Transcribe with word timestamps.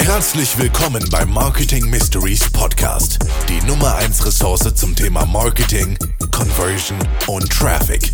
Herzlich 0.00 0.58
willkommen 0.58 1.04
beim 1.10 1.32
Marketing 1.32 1.88
Mysteries 1.90 2.50
Podcast, 2.50 3.18
die 3.48 3.60
Nummer 3.66 3.96
1 3.96 4.24
Ressource 4.24 4.74
zum 4.74 4.94
Thema 4.94 5.24
Marketing, 5.26 5.98
Conversion 6.30 6.98
und 7.26 7.50
Traffic. 7.50 8.12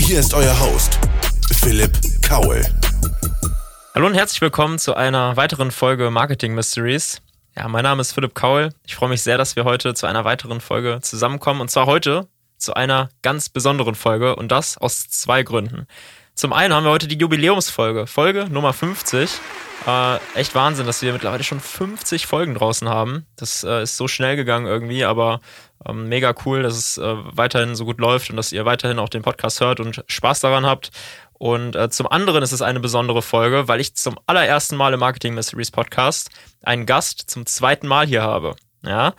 Hier 0.00 0.20
ist 0.20 0.32
euer 0.32 0.58
Host, 0.58 0.98
Philipp 1.60 1.92
Kaul. 2.22 2.62
Hallo 3.94 4.06
und 4.06 4.14
herzlich 4.14 4.40
willkommen 4.40 4.78
zu 4.78 4.94
einer 4.94 5.36
weiteren 5.36 5.70
Folge 5.70 6.10
Marketing 6.10 6.54
Mysteries. 6.54 7.20
Ja, 7.56 7.66
mein 7.68 7.82
Name 7.82 8.02
ist 8.02 8.12
Philipp 8.12 8.34
Kaul. 8.34 8.70
Ich 8.86 8.94
freue 8.94 9.08
mich 9.08 9.22
sehr, 9.22 9.38
dass 9.38 9.56
wir 9.56 9.64
heute 9.64 9.94
zu 9.94 10.06
einer 10.06 10.24
weiteren 10.24 10.60
Folge 10.60 11.00
zusammenkommen 11.02 11.62
und 11.62 11.70
zwar 11.70 11.86
heute 11.86 12.28
zu 12.58 12.74
einer 12.74 13.08
ganz 13.22 13.48
besonderen 13.48 13.94
Folge 13.94 14.36
und 14.36 14.52
das 14.52 14.78
aus 14.78 15.08
zwei 15.08 15.42
Gründen. 15.42 15.86
Zum 16.36 16.52
einen 16.52 16.74
haben 16.74 16.84
wir 16.84 16.90
heute 16.90 17.08
die 17.08 17.16
Jubiläumsfolge, 17.16 18.06
Folge 18.06 18.46
Nummer 18.50 18.74
50. 18.74 19.30
Äh, 19.86 20.16
echt 20.34 20.54
Wahnsinn, 20.54 20.84
dass 20.84 21.00
wir 21.00 21.14
mittlerweile 21.14 21.42
schon 21.42 21.60
50 21.60 22.26
Folgen 22.26 22.54
draußen 22.54 22.90
haben. 22.90 23.24
Das 23.36 23.64
äh, 23.64 23.82
ist 23.82 23.96
so 23.96 24.06
schnell 24.06 24.36
gegangen 24.36 24.66
irgendwie, 24.66 25.06
aber 25.06 25.40
ähm, 25.88 26.10
mega 26.10 26.34
cool, 26.44 26.62
dass 26.62 26.76
es 26.76 26.98
äh, 26.98 27.14
weiterhin 27.34 27.74
so 27.74 27.86
gut 27.86 28.00
läuft 28.00 28.28
und 28.28 28.36
dass 28.36 28.52
ihr 28.52 28.66
weiterhin 28.66 28.98
auch 28.98 29.08
den 29.08 29.22
Podcast 29.22 29.62
hört 29.62 29.80
und 29.80 30.04
Spaß 30.08 30.40
daran 30.40 30.66
habt. 30.66 30.90
Und 31.32 31.74
äh, 31.74 31.88
zum 31.88 32.06
anderen 32.06 32.42
ist 32.42 32.52
es 32.52 32.60
eine 32.60 32.80
besondere 32.80 33.22
Folge, 33.22 33.66
weil 33.66 33.80
ich 33.80 33.94
zum 33.94 34.18
allerersten 34.26 34.76
Mal 34.76 34.92
im 34.92 35.00
Marketing 35.00 35.32
Mysteries 35.32 35.70
Podcast 35.70 36.28
einen 36.62 36.84
Gast 36.84 37.30
zum 37.30 37.46
zweiten 37.46 37.86
Mal 37.86 38.06
hier 38.06 38.22
habe. 38.22 38.56
Ja. 38.82 39.14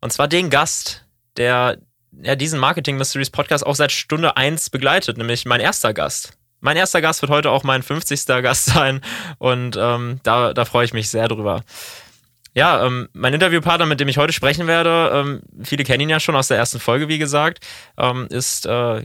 Und 0.00 0.12
zwar 0.12 0.26
den 0.26 0.50
Gast, 0.50 1.04
der 1.36 1.78
ja, 2.20 2.34
diesen 2.34 2.58
Marketing 2.58 2.96
Mysteries 2.96 3.30
Podcast 3.30 3.64
auch 3.64 3.76
seit 3.76 3.92
Stunde 3.92 4.36
eins 4.36 4.70
begleitet, 4.70 5.18
nämlich 5.18 5.46
mein 5.46 5.60
erster 5.60 5.94
Gast. 5.94 6.37
Mein 6.60 6.76
erster 6.76 7.00
Gast 7.00 7.22
wird 7.22 7.30
heute 7.30 7.50
auch 7.50 7.64
mein 7.64 7.82
50. 7.82 8.26
Gast 8.42 8.64
sein 8.74 9.00
und 9.38 9.76
ähm, 9.78 10.20
da, 10.22 10.52
da 10.52 10.64
freue 10.64 10.84
ich 10.84 10.92
mich 10.92 11.08
sehr 11.08 11.28
drüber. 11.28 11.62
Ja, 12.54 12.84
ähm, 12.84 13.08
mein 13.12 13.34
Interviewpartner, 13.34 13.86
mit 13.86 14.00
dem 14.00 14.08
ich 14.08 14.18
heute 14.18 14.32
sprechen 14.32 14.66
werde, 14.66 15.10
ähm, 15.14 15.42
viele 15.62 15.84
kennen 15.84 16.00
ihn 16.00 16.08
ja 16.08 16.18
schon 16.18 16.34
aus 16.34 16.48
der 16.48 16.56
ersten 16.56 16.80
Folge, 16.80 17.08
wie 17.08 17.18
gesagt, 17.18 17.64
ähm, 17.96 18.26
ist 18.30 18.66
äh, 18.66 19.04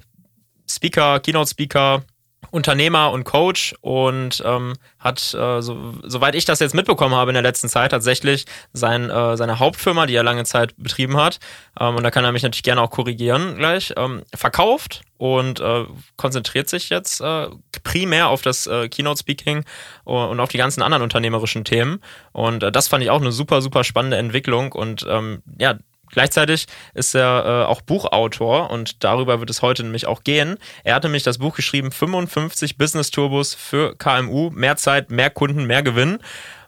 Speaker, 0.67 1.19
Keynote-Speaker, 1.19 2.03
Unternehmer 2.51 3.11
und 3.11 3.23
Coach 3.23 3.73
und 3.81 4.41
ähm, 4.45 4.73
hat, 4.99 5.33
äh, 5.33 5.61
so, 5.61 5.93
soweit 6.03 6.35
ich 6.35 6.45
das 6.45 6.59
jetzt 6.59 6.75
mitbekommen 6.75 7.15
habe 7.15 7.31
in 7.31 7.35
der 7.35 7.43
letzten 7.43 7.69
Zeit, 7.69 7.91
tatsächlich 7.91 8.45
sein, 8.73 9.09
äh, 9.09 9.37
seine 9.37 9.59
Hauptfirma, 9.59 10.05
die 10.05 10.15
er 10.15 10.23
lange 10.23 10.45
Zeit 10.45 10.73
betrieben 10.77 11.17
hat, 11.17 11.39
ähm, 11.79 11.95
und 11.95 12.03
da 12.03 12.11
kann 12.11 12.25
er 12.25 12.31
mich 12.31 12.43
natürlich 12.43 12.63
gerne 12.63 12.81
auch 12.81 12.91
korrigieren 12.91 13.55
gleich, 13.57 13.93
ähm, 13.97 14.23
verkauft 14.33 15.01
und 15.23 15.61
äh, 15.61 15.85
konzentriert 16.17 16.67
sich 16.67 16.89
jetzt 16.89 17.21
äh, 17.21 17.47
primär 17.85 18.27
auf 18.27 18.41
das 18.41 18.67
äh, 18.67 18.89
Keynote-Speaking 18.89 19.63
und 20.03 20.39
auf 20.41 20.49
die 20.49 20.57
ganzen 20.57 20.83
anderen 20.83 21.01
unternehmerischen 21.01 21.63
Themen. 21.63 22.01
Und 22.33 22.61
äh, 22.61 22.73
das 22.73 22.89
fand 22.89 23.05
ich 23.05 23.09
auch 23.09 23.21
eine 23.21 23.31
super, 23.31 23.61
super 23.61 23.85
spannende 23.85 24.17
Entwicklung 24.17 24.73
und 24.73 25.05
ähm, 25.09 25.41
ja, 25.57 25.77
Gleichzeitig 26.09 26.67
ist 26.93 27.15
er 27.15 27.43
äh, 27.43 27.71
auch 27.71 27.81
Buchautor 27.81 28.69
und 28.69 29.03
darüber 29.03 29.39
wird 29.39 29.49
es 29.49 29.63
heute 29.63 29.81
nämlich 29.81 30.05
auch 30.05 30.23
gehen. 30.23 30.57
Er 30.83 30.93
hat 30.93 31.03
nämlich 31.03 31.23
das 31.23 31.39
Buch 31.39 31.55
geschrieben 31.55 31.91
55 31.91 32.77
Business 32.77 33.09
Turbos 33.09 33.55
für 33.55 33.95
KMU, 33.95 34.51
mehr 34.51 34.75
Zeit, 34.75 35.09
mehr 35.09 35.31
Kunden, 35.31 35.65
mehr 35.65 35.81
Gewinn. 35.81 36.19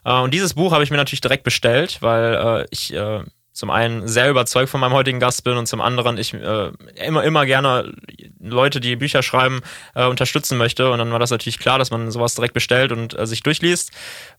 Äh, 0.04 0.18
und 0.18 0.34
dieses 0.34 0.54
Buch 0.54 0.72
habe 0.72 0.82
ich 0.82 0.90
mir 0.90 0.96
natürlich 0.96 1.20
direkt 1.20 1.44
bestellt, 1.44 1.98
weil 2.00 2.34
äh, 2.34 2.66
ich 2.70 2.92
äh, 2.92 3.20
zum 3.56 3.70
einen 3.70 4.06
sehr 4.06 4.28
überzeugt 4.28 4.68
von 4.68 4.80
meinem 4.80 4.92
heutigen 4.92 5.18
Gast 5.18 5.42
bin 5.42 5.56
und 5.56 5.66
zum 5.66 5.80
anderen 5.80 6.18
ich 6.18 6.34
äh, 6.34 6.70
immer 7.02 7.24
immer 7.24 7.46
gerne 7.46 7.94
Leute, 8.38 8.80
die 8.80 8.96
Bücher 8.96 9.22
schreiben, 9.22 9.62
äh, 9.94 10.04
unterstützen 10.04 10.58
möchte. 10.58 10.90
Und 10.90 10.98
dann 10.98 11.10
war 11.10 11.18
das 11.18 11.30
natürlich 11.30 11.58
klar, 11.58 11.78
dass 11.78 11.90
man 11.90 12.10
sowas 12.10 12.34
direkt 12.34 12.52
bestellt 12.52 12.92
und 12.92 13.18
äh, 13.18 13.26
sich 13.26 13.42
durchliest. 13.42 13.92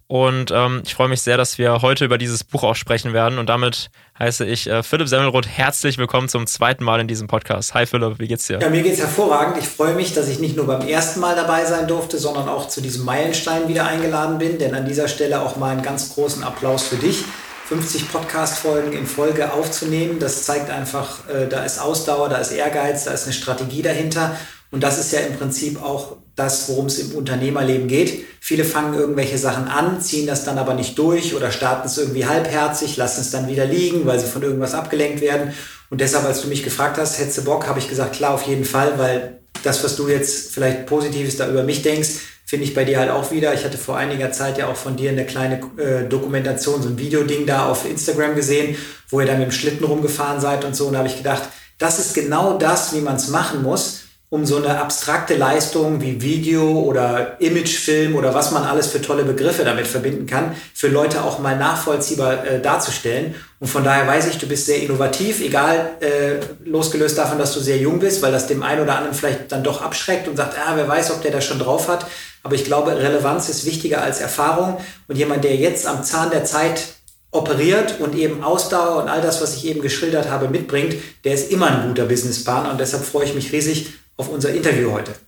Und 0.06 0.52
ähm, 0.52 0.84
ich 0.86 0.94
freue 0.94 1.08
mich 1.10 1.22
sehr, 1.22 1.36
dass 1.36 1.58
wir 1.58 1.82
heute 1.82 2.06
über 2.06 2.20
dieses 2.20 2.44
Buch 2.44 2.64
auch 2.64 2.76
sprechen 2.76 3.12
werden. 3.12 3.40
Und 3.40 3.50
damit 3.50 3.90
heiße 4.20 4.46
ich 4.46 4.68
äh, 4.68 4.84
Philipp 4.84 5.08
Semmelroth 5.08 5.48
herzlich 5.48 5.98
willkommen 5.98 6.30
zum 6.30 6.46
zweiten 6.46 6.84
Mal 6.84 7.00
in 7.00 7.08
diesem 7.08 7.28
Podcast. 7.28 7.74
Hi 7.74 7.88
Philipp, 7.88 8.20
wie 8.20 8.28
geht's 8.28 8.46
dir? 8.46 8.60
Ja, 8.60 8.70
mir 8.70 8.84
geht's 8.84 9.00
hervorragend. 9.00 9.58
Ich 9.58 9.68
freue 9.68 9.96
mich, 9.96 10.14
dass 10.14 10.30
ich 10.30 10.38
nicht 10.38 10.56
nur 10.56 10.68
beim 10.68 10.88
ersten 10.88 11.22
Mal 11.22 11.36
dabei 11.36 11.66
sein 11.66 11.88
durfte, 11.88 12.20
sondern 12.20 12.48
auch 12.50 12.68
zu 12.68 12.82
diesem 12.82 13.04
Meilenstein 13.04 13.68
wieder 13.68 13.88
eingeladen 13.88 14.38
bin. 14.38 14.60
Denn 14.60 14.76
an 14.76 14.86
dieser 14.86 15.08
Stelle 15.08 15.42
auch 15.42 15.56
mal 15.56 15.72
einen 15.72 15.82
ganz 15.82 16.14
großen 16.14 16.44
Applaus 16.44 16.88
für 16.88 16.98
dich. 16.98 17.26
50 17.68 18.10
Podcast-Folgen 18.14 18.94
in 18.94 19.06
Folge 19.06 19.52
aufzunehmen. 19.52 20.20
Das 20.20 20.44
zeigt 20.44 20.70
einfach, 20.70 21.28
äh, 21.28 21.48
da 21.48 21.66
ist 21.66 21.80
Ausdauer, 21.80 22.30
da 22.30 22.38
ist 22.38 22.52
Ehrgeiz, 22.52 23.04
da 23.04 23.12
ist 23.12 23.26
eine 23.26 23.34
Strategie 23.34 23.82
dahinter. 23.82 24.38
Und 24.72 24.84
das 24.84 24.98
ist 24.98 25.12
ja 25.12 25.20
im 25.20 25.36
Prinzip 25.38 25.82
auch 25.84 26.16
das, 26.38 26.70
worum 26.70 26.86
es 26.86 26.98
im 27.00 27.12
Unternehmerleben 27.12 27.90
geht. 27.90 28.26
Viele 28.40 28.64
fangen 28.64 28.94
irgendwelche 28.94 29.38
Sachen 29.38 29.68
an, 29.68 30.00
ziehen 30.00 30.28
das 30.28 30.46
dann 30.46 30.58
aber 30.58 30.76
nicht 30.76 30.98
durch 30.98 31.36
oder 31.36 31.52
starten 31.52 31.88
es 31.88 31.98
irgendwie 31.98 32.26
halbherzig, 32.26 32.96
lassen 32.96 33.20
es 33.20 33.32
dann 33.32 33.50
wieder 33.50 33.66
liegen, 33.66 34.06
weil 34.06 34.20
sie 34.20 34.28
von 34.28 34.44
irgendwas 34.44 34.74
abgelenkt 34.74 35.20
werden. 35.20 35.54
Und 35.90 36.00
deshalb, 36.00 36.24
als 36.26 36.42
du 36.42 36.48
mich 36.48 36.64
gefragt 36.64 36.98
hast, 36.98 37.20
hättest 37.20 37.40
du 37.40 37.44
Bock, 37.44 37.68
habe 37.68 37.80
ich 37.80 37.90
gesagt, 37.90 38.16
klar, 38.16 38.34
auf 38.34 38.44
jeden 38.44 38.66
Fall, 38.66 38.98
weil 38.98 39.40
das, 39.64 39.84
was 39.84 39.98
du 39.98 40.08
jetzt 40.08 40.54
vielleicht 40.54 40.86
Positives 40.86 41.36
da 41.36 41.50
über 41.50 41.64
mich 41.64 41.82
denkst, 41.82 42.10
finde 42.48 42.64
ich 42.64 42.74
bei 42.74 42.86
dir 42.86 42.98
halt 42.98 43.12
auch 43.12 43.30
wieder. 43.30 43.54
Ich 43.54 43.66
hatte 43.66 43.78
vor 43.78 43.98
einiger 43.98 44.32
Zeit 44.32 44.58
ja 44.58 44.68
auch 44.68 44.76
von 44.78 44.96
dir 44.96 45.12
eine 45.12 45.26
kleine 45.26 45.60
äh, 45.78 46.08
Dokumentation, 46.08 46.82
so 46.82 46.88
ein 46.88 46.98
Videoding 46.98 47.46
da 47.46 47.68
auf 47.68 47.88
Instagram 47.88 48.36
gesehen, 48.36 48.78
wo 49.10 49.20
ihr 49.20 49.28
dann 49.28 49.40
mit 49.40 49.50
dem 49.50 49.52
Schlitten 49.52 49.86
rumgefahren 49.86 50.40
seid 50.40 50.64
und 50.64 50.74
so. 50.74 50.88
Und 50.88 50.94
da 50.94 51.00
habe 51.00 51.10
ich 51.10 51.18
gedacht, 51.18 51.44
das 51.78 52.00
ist 52.00 52.14
genau 52.16 52.58
das, 52.58 52.96
wie 52.96 53.02
man 53.02 53.18
es 53.18 53.28
machen 53.28 53.62
muss, 53.64 54.04
um 54.30 54.46
so 54.46 54.58
eine 54.58 54.82
abstrakte 54.82 55.36
Leistung 55.36 56.02
wie 56.02 56.22
Video 56.22 56.82
oder 56.82 57.40
Imagefilm 57.40 58.16
oder 58.16 58.34
was 58.34 58.52
man 58.52 58.64
alles 58.64 58.88
für 58.88 59.02
tolle 59.02 59.24
Begriffe 59.24 59.64
damit 59.64 59.88
verbinden 59.88 60.26
kann, 60.26 60.54
für 60.74 60.90
Leute 60.90 61.24
auch 61.24 61.40
mal 61.40 61.58
nachvollziehbar 61.58 62.46
äh, 62.46 62.62
darzustellen. 62.62 63.36
Und 63.60 63.68
von 63.68 63.86
daher 63.86 64.06
weiß 64.06 64.28
ich, 64.28 64.38
du 64.38 64.46
bist 64.46 64.66
sehr 64.66 64.82
innovativ, 64.82 65.40
egal 65.40 65.92
äh, 66.02 66.68
losgelöst 66.68 67.18
davon, 67.18 67.40
dass 67.40 67.54
du 67.54 67.62
sehr 67.62 67.78
jung 67.78 68.00
bist, 68.00 68.22
weil 68.22 68.34
das 68.34 68.48
dem 68.48 68.64
einen 68.64 68.82
oder 68.82 68.98
anderen 68.98 69.16
vielleicht 69.16 69.50
dann 69.52 69.64
doch 69.64 69.82
abschreckt 69.82 70.28
und 70.28 70.36
sagt, 70.36 70.58
ah, 70.58 70.74
wer 70.76 70.90
weiß, 70.90 71.12
ob 71.12 71.22
der 71.22 71.32
das 71.32 71.46
schon 71.46 71.60
drauf 71.60 71.88
hat. 71.88 72.06
Aber 72.44 72.56
ich 72.56 72.66
glaube, 72.66 72.98
Relevanz 72.98 73.48
ist 73.48 73.66
wichtiger 73.66 74.02
als 74.02 74.20
Erfahrung. 74.20 74.78
Und 75.08 75.18
jemand, 75.18 75.46
der 75.46 75.56
jetzt 75.56 75.88
am 75.88 76.04
Zahn 76.04 76.32
der 76.32 76.44
Zeit 76.44 76.84
operiert 77.32 78.00
und 78.00 78.16
eben 78.16 78.44
Ausdauer 78.44 79.02
und 79.02 79.10
all 79.10 79.22
das, 79.22 79.42
was 79.42 79.56
ich 79.56 79.66
eben 79.66 79.82
geschildert 79.82 80.30
habe, 80.30 80.50
mitbringt, 80.50 80.96
der 81.24 81.34
ist 81.34 81.50
immer 81.50 81.68
ein 81.68 81.88
guter 81.88 82.06
Businesspartner. 82.06 82.72
Und 82.72 82.80
deshalb 82.80 83.06
freue 83.06 83.26
ich 83.26 83.34
mich 83.34 83.52
riesig, 83.54 83.94
auf 84.18 84.30
unser 84.30 84.54
Interview 84.54 84.92
heute. 84.92 85.27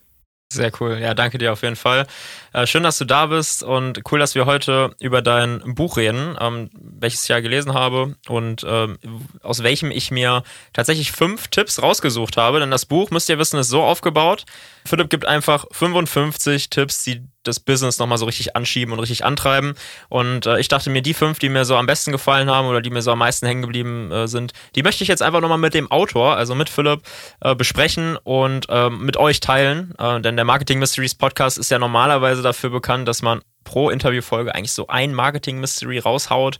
Sehr 0.51 0.71
cool. 0.79 0.97
Ja, 0.99 1.13
danke 1.13 1.37
dir 1.37 1.53
auf 1.53 1.61
jeden 1.61 1.75
Fall. 1.75 2.07
Äh, 2.53 2.65
schön, 2.65 2.81
dass 2.81 2.97
du 2.97 3.05
da 3.05 3.27
bist 3.27 3.61
und 3.61 4.01
cool, 4.11 4.17
dass 4.17 4.33
wir 4.33 4.47
heute 4.47 4.95
über 4.99 5.21
dein 5.21 5.75
Buch 5.75 5.95
reden, 5.95 6.35
ähm, 6.39 6.71
welches 6.73 7.21
ich 7.21 7.29
ja 7.29 7.39
gelesen 7.39 7.75
habe 7.75 8.15
und 8.27 8.65
ähm, 8.67 8.97
aus 9.43 9.61
welchem 9.61 9.91
ich 9.91 10.09
mir 10.09 10.41
tatsächlich 10.73 11.11
fünf 11.11 11.49
Tipps 11.49 11.79
rausgesucht 11.83 12.35
habe. 12.37 12.59
Denn 12.59 12.71
das 12.71 12.87
Buch, 12.87 13.11
müsst 13.11 13.29
ihr 13.29 13.37
wissen, 13.37 13.59
ist 13.59 13.69
so 13.69 13.83
aufgebaut. 13.83 14.45
Philipp 14.85 15.11
gibt 15.11 15.25
einfach 15.25 15.65
55 15.71 16.71
Tipps, 16.71 17.03
die 17.03 17.21
das 17.43 17.59
Business 17.59 17.99
nochmal 17.99 18.17
so 18.17 18.25
richtig 18.25 18.55
anschieben 18.55 18.93
und 18.93 18.99
richtig 18.99 19.23
antreiben. 19.23 19.75
Und 20.09 20.45
äh, 20.45 20.59
ich 20.59 20.67
dachte 20.67 20.89
mir, 20.89 21.01
die 21.01 21.13
fünf, 21.13 21.39
die 21.39 21.49
mir 21.49 21.65
so 21.65 21.75
am 21.75 21.85
besten 21.85 22.11
gefallen 22.11 22.49
haben 22.49 22.67
oder 22.67 22.81
die 22.81 22.89
mir 22.89 23.01
so 23.01 23.11
am 23.11 23.19
meisten 23.19 23.45
hängen 23.45 23.61
geblieben 23.61 24.11
äh, 24.11 24.27
sind, 24.27 24.53
die 24.75 24.83
möchte 24.83 25.03
ich 25.03 25.07
jetzt 25.07 25.21
einfach 25.21 25.41
nochmal 25.41 25.57
mit 25.57 25.73
dem 25.73 25.89
Autor, 25.91 26.35
also 26.35 26.55
mit 26.55 26.69
Philipp, 26.69 27.01
äh, 27.41 27.55
besprechen 27.55 28.17
und 28.17 28.67
ähm, 28.69 29.05
mit 29.05 29.17
euch 29.17 29.39
teilen. 29.39 29.93
Äh, 29.97 30.19
denn 30.21 30.35
der 30.39 30.45
Marketing 30.45 30.79
Mysteries 30.79 31.15
Podcast 31.15 31.57
ist 31.57 31.69
ja 31.69 31.79
normalerweise 31.79 32.41
dafür 32.41 32.69
bekannt, 32.69 33.09
dass 33.09 33.21
man 33.21 33.41
pro 33.65 33.89
Interviewfolge 33.89 34.55
eigentlich 34.55 34.71
so 34.71 34.87
ein 34.87 35.13
Marketing 35.13 35.59
Mystery 35.59 35.99
raushaut. 35.99 36.59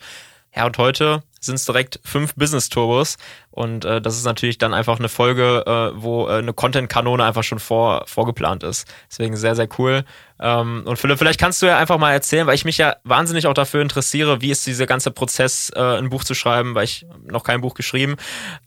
Ja, 0.53 0.65
und 0.65 0.77
heute 0.77 1.23
sind 1.39 1.55
es 1.55 1.63
direkt 1.63 1.97
fünf 2.03 2.35
Business 2.35 2.67
Turbos. 2.67 3.15
Und 3.51 3.85
äh, 3.85 4.01
das 4.01 4.17
ist 4.17 4.25
natürlich 4.25 4.57
dann 4.57 4.73
einfach 4.73 4.99
eine 4.99 5.07
Folge, 5.07 5.63
äh, 5.65 5.91
wo 5.95 6.27
äh, 6.27 6.39
eine 6.39 6.51
Content-Kanone 6.51 7.23
einfach 7.23 7.43
schon 7.43 7.59
vor, 7.59 8.03
vorgeplant 8.05 8.63
ist. 8.63 8.85
Deswegen 9.09 9.37
sehr, 9.37 9.55
sehr 9.55 9.69
cool. 9.77 10.03
Ähm, 10.41 10.83
und 10.85 10.97
Philipp, 10.97 11.17
vielleicht 11.17 11.39
kannst 11.39 11.61
du 11.61 11.65
ja 11.65 11.77
einfach 11.77 11.97
mal 11.97 12.13
erzählen, 12.13 12.47
weil 12.47 12.55
ich 12.55 12.65
mich 12.65 12.77
ja 12.77 12.95
wahnsinnig 13.03 13.47
auch 13.47 13.53
dafür 13.53 13.81
interessiere, 13.81 14.41
wie 14.41 14.51
ist 14.51 14.65
dieser 14.65 14.85
ganze 14.85 15.11
Prozess, 15.11 15.71
äh, 15.75 15.79
ein 15.79 16.09
Buch 16.09 16.23
zu 16.23 16.33
schreiben, 16.33 16.75
weil 16.75 16.85
ich 16.85 17.05
noch 17.25 17.43
kein 17.43 17.61
Buch 17.61 17.73
geschrieben. 17.73 18.15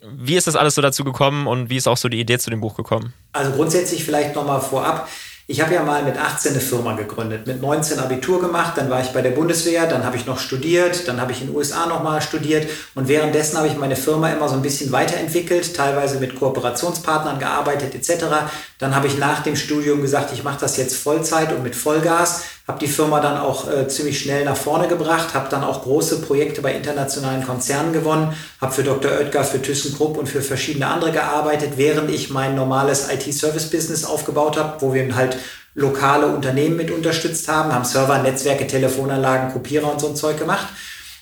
Wie 0.03 0.37
ist 0.37 0.47
das 0.47 0.57
alles 0.57 0.75
so 0.75 0.83
dazu 0.83 1.05
gekommen 1.05 1.47
und 1.47 1.71
wie 1.71 1.77
ist 1.77 1.89
auch 1.89 1.97
so 1.97 2.09
die 2.09 2.21
Idee 2.21 2.39
zu 2.39 2.51
dem 2.51 2.61
Buch 2.61 2.77
gekommen? 2.77 3.15
Also 3.33 3.53
grundsätzlich 3.53 4.05
vielleicht 4.05 4.35
nochmal 4.35 4.61
vorab. 4.61 5.09
Ich 5.53 5.61
habe 5.61 5.75
ja 5.75 5.83
mal 5.83 6.03
mit 6.03 6.17
18 6.17 6.53
eine 6.53 6.63
Firma 6.63 6.95
gegründet, 6.95 7.47
mit 7.47 7.61
19 7.61 7.99
Abitur 7.99 8.41
gemacht, 8.41 8.73
dann 8.77 8.89
war 8.89 9.03
ich 9.03 9.09
bei 9.09 9.21
der 9.21 9.33
Bundeswehr, 9.33 9.87
dann 9.87 10.03
habe 10.03 10.17
ich 10.17 10.25
noch 10.25 10.39
studiert, 10.39 11.07
dann 11.07 11.21
habe 11.21 11.33
ich 11.33 11.43
in 11.43 11.49
den 11.49 11.57
USA 11.57 11.85
nochmal 11.85 12.23
studiert 12.23 12.67
und 12.95 13.07
währenddessen 13.07 13.59
habe 13.59 13.67
ich 13.67 13.77
meine 13.77 13.95
Firma 13.95 14.31
immer 14.31 14.49
so 14.49 14.55
ein 14.55 14.63
bisschen 14.63 14.93
weiterentwickelt, 14.93 15.77
teilweise 15.77 16.21
mit 16.21 16.37
Kooperationspartnern 16.41 17.39
gearbeitet 17.39 17.95
etc. 17.95 18.25
Dann 18.79 18.97
habe 18.97 19.09
ich 19.09 19.19
nach 19.19 19.43
dem 19.43 19.55
Studium 19.55 20.01
gesagt, 20.01 20.33
ich 20.33 20.43
mache 20.43 20.59
das 20.59 20.79
jetzt 20.79 20.97
Vollzeit 20.97 21.53
und 21.53 21.63
mit 21.63 21.77
Vollgas, 21.77 22.45
habe 22.69 22.79
die 22.79 22.87
Firma 22.87 23.21
dann 23.21 23.39
auch 23.39 23.69
äh, 23.69 23.89
ziemlich 23.89 24.21
schnell 24.21 24.45
nach 24.45 24.57
vorne 24.57 24.87
gebracht, 24.87 25.35
habe 25.35 25.49
dann 25.51 25.65
auch 25.65 25.83
große 25.83 26.23
Projekte 26.23 26.63
bei 26.63 26.73
internationalen 26.73 27.45
Konzernen 27.45 27.93
gewonnen, 27.93 28.35
habe 28.61 28.73
für 28.73 28.85
Dr. 28.85 29.11
Oetker, 29.11 29.43
für 29.43 29.61
ThyssenKrupp 29.61 30.17
und 30.17 30.29
für 30.29 30.43
verschiedene 30.43 30.87
andere 30.87 31.11
gearbeitet, 31.11 31.73
während 31.77 32.11
ich 32.11 32.31
mein 32.31 32.55
normales 32.55 33.09
IT-Service-Business 33.11 34.05
aufgebaut 34.05 34.57
habe, 34.57 34.81
wo 34.81 34.95
wir 34.95 35.15
halt 35.17 35.37
lokale 35.75 36.27
Unternehmen 36.27 36.77
mit 36.77 36.91
unterstützt 36.91 37.49
haben, 37.49 37.73
haben 37.73 37.85
Server, 37.85 38.19
Netzwerke, 38.19 38.67
Telefonanlagen, 38.67 39.53
Kopierer 39.53 39.91
und 39.91 40.01
so 40.01 40.09
ein 40.09 40.17
Zeug 40.17 40.39
gemacht. 40.39 40.69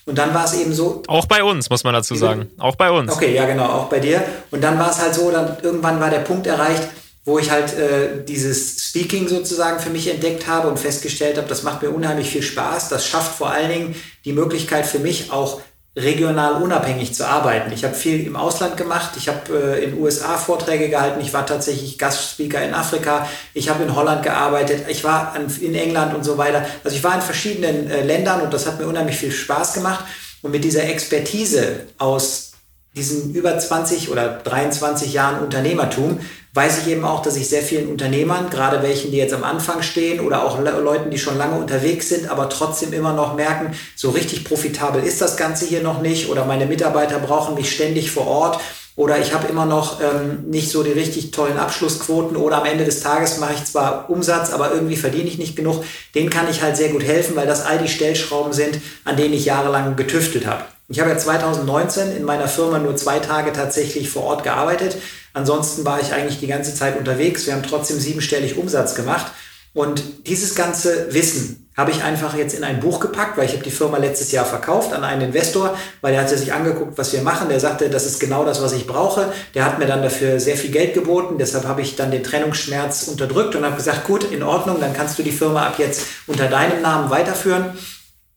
Und 0.05 0.17
dann 0.17 0.33
war 0.33 0.45
es 0.45 0.53
eben 0.53 0.73
so. 0.73 1.03
Auch 1.07 1.25
bei 1.25 1.43
uns, 1.43 1.69
muss 1.69 1.83
man 1.83 1.93
dazu 1.93 2.15
sagen. 2.15 2.49
Auch 2.57 2.75
bei 2.75 2.91
uns. 2.91 3.11
Okay, 3.11 3.33
ja, 3.33 3.45
genau, 3.45 3.65
auch 3.65 3.85
bei 3.85 3.99
dir. 3.99 4.23
Und 4.49 4.61
dann 4.61 4.77
war 4.77 4.89
es 4.89 4.99
halt 4.99 5.13
so, 5.13 5.31
dann 5.31 5.57
irgendwann 5.61 5.99
war 5.99 6.09
der 6.09 6.19
Punkt 6.19 6.47
erreicht, 6.47 6.83
wo 7.23 7.37
ich 7.37 7.51
halt 7.51 7.73
äh, 7.73 8.23
dieses 8.27 8.83
Speaking 8.89 9.27
sozusagen 9.27 9.79
für 9.79 9.91
mich 9.91 10.07
entdeckt 10.07 10.47
habe 10.47 10.67
und 10.67 10.79
festgestellt 10.79 11.37
habe, 11.37 11.47
das 11.47 11.63
macht 11.63 11.81
mir 11.83 11.91
unheimlich 11.91 12.29
viel 12.29 12.41
Spaß. 12.41 12.89
Das 12.89 13.05
schafft 13.05 13.35
vor 13.35 13.51
allen 13.51 13.69
Dingen 13.69 13.95
die 14.25 14.33
Möglichkeit 14.33 14.85
für 14.85 14.99
mich 14.99 15.31
auch 15.31 15.61
regional 15.95 16.61
unabhängig 16.61 17.13
zu 17.13 17.27
arbeiten. 17.27 17.71
Ich 17.73 17.83
habe 17.83 17.93
viel 17.93 18.25
im 18.25 18.37
Ausland 18.37 18.77
gemacht. 18.77 19.11
Ich 19.17 19.27
habe 19.27 19.77
äh, 19.77 19.83
in 19.83 19.99
USA 19.99 20.37
Vorträge 20.37 20.89
gehalten. 20.89 21.19
Ich 21.21 21.33
war 21.33 21.45
tatsächlich 21.45 21.97
Gastspeaker 21.97 22.63
in 22.63 22.73
Afrika. 22.73 23.27
Ich 23.53 23.69
habe 23.69 23.83
in 23.83 23.93
Holland 23.93 24.23
gearbeitet. 24.23 24.85
Ich 24.87 25.03
war 25.03 25.33
an, 25.33 25.53
in 25.59 25.75
England 25.75 26.15
und 26.15 26.23
so 26.23 26.37
weiter. 26.37 26.65
Also 26.83 26.95
ich 26.95 27.03
war 27.03 27.15
in 27.15 27.21
verschiedenen 27.21 27.91
äh, 27.91 28.03
Ländern 28.03 28.41
und 28.41 28.53
das 28.53 28.65
hat 28.65 28.79
mir 28.79 28.87
unheimlich 28.87 29.17
viel 29.17 29.31
Spaß 29.31 29.73
gemacht. 29.73 30.05
Und 30.41 30.51
mit 30.51 30.63
dieser 30.63 30.85
Expertise 30.85 31.81
aus 31.97 32.50
diesen 32.95 33.33
über 33.33 33.57
20 33.57 34.11
oder 34.11 34.41
23 34.43 35.13
Jahren 35.13 35.43
Unternehmertum 35.43 36.19
weiß 36.53 36.79
ich 36.79 36.91
eben 36.91 37.05
auch, 37.05 37.21
dass 37.21 37.37
ich 37.37 37.47
sehr 37.47 37.61
vielen 37.61 37.87
Unternehmern, 37.87 38.49
gerade 38.49 38.83
welchen, 38.83 39.11
die 39.11 39.17
jetzt 39.17 39.33
am 39.33 39.45
Anfang 39.45 39.81
stehen 39.81 40.19
oder 40.19 40.43
auch 40.43 40.59
Leuten, 40.59 41.09
die 41.09 41.17
schon 41.17 41.37
lange 41.37 41.57
unterwegs 41.57 42.09
sind, 42.09 42.29
aber 42.29 42.49
trotzdem 42.49 42.91
immer 42.91 43.13
noch 43.13 43.35
merken, 43.35 43.73
so 43.95 44.09
richtig 44.09 44.43
profitabel 44.43 45.01
ist 45.01 45.21
das 45.21 45.37
Ganze 45.37 45.65
hier 45.65 45.81
noch 45.81 46.01
nicht 46.01 46.29
oder 46.29 46.43
meine 46.43 46.65
Mitarbeiter 46.65 47.19
brauchen 47.19 47.55
mich 47.55 47.73
ständig 47.73 48.11
vor 48.11 48.27
Ort 48.27 48.59
oder 48.97 49.17
ich 49.19 49.33
habe 49.33 49.47
immer 49.47 49.65
noch 49.65 50.01
ähm, 50.01 50.49
nicht 50.49 50.69
so 50.69 50.83
die 50.83 50.91
richtig 50.91 51.31
tollen 51.31 51.57
Abschlussquoten 51.57 52.35
oder 52.35 52.57
am 52.57 52.65
Ende 52.65 52.83
des 52.83 52.99
Tages 52.99 53.37
mache 53.37 53.53
ich 53.53 53.63
zwar 53.63 54.09
Umsatz, 54.09 54.51
aber 54.51 54.73
irgendwie 54.73 54.97
verdiene 54.97 55.29
ich 55.29 55.37
nicht 55.37 55.55
genug. 55.55 55.85
Den 56.13 56.29
kann 56.29 56.49
ich 56.51 56.61
halt 56.61 56.75
sehr 56.75 56.89
gut 56.89 57.03
helfen, 57.03 57.37
weil 57.37 57.47
das 57.47 57.65
all 57.65 57.77
die 57.77 57.87
Stellschrauben 57.87 58.51
sind, 58.51 58.81
an 59.05 59.15
denen 59.15 59.33
ich 59.33 59.45
jahrelang 59.45 59.95
getüftet 59.95 60.45
habe. 60.45 60.65
Ich 60.91 60.99
habe 60.99 61.09
ja 61.09 61.17
2019 61.17 62.17
in 62.17 62.25
meiner 62.25 62.49
Firma 62.49 62.77
nur 62.77 62.97
zwei 62.97 63.19
Tage 63.19 63.53
tatsächlich 63.53 64.09
vor 64.09 64.23
Ort 64.23 64.43
gearbeitet. 64.43 64.97
Ansonsten 65.31 65.85
war 65.85 66.01
ich 66.01 66.11
eigentlich 66.11 66.41
die 66.41 66.47
ganze 66.47 66.75
Zeit 66.75 66.97
unterwegs. 66.97 67.45
Wir 67.45 67.53
haben 67.53 67.63
trotzdem 67.63 67.97
siebenstellig 67.97 68.57
Umsatz 68.57 68.93
gemacht. 68.93 69.31
Und 69.73 70.27
dieses 70.27 70.53
ganze 70.53 71.13
Wissen 71.13 71.69
habe 71.77 71.91
ich 71.91 72.03
einfach 72.03 72.35
jetzt 72.35 72.53
in 72.53 72.65
ein 72.65 72.81
Buch 72.81 72.99
gepackt, 72.99 73.37
weil 73.37 73.45
ich 73.45 73.53
habe 73.53 73.63
die 73.63 73.71
Firma 73.71 73.99
letztes 73.99 74.33
Jahr 74.33 74.43
verkauft 74.43 74.91
an 74.91 75.05
einen 75.05 75.21
Investor, 75.21 75.77
weil 76.01 76.13
er 76.13 76.23
hatte 76.23 76.37
sich 76.37 76.51
angeguckt, 76.51 76.97
was 76.97 77.13
wir 77.13 77.21
machen. 77.21 77.47
Der 77.47 77.61
sagte, 77.61 77.89
das 77.89 78.05
ist 78.05 78.19
genau 78.19 78.43
das, 78.43 78.61
was 78.61 78.73
ich 78.73 78.85
brauche. 78.85 79.31
Der 79.55 79.63
hat 79.63 79.79
mir 79.79 79.87
dann 79.87 80.03
dafür 80.03 80.41
sehr 80.41 80.57
viel 80.57 80.71
Geld 80.71 80.93
geboten. 80.93 81.37
Deshalb 81.39 81.65
habe 81.65 81.81
ich 81.81 81.95
dann 81.95 82.11
den 82.11 82.23
Trennungsschmerz 82.23 83.07
unterdrückt 83.07 83.55
und 83.55 83.63
habe 83.63 83.77
gesagt, 83.77 84.05
gut, 84.05 84.29
in 84.29 84.43
Ordnung, 84.43 84.81
dann 84.81 84.93
kannst 84.93 85.17
du 85.17 85.23
die 85.23 85.31
Firma 85.31 85.67
ab 85.67 85.75
jetzt 85.77 86.01
unter 86.27 86.47
deinem 86.47 86.81
Namen 86.81 87.09
weiterführen. 87.09 87.77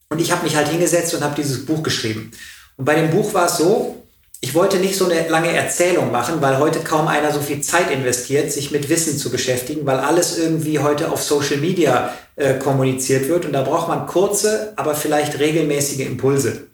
Und 0.09 0.21
ich 0.21 0.33
habe 0.33 0.45
mich 0.45 0.57
halt 0.57 0.69
hingesetzt 0.69 1.15
und 1.15 1.23
habe 1.23 1.35
dieses 1.35 1.67
Buch 1.67 1.83
geschrieben. 1.83 2.31
Und 2.77 2.85
bei 2.85 2.95
dem 2.95 3.11
Buch 3.11 3.35
war 3.35 3.47
es 3.47 3.57
so, 3.57 4.03
ich 4.41 4.55
wollte 4.55 4.77
nicht 4.77 4.97
so 4.97 5.07
eine 5.07 5.27
lange 5.29 5.51
Erzählung 5.51 6.13
machen, 6.13 6.43
weil 6.43 6.59
heute 6.59 6.81
kaum 6.81 7.09
einer 7.09 7.33
so 7.33 7.41
viel 7.41 7.63
Zeit 7.63 7.91
investiert, 7.91 8.53
sich 8.53 8.71
mit 8.71 8.91
Wissen 8.91 9.17
zu 9.17 9.31
beschäftigen, 9.31 9.87
weil 9.87 9.99
alles 9.99 10.37
irgendwie 10.37 10.81
heute 10.81 11.11
auf 11.11 11.23
Social 11.23 11.57
Media 11.57 12.13
äh, 12.37 12.59
kommuniziert 12.59 13.29
wird. 13.29 13.47
Und 13.47 13.55
da 13.55 13.63
braucht 13.63 13.89
man 13.89 14.07
kurze, 14.07 14.75
aber 14.77 14.95
vielleicht 14.95 15.39
regelmäßige 15.39 16.01
Impulse. 16.01 16.65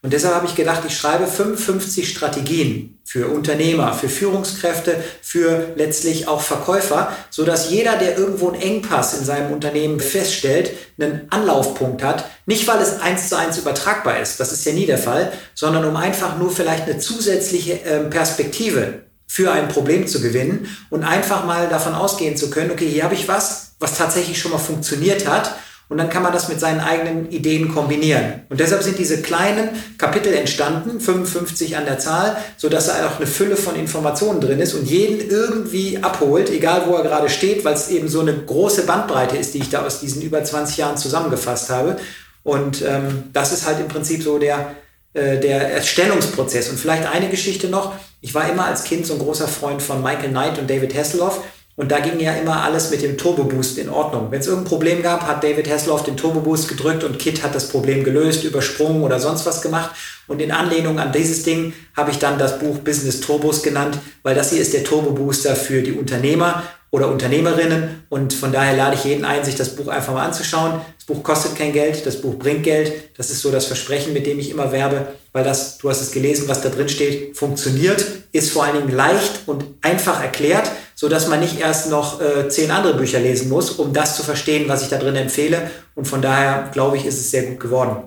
Und 0.00 0.12
deshalb 0.12 0.34
habe 0.34 0.46
ich 0.46 0.54
gedacht, 0.54 0.82
ich 0.86 0.96
schreibe 0.96 1.26
55 1.26 2.08
Strategien 2.08 3.00
für 3.04 3.26
Unternehmer, 3.26 3.92
für 3.94 4.08
Führungskräfte, 4.08 5.02
für 5.22 5.72
letztlich 5.74 6.28
auch 6.28 6.40
Verkäufer, 6.40 7.12
so 7.30 7.44
dass 7.44 7.70
jeder, 7.70 7.96
der 7.96 8.16
irgendwo 8.16 8.48
einen 8.48 8.62
Engpass 8.62 9.18
in 9.18 9.24
seinem 9.24 9.50
Unternehmen 9.52 9.98
feststellt, 9.98 10.70
einen 11.00 11.26
Anlaufpunkt 11.30 12.04
hat. 12.04 12.26
Nicht, 12.46 12.68
weil 12.68 12.80
es 12.80 13.00
eins 13.00 13.28
zu 13.28 13.36
eins 13.36 13.58
übertragbar 13.58 14.20
ist, 14.20 14.38
das 14.38 14.52
ist 14.52 14.64
ja 14.64 14.72
nie 14.72 14.86
der 14.86 14.98
Fall, 14.98 15.32
sondern 15.54 15.84
um 15.84 15.96
einfach 15.96 16.38
nur 16.38 16.52
vielleicht 16.52 16.84
eine 16.84 16.98
zusätzliche 16.98 17.80
ähm, 17.84 18.08
Perspektive 18.08 19.00
für 19.26 19.50
ein 19.50 19.68
Problem 19.68 20.06
zu 20.06 20.20
gewinnen 20.20 20.68
und 20.90 21.02
einfach 21.02 21.44
mal 21.44 21.68
davon 21.68 21.94
ausgehen 21.94 22.36
zu 22.36 22.50
können, 22.50 22.70
okay, 22.70 22.88
hier 22.88 23.02
habe 23.02 23.14
ich 23.14 23.26
was, 23.26 23.72
was 23.80 23.98
tatsächlich 23.98 24.38
schon 24.38 24.52
mal 24.52 24.58
funktioniert 24.58 25.26
hat 25.26 25.56
und 25.88 25.96
dann 25.96 26.10
kann 26.10 26.22
man 26.22 26.32
das 26.32 26.48
mit 26.48 26.60
seinen 26.60 26.80
eigenen 26.80 27.30
Ideen 27.30 27.72
kombinieren. 27.72 28.42
Und 28.50 28.60
deshalb 28.60 28.82
sind 28.82 28.98
diese 28.98 29.22
kleinen 29.22 29.70
Kapitel 29.96 30.34
entstanden, 30.34 31.00
55 31.00 31.76
an 31.78 31.86
der 31.86 31.98
Zahl, 31.98 32.36
so 32.58 32.68
dass 32.68 32.88
da 32.88 33.06
auch 33.06 33.16
eine 33.16 33.26
Fülle 33.26 33.56
von 33.56 33.74
Informationen 33.74 34.40
drin 34.40 34.60
ist 34.60 34.74
und 34.74 34.84
jeden 34.84 35.30
irgendwie 35.30 35.98
abholt, 36.02 36.50
egal 36.50 36.82
wo 36.86 36.94
er 36.94 37.02
gerade 37.02 37.30
steht, 37.30 37.64
weil 37.64 37.74
es 37.74 37.88
eben 37.88 38.08
so 38.08 38.20
eine 38.20 38.34
große 38.34 38.82
Bandbreite 38.82 39.36
ist, 39.38 39.54
die 39.54 39.58
ich 39.58 39.70
da 39.70 39.84
aus 39.84 40.00
diesen 40.00 40.20
über 40.20 40.44
20 40.44 40.76
Jahren 40.76 40.98
zusammengefasst 40.98 41.70
habe. 41.70 41.96
Und 42.42 42.82
ähm, 42.82 43.24
das 43.32 43.52
ist 43.52 43.66
halt 43.66 43.80
im 43.80 43.88
Prinzip 43.88 44.22
so 44.22 44.38
der, 44.38 44.74
äh, 45.14 45.38
der 45.38 45.72
Erstellungsprozess. 45.72 46.68
Und 46.68 46.78
vielleicht 46.78 47.06
eine 47.06 47.30
Geschichte 47.30 47.68
noch. 47.68 47.94
Ich 48.20 48.34
war 48.34 48.50
immer 48.50 48.66
als 48.66 48.84
Kind 48.84 49.06
so 49.06 49.14
ein 49.14 49.18
großer 49.20 49.48
Freund 49.48 49.80
von 49.80 50.02
Michael 50.02 50.30
Knight 50.30 50.58
und 50.58 50.68
David 50.68 50.94
Hasselhoff. 50.94 51.42
Und 51.78 51.92
da 51.92 52.00
ging 52.00 52.18
ja 52.18 52.32
immer 52.32 52.64
alles 52.64 52.90
mit 52.90 53.02
dem 53.02 53.16
Turbo 53.16 53.44
Boost 53.44 53.78
in 53.78 53.88
Ordnung. 53.88 54.32
Wenn 54.32 54.40
es 54.40 54.48
irgendein 54.48 54.68
Problem 54.68 55.00
gab, 55.00 55.22
hat 55.22 55.44
David 55.44 55.70
Hasselhoff 55.70 56.02
den 56.02 56.16
Turbo 56.16 56.40
Boost 56.40 56.66
gedrückt 56.66 57.04
und 57.04 57.20
Kit 57.20 57.44
hat 57.44 57.54
das 57.54 57.68
Problem 57.68 58.02
gelöst, 58.02 58.42
übersprungen 58.42 59.04
oder 59.04 59.20
sonst 59.20 59.46
was 59.46 59.62
gemacht. 59.62 59.90
Und 60.26 60.42
in 60.42 60.50
Anlehnung 60.50 60.98
an 60.98 61.12
dieses 61.12 61.44
Ding 61.44 61.72
habe 61.96 62.10
ich 62.10 62.18
dann 62.18 62.36
das 62.36 62.58
Buch 62.58 62.78
Business 62.78 63.20
Turbos 63.20 63.62
genannt, 63.62 63.96
weil 64.24 64.34
das 64.34 64.50
hier 64.50 64.60
ist 64.60 64.74
der 64.74 64.82
Turbo 64.82 65.12
Booster 65.12 65.54
für 65.54 65.80
die 65.80 65.92
Unternehmer 65.92 66.64
oder 66.90 67.06
Unternehmerinnen. 67.12 68.02
Und 68.08 68.34
von 68.34 68.50
daher 68.50 68.76
lade 68.76 68.96
ich 68.96 69.04
jeden 69.04 69.24
ein, 69.24 69.44
sich 69.44 69.54
das 69.54 69.76
Buch 69.76 69.86
einfach 69.86 70.12
mal 70.12 70.26
anzuschauen. 70.26 70.80
Buch 71.08 71.22
kostet 71.22 71.56
kein 71.56 71.72
Geld, 71.72 72.04
das 72.04 72.20
Buch 72.20 72.34
bringt 72.34 72.64
Geld. 72.64 73.16
Das 73.16 73.30
ist 73.30 73.40
so 73.40 73.50
das 73.50 73.64
Versprechen, 73.64 74.12
mit 74.12 74.26
dem 74.26 74.38
ich 74.38 74.50
immer 74.50 74.72
werbe, 74.72 75.08
weil 75.32 75.42
das, 75.42 75.78
du 75.78 75.88
hast 75.88 76.02
es 76.02 76.12
gelesen, 76.12 76.48
was 76.48 76.60
da 76.60 76.68
drin 76.68 76.90
steht, 76.90 77.34
funktioniert, 77.34 78.04
ist 78.32 78.52
vor 78.52 78.64
allen 78.64 78.76
Dingen 78.76 78.94
leicht 78.94 79.40
und 79.46 79.64
einfach 79.80 80.22
erklärt, 80.22 80.70
so 80.94 81.08
dass 81.08 81.26
man 81.26 81.40
nicht 81.40 81.58
erst 81.58 81.88
noch 81.90 82.20
äh, 82.20 82.50
zehn 82.50 82.70
andere 82.70 82.92
Bücher 82.92 83.20
lesen 83.20 83.48
muss, 83.48 83.70
um 83.70 83.94
das 83.94 84.16
zu 84.16 84.22
verstehen, 84.22 84.68
was 84.68 84.82
ich 84.82 84.90
da 84.90 84.98
drin 84.98 85.16
empfehle. 85.16 85.70
Und 85.94 86.06
von 86.06 86.20
daher 86.20 86.68
glaube 86.74 86.98
ich, 86.98 87.06
ist 87.06 87.18
es 87.18 87.30
sehr 87.30 87.44
gut 87.44 87.58
geworden. 87.58 88.06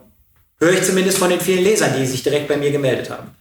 Höre 0.59 0.73
ich 0.73 0.83
zumindest 0.83 1.17
von 1.17 1.31
den 1.31 1.41
vielen 1.41 1.63
Lesern, 1.63 1.95
die 1.97 2.05
sich 2.05 2.21
direkt 2.21 2.47
bei 2.47 2.57
mir 2.57 2.71
gemeldet 2.71 3.09
haben. 3.09 3.31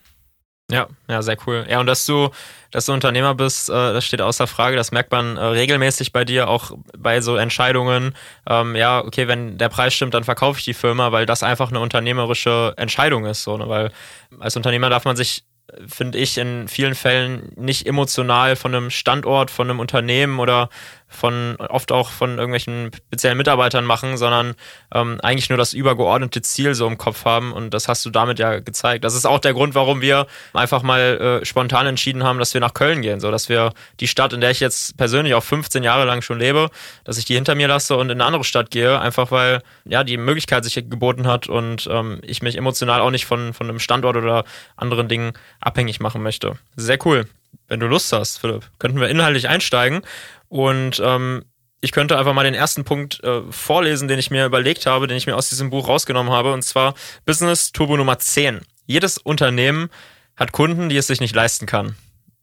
Ja, 0.70 0.88
ja, 1.08 1.22
sehr 1.22 1.36
cool. 1.46 1.66
Ja, 1.68 1.80
und 1.80 1.86
dass 1.86 2.06
du, 2.06 2.30
dass 2.70 2.86
du 2.86 2.92
Unternehmer 2.92 3.34
bist, 3.34 3.68
äh, 3.68 3.72
das 3.72 4.04
steht 4.04 4.20
außer 4.22 4.46
Frage. 4.46 4.76
Das 4.76 4.92
merkt 4.92 5.10
man 5.10 5.36
äh, 5.36 5.44
regelmäßig 5.44 6.12
bei 6.12 6.24
dir, 6.24 6.48
auch 6.48 6.72
bei 6.96 7.20
so 7.20 7.36
Entscheidungen. 7.36 8.14
Ähm, 8.48 8.76
ja, 8.76 9.04
okay, 9.04 9.28
wenn 9.28 9.58
der 9.58 9.68
Preis 9.68 9.94
stimmt, 9.94 10.14
dann 10.14 10.24
verkaufe 10.24 10.58
ich 10.58 10.64
die 10.64 10.74
Firma, 10.74 11.12
weil 11.12 11.26
das 11.26 11.42
einfach 11.42 11.70
eine 11.70 11.80
unternehmerische 11.80 12.74
Entscheidung 12.76 13.26
ist. 13.26 13.42
So, 13.42 13.56
ne? 13.56 13.68
Weil 13.68 13.92
als 14.38 14.56
Unternehmer 14.56 14.90
darf 14.90 15.04
man 15.04 15.16
sich 15.16 15.44
finde 15.86 16.18
ich, 16.18 16.38
in 16.38 16.68
vielen 16.68 16.94
Fällen 16.94 17.52
nicht 17.56 17.86
emotional 17.86 18.56
von 18.56 18.74
einem 18.74 18.90
Standort, 18.90 19.50
von 19.50 19.70
einem 19.70 19.80
Unternehmen 19.80 20.40
oder 20.40 20.68
von 21.10 21.56
oft 21.56 21.92
auch 21.92 22.10
von 22.10 22.30
irgendwelchen 22.30 22.90
speziellen 23.08 23.36
Mitarbeitern 23.36 23.84
machen, 23.84 24.16
sondern 24.16 24.54
ähm, 24.94 25.18
eigentlich 25.22 25.50
nur 25.50 25.58
das 25.58 25.72
übergeordnete 25.72 26.40
Ziel 26.40 26.74
so 26.74 26.86
im 26.86 26.96
Kopf 26.96 27.24
haben 27.24 27.52
und 27.52 27.74
das 27.74 27.88
hast 27.88 28.06
du 28.06 28.10
damit 28.10 28.38
ja 28.38 28.60
gezeigt. 28.60 29.04
Das 29.04 29.14
ist 29.14 29.26
auch 29.26 29.40
der 29.40 29.52
Grund, 29.52 29.74
warum 29.74 30.00
wir 30.00 30.26
einfach 30.54 30.82
mal 30.82 31.40
äh, 31.42 31.44
spontan 31.44 31.86
entschieden 31.86 32.22
haben, 32.22 32.38
dass 32.38 32.54
wir 32.54 32.60
nach 32.60 32.74
Köln 32.74 33.02
gehen, 33.02 33.20
so 33.20 33.30
dass 33.30 33.48
wir 33.48 33.72
die 33.98 34.06
Stadt, 34.06 34.32
in 34.32 34.40
der 34.40 34.52
ich 34.52 34.60
jetzt 34.60 34.96
persönlich 34.96 35.34
auch 35.34 35.42
15 35.42 35.82
Jahre 35.82 36.04
lang 36.04 36.22
schon 36.22 36.38
lebe, 36.38 36.70
dass 37.04 37.18
ich 37.18 37.24
die 37.24 37.34
hinter 37.34 37.56
mir 37.56 37.68
lasse 37.68 37.96
und 37.96 38.08
in 38.08 38.12
eine 38.12 38.24
andere 38.24 38.44
Stadt 38.44 38.70
gehe, 38.70 39.00
einfach 39.00 39.32
weil 39.32 39.62
ja 39.84 40.04
die 40.04 40.16
Möglichkeit 40.16 40.64
sich 40.64 40.74
geboten 40.74 41.26
hat 41.26 41.48
und 41.48 41.88
ähm, 41.90 42.20
ich 42.22 42.40
mich 42.40 42.56
emotional 42.56 43.00
auch 43.00 43.10
nicht 43.10 43.26
von 43.26 43.52
von 43.52 43.68
einem 43.68 43.80
Standort 43.80 44.16
oder 44.16 44.44
anderen 44.76 45.08
Dingen 45.08 45.32
abhängig 45.60 45.98
machen 45.98 46.22
möchte. 46.22 46.56
Sehr 46.76 46.98
cool. 47.04 47.26
Wenn 47.66 47.80
du 47.80 47.86
Lust 47.86 48.12
hast, 48.12 48.38
Philipp, 48.38 48.68
könnten 48.78 49.00
wir 49.00 49.08
inhaltlich 49.08 49.48
einsteigen 49.48 50.02
und 50.50 51.00
ähm, 51.02 51.44
ich 51.80 51.92
könnte 51.92 52.18
einfach 52.18 52.34
mal 52.34 52.44
den 52.44 52.54
ersten 52.54 52.84
Punkt 52.84 53.22
äh, 53.24 53.40
vorlesen, 53.50 54.08
den 54.08 54.18
ich 54.18 54.30
mir 54.30 54.44
überlegt 54.44 54.84
habe, 54.84 55.06
den 55.06 55.16
ich 55.16 55.26
mir 55.26 55.36
aus 55.36 55.48
diesem 55.48 55.70
Buch 55.70 55.88
rausgenommen 55.88 56.32
habe, 56.32 56.52
und 56.52 56.62
zwar 56.62 56.94
Business 57.24 57.72
Turbo 57.72 57.96
Nummer 57.96 58.18
10. 58.18 58.60
Jedes 58.84 59.16
Unternehmen 59.16 59.88
hat 60.36 60.52
Kunden, 60.52 60.88
die 60.88 60.96
es 60.96 61.06
sich 61.06 61.20
nicht 61.20 61.34
leisten 61.34 61.66
kann. 61.66 61.96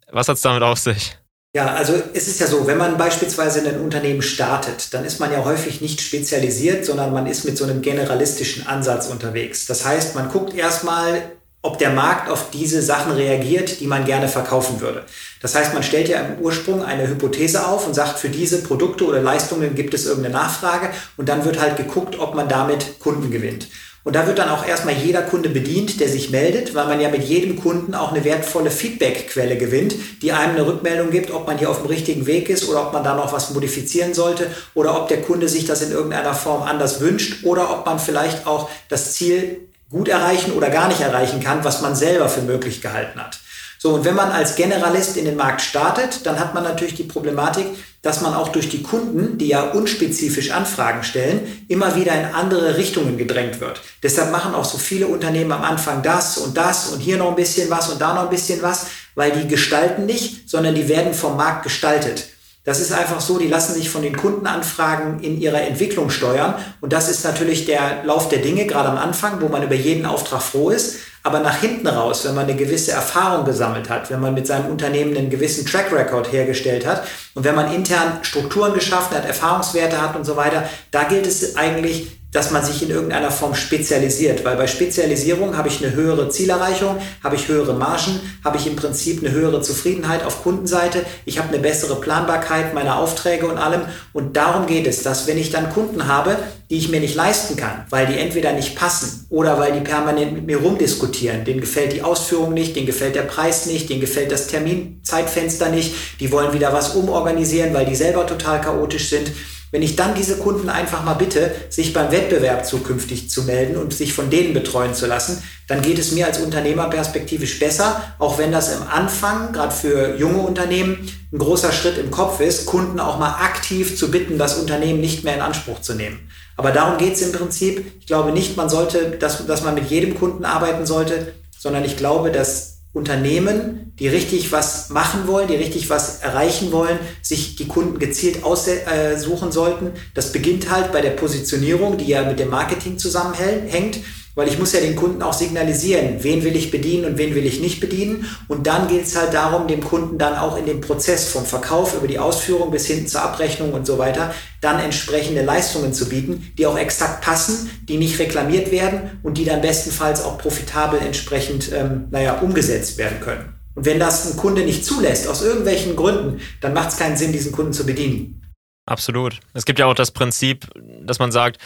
Was 0.10 0.30
hat 0.30 0.38
es 0.38 0.42
damit 0.42 0.64
auf 0.64 0.80
sich? 0.80 1.18
Ja, 1.54 1.74
also 1.74 2.02
es 2.14 2.28
ist 2.28 2.40
ja 2.40 2.48
so, 2.48 2.66
wenn 2.66 2.78
man 2.78 2.98
beispielsweise 2.98 3.68
ein 3.68 3.82
Unternehmen 3.82 4.22
startet, 4.22 4.94
dann 4.94 5.04
ist 5.04 5.20
man 5.20 5.32
ja 5.32 5.44
häufig 5.44 5.82
nicht 5.82 6.02
spezialisiert, 6.02 6.86
sondern 6.86 7.14
man 7.14 7.28
ist 7.28 7.46
mit 7.46 7.58
so 7.58 7.66
einem 7.66 7.82
generalistischen 7.82 8.68
Ansatz 8.68 9.08
unterwegs. 9.08 9.66
Das 9.66 9.86
heißt, 9.86 10.16
man 10.16 10.30
guckt 10.30 10.56
erstmal, 10.56 11.32
ob 11.62 11.78
der 11.78 11.90
Markt 11.90 12.30
auf 12.30 12.52
diese 12.52 12.82
Sachen 12.82 13.12
reagiert, 13.12 13.80
die 13.80 13.88
man 13.88 14.06
gerne 14.06 14.30
verkaufen 14.30 14.80
würde. 14.80 15.06
Das 15.41 15.56
heißt, 15.56 15.74
man 15.74 15.84
stellt 15.84 16.10
ja 16.10 16.20
im 16.22 16.39
Ursprung 16.39 16.84
eine 16.84 17.08
Hypothese 17.08 17.67
auf 17.67 17.88
und 17.88 17.94
sagt, 17.94 18.20
für 18.20 18.29
diese 18.29 18.63
Produkte 18.63 19.06
oder 19.06 19.22
Leistungen 19.22 19.75
gibt 19.75 19.94
es 19.94 20.06
irgendeine 20.06 20.36
Nachfrage 20.36 20.89
und 21.15 21.29
dann 21.29 21.46
wird 21.46 21.62
halt 21.62 21.77
geguckt, 21.77 22.20
ob 22.20 22.36
man 22.36 22.50
damit 22.50 23.00
Kunden 23.00 23.29
gewinnt. 23.32 23.67
Und 24.08 24.15
da 24.15 24.25
wird 24.25 24.39
dann 24.39 24.48
auch 24.48 24.65
erstmal 24.65 24.94
jeder 24.94 25.22
Kunde 25.22 25.50
bedient, 25.50 26.00
der 26.00 26.08
sich 26.08 26.29
meldet, 26.29 26.74
weil 26.74 26.88
man 26.88 27.01
ja 27.01 27.10
mit 27.10 27.24
jedem 27.24 27.60
Kunden 27.60 27.94
auch 27.94 28.13
eine 28.13 28.24
wertvolle 28.24 28.72
Feedbackquelle 28.72 29.58
gewinnt, 29.58 29.96
die 30.22 30.32
einem 30.32 30.56
eine 30.56 30.65
Rückmeldung 30.65 31.12
gibt, 31.12 31.29
ob 31.29 31.46
man 31.46 31.58
hier 31.58 31.70
auf 31.70 31.79
dem 31.79 31.88
richtigen 31.88 32.25
Weg 32.25 32.48
ist 32.48 32.70
oder 32.70 32.88
ob 32.88 32.94
man 32.94 33.03
da 33.03 33.15
noch 33.15 33.34
was 33.34 33.50
modifizieren 33.51 34.13
sollte 34.13 34.48
oder 34.75 34.96
ob 34.96 35.10
der 35.10 35.22
Kunde 35.22 35.50
sich 35.50 35.65
das 35.65 35.82
in 35.82 35.91
irgendeiner 35.91 36.34
Form 36.34 36.63
anders 36.63 37.01
wünscht 37.01 37.44
oder 37.44 37.70
ob 37.70 37.86
man 37.86 38.00
vielleicht 38.00 38.48
auch 38.48 38.70
das 38.88 39.13
Ziel 39.13 39.67
gut 39.89 40.08
erreichen 40.08 40.53
oder 40.53 40.70
gar 40.70 40.88
nicht 40.88 41.01
erreichen 41.01 41.41
kann, 41.41 41.65
was 41.65 41.82
man 41.82 41.94
selber 41.94 42.29
für 42.29 42.44
möglich 42.44 42.82
gehalten 42.82 43.20
hat. 43.20 43.41
So, 43.79 43.93
und 43.93 44.05
wenn 44.05 44.15
man 44.15 44.31
als 44.31 44.55
Generalist 44.55 45.17
in 45.17 45.25
den 45.25 45.36
Markt 45.36 45.62
startet, 45.62 46.25
dann 46.25 46.39
hat 46.39 46.53
man 46.53 46.63
natürlich 46.63 46.96
die 46.96 47.03
Problematik, 47.03 47.67
dass 48.01 48.22
man 48.22 48.34
auch 48.34 48.50
durch 48.50 48.69
die 48.69 48.84
Kunden, 48.84 49.38
die 49.38 49.50
ja 49.50 49.72
unspezifisch 49.72 50.51
Anfragen 50.51 51.03
stellen, 51.03 51.65
immer 51.67 51.96
wieder 51.96 52.13
in 52.13 52.34
andere 52.34 52.77
Richtungen 52.77 53.17
gedrängt 53.17 53.60
wird. 53.60 53.81
Deshalb 54.01 54.31
machen 54.31 54.55
auch 54.55 54.65
so 54.65 54.77
viele 54.77 55.07
Unternehmen 55.07 55.51
am 55.51 55.63
Anfang 55.63 56.03
das 56.03 56.38
und 56.38 56.55
das 56.57 56.89
und 56.89 57.00
hier 57.00 57.17
noch 57.17 57.29
ein 57.29 57.36
bisschen 57.36 57.69
was 57.69 57.89
und 57.89 58.00
da 58.00 58.13
noch 58.13 58.24
ein 58.24 58.29
bisschen 58.29 58.62
was, 58.62 58.88
weil 59.15 59.31
die 59.31 59.48
gestalten 59.48 60.05
nicht, 60.05 60.50
sondern 60.50 60.75
die 60.75 60.88
werden 60.88 61.13
vom 61.13 61.36
Markt 61.38 61.63
gestaltet. 61.63 62.29
Das 62.67 62.81
ist 62.81 62.91
einfach 62.91 63.22
so, 63.22 63.39
die 63.39 63.48
lassen 63.48 63.74
sich 63.75 63.89
von 63.89 64.01
den 64.01 64.17
Kundenanfragen 64.17 65.22
in 65.22 65.39
ihrer 65.39 65.62
Entwicklung 65.62 66.10
steuern. 66.10 66.55
Und 66.81 66.91
das 66.91 67.07
ist 67.07 67.24
natürlich 67.24 67.65
der 67.65 68.03
Lauf 68.03 68.27
der 68.27 68.39
Dinge, 68.39 68.65
gerade 68.65 68.89
am 68.89 68.98
Anfang, 68.98 69.39
wo 69.39 69.48
man 69.48 69.63
über 69.63 69.75
jeden 69.75 70.05
Auftrag 70.05 70.41
froh 70.41 70.69
ist. 70.69 70.98
Aber 71.27 71.41
nach 71.41 71.60
hinten 71.60 71.88
raus, 71.88 72.24
wenn 72.24 72.36
man 72.36 72.46
eine 72.46 72.55
gewisse 72.55 72.93
Erfahrung 72.93 73.43
gesammelt 73.43 73.89
hat, 73.89 74.10
wenn 74.10 74.22
man 74.22 74.34
mit 74.34 74.48
seinem 74.48 74.67
Unternehmen 74.67 75.17
einen 75.17 75.29
gewissen 75.29 75.65
Track 75.65 75.91
Record 75.91 76.31
hergestellt 76.31 76.88
hat 76.88 77.03
und 77.34 77.43
wenn 77.43 77.53
man 77.53 77.74
intern 77.74 78.19
Strukturen 78.22 78.74
geschaffen 78.74 79.17
hat, 79.17 79.25
Erfahrungswerte 79.25 80.01
hat 80.01 80.15
und 80.15 80.24
so 80.24 80.38
weiter, 80.38 80.63
da 80.89 81.03
gilt 81.03 81.27
es 81.27 81.57
eigentlich, 81.57 82.17
dass 82.38 82.51
man 82.51 82.63
sich 82.63 82.84
in 82.84 82.91
irgendeiner 82.91 83.32
Form 83.32 83.56
spezialisiert, 83.56 84.46
weil 84.46 84.58
bei 84.58 84.67
Spezialisierung 84.67 85.58
habe 85.58 85.70
ich 85.70 85.84
eine 85.84 85.96
höhere 85.96 86.29
Zielerreichung, 86.29 86.98
habe 87.24 87.36
ich 87.36 87.48
höhere 87.48 87.74
Margen, 87.74 88.20
habe 88.46 88.58
ich 88.58 88.67
im 88.67 88.75
Prinzip 88.75 89.24
eine 89.24 89.34
höhere 89.34 89.63
Zufriedenheit 89.63 90.24
auf 90.24 90.44
Kundenseite, 90.44 91.03
ich 91.25 91.39
habe 91.39 91.48
eine 91.48 91.58
bessere 91.58 91.96
Planbarkeit 92.00 92.75
meiner 92.75 93.00
Aufträge 93.00 93.48
und 93.48 93.58
allem. 93.58 93.82
Und 94.13 94.38
darum 94.38 94.67
geht 94.67 94.86
es, 94.86 95.01
dass 95.01 95.25
wenn 95.25 95.39
ich 95.39 95.50
dann 95.50 95.72
Kunden 95.72 96.06
habe, 96.06 96.38
die 96.70 96.77
ich 96.77 96.89
mir 96.89 97.00
nicht 97.00 97.15
leisten 97.15 97.56
kann, 97.56 97.86
weil 97.89 98.06
die 98.06 98.20
entweder 98.20 98.53
nicht 98.53 98.75
passen 98.75 99.25
oder 99.29 99.58
weil 99.58 99.72
die 99.72 99.79
permanent 99.79 100.34
mit 100.34 100.46
mir 100.46 100.58
rumdiskutieren, 100.58 101.44
denen 101.44 101.62
gefällt 101.62 101.94
die 101.94 102.03
Ausführung 102.03 102.53
nicht, 102.53 102.75
denen 102.75 102.86
gefällt 102.86 103.15
der 103.15 103.24
Preis 103.24 103.65
nicht, 103.65 103.89
denen 103.89 104.01
gefällt 104.01 104.32
das 104.32 104.46
Terminzeitfenster 104.46 105.70
nicht, 105.70 105.96
die 106.20 106.32
wollen 106.32 106.53
wieder 106.53 106.72
was 106.72 106.94
umorganisieren, 106.94 107.74
weil 107.74 107.88
die 107.88 107.96
selber 107.96 108.27
total 108.27 108.62
chaotisch 108.62 109.10
sind, 109.10 109.32
wenn 109.72 109.82
ich 109.82 109.96
dann 109.96 110.16
diese 110.16 110.38
Kunden 110.38 110.70
einfach 110.70 111.04
mal 111.04 111.16
bitte, 111.16 111.54
sich 111.70 111.94
beim 111.94 112.12
Wettbewerb 112.12 112.66
zukünftig 112.66 113.30
zu 113.30 113.44
melden 113.44 113.78
und 113.78 113.94
sich 113.94 114.14
von 114.14 114.30
denen 114.30 114.54
betreuen 114.54 114.94
zu 114.94 115.08
lassen, 115.08 115.44
dann 115.68 115.82
geht 115.82 116.00
es 116.00 116.14
mir 116.14 116.26
als 116.26 116.40
Unternehmer 116.40 116.90
perspektivisch 116.90 117.60
besser, 117.60 118.02
auch 118.20 118.38
wenn 118.38 118.52
das 118.52 118.74
im 118.74 118.84
Anfang, 118.88 119.52
gerade 119.52 119.74
für 119.74 120.16
junge 120.18 120.40
Unternehmen, 120.40 121.10
ein 121.34 121.38
großer 121.38 121.74
Schritt 121.74 121.98
im 121.98 122.12
Kopf 122.12 122.40
ist, 122.40 122.66
Kunden 122.66 123.00
auch 123.00 123.20
mal 123.20 123.32
aktiv 123.42 123.98
zu 123.98 124.10
bitten, 124.10 124.38
das 124.38 124.58
Unternehmen 124.58 125.02
nicht 125.02 125.24
mehr 125.24 125.36
in 125.36 125.42
Anspruch 125.42 125.82
zu 125.82 125.94
nehmen. 125.94 126.30
Aber 126.56 126.72
darum 126.72 126.98
geht 126.98 127.14
es 127.14 127.22
im 127.22 127.34
Prinzip. 127.34 127.86
Ich 128.00 128.08
glaube 128.08 128.32
nicht, 128.32 128.58
man 128.58 128.70
sollte, 128.70 129.12
dass, 129.12 129.46
dass 129.46 129.64
man 129.64 129.76
mit 129.76 129.90
jedem 129.90 130.18
Kunden 130.18 130.46
arbeiten 130.46 130.86
sollte, 130.86 131.34
sondern 131.58 131.86
ich 131.86 131.98
glaube, 131.98 132.32
dass 132.32 132.80
Unternehmen, 132.94 133.87
die 134.00 134.08
richtig 134.08 134.51
was 134.51 134.89
machen 134.89 135.27
wollen, 135.27 135.48
die 135.48 135.56
richtig 135.56 135.89
was 135.89 136.20
erreichen 136.20 136.72
wollen, 136.72 137.00
sich 137.22 137.56
die 137.56 137.68
Kunden 137.68 138.00
gezielt 138.00 138.44
aussuchen 138.44 139.51
sollten. 139.51 139.92
Das 140.13 140.32
beginnt 140.32 140.70
halt 140.70 140.92
bei 140.92 141.01
der 141.01 141.12
Positionierung, 141.12 141.98
die 141.98 142.08
ja 142.08 142.24
mit 142.24 142.39
dem 142.39 142.50
Marketing 142.50 142.98
zusammenhängt 142.98 144.00
weil 144.38 144.48
ich 144.48 144.60
muss 144.60 144.72
ja 144.72 144.80
den 144.80 144.96
Kunden 144.96 145.24
auch 145.24 145.34
signalisieren, 145.34 146.18
wen 146.24 146.44
will 146.44 146.56
ich 146.56 146.70
bedienen 146.70 147.06
und 147.06 147.18
wen 147.18 147.34
will 147.34 147.48
ich 147.48 147.60
nicht 147.60 147.80
bedienen. 147.80 148.30
Und 148.48 148.68
dann 148.68 148.88
gilt 148.88 149.08
es 149.08 149.16
halt 149.16 149.34
darum, 149.34 149.68
dem 149.68 149.84
Kunden 149.84 150.20
dann 150.20 150.36
auch 150.38 150.60
in 150.60 150.68
dem 150.68 150.80
Prozess 150.80 151.27
vom 151.27 151.44
Verkauf 151.44 151.96
über 151.98 152.08
die 152.08 152.20
Ausführung 152.20 152.70
bis 152.70 152.86
hin 152.86 153.08
zur 153.08 153.24
Abrechnung 153.24 153.74
und 153.74 153.88
so 153.88 153.98
weiter 153.98 154.36
dann 154.62 154.80
entsprechende 154.80 155.44
Leistungen 155.44 155.92
zu 155.92 156.08
bieten, 156.08 156.51
die 156.56 156.68
auch 156.68 156.77
exakt 156.77 157.22
passen, 157.24 157.72
die 157.89 157.98
nicht 157.98 158.20
reklamiert 158.20 158.72
werden 158.72 159.20
und 159.24 159.39
die 159.39 159.46
dann 159.46 159.62
bestenfalls 159.62 160.24
auch 160.24 160.38
profitabel 160.38 161.00
entsprechend 161.00 161.72
ähm, 161.74 162.06
naja, 162.12 162.39
umgesetzt 162.39 163.00
werden 163.00 163.20
können. 163.20 163.57
Und 163.77 163.86
wenn 163.86 164.00
das 164.00 164.31
ein 164.31 164.38
Kunde 164.38 164.63
nicht 164.65 164.84
zulässt, 164.84 165.27
aus 165.27 165.43
irgendwelchen 165.43 165.96
Gründen, 165.96 166.41
dann 166.62 166.74
macht 166.74 166.89
es 166.89 166.98
keinen 166.98 167.15
Sinn, 167.15 167.31
diesen 167.31 167.51
Kunden 167.51 167.74
zu 167.74 167.86
bedienen. 167.86 168.41
Absolut. 168.88 169.39
Es 169.53 169.65
gibt 169.65 169.77
ja 169.77 169.86
auch 169.86 169.93
das 169.93 170.10
Prinzip, 170.10 170.65
dass 171.03 171.19
man 171.19 171.31
sagt, 171.31 171.62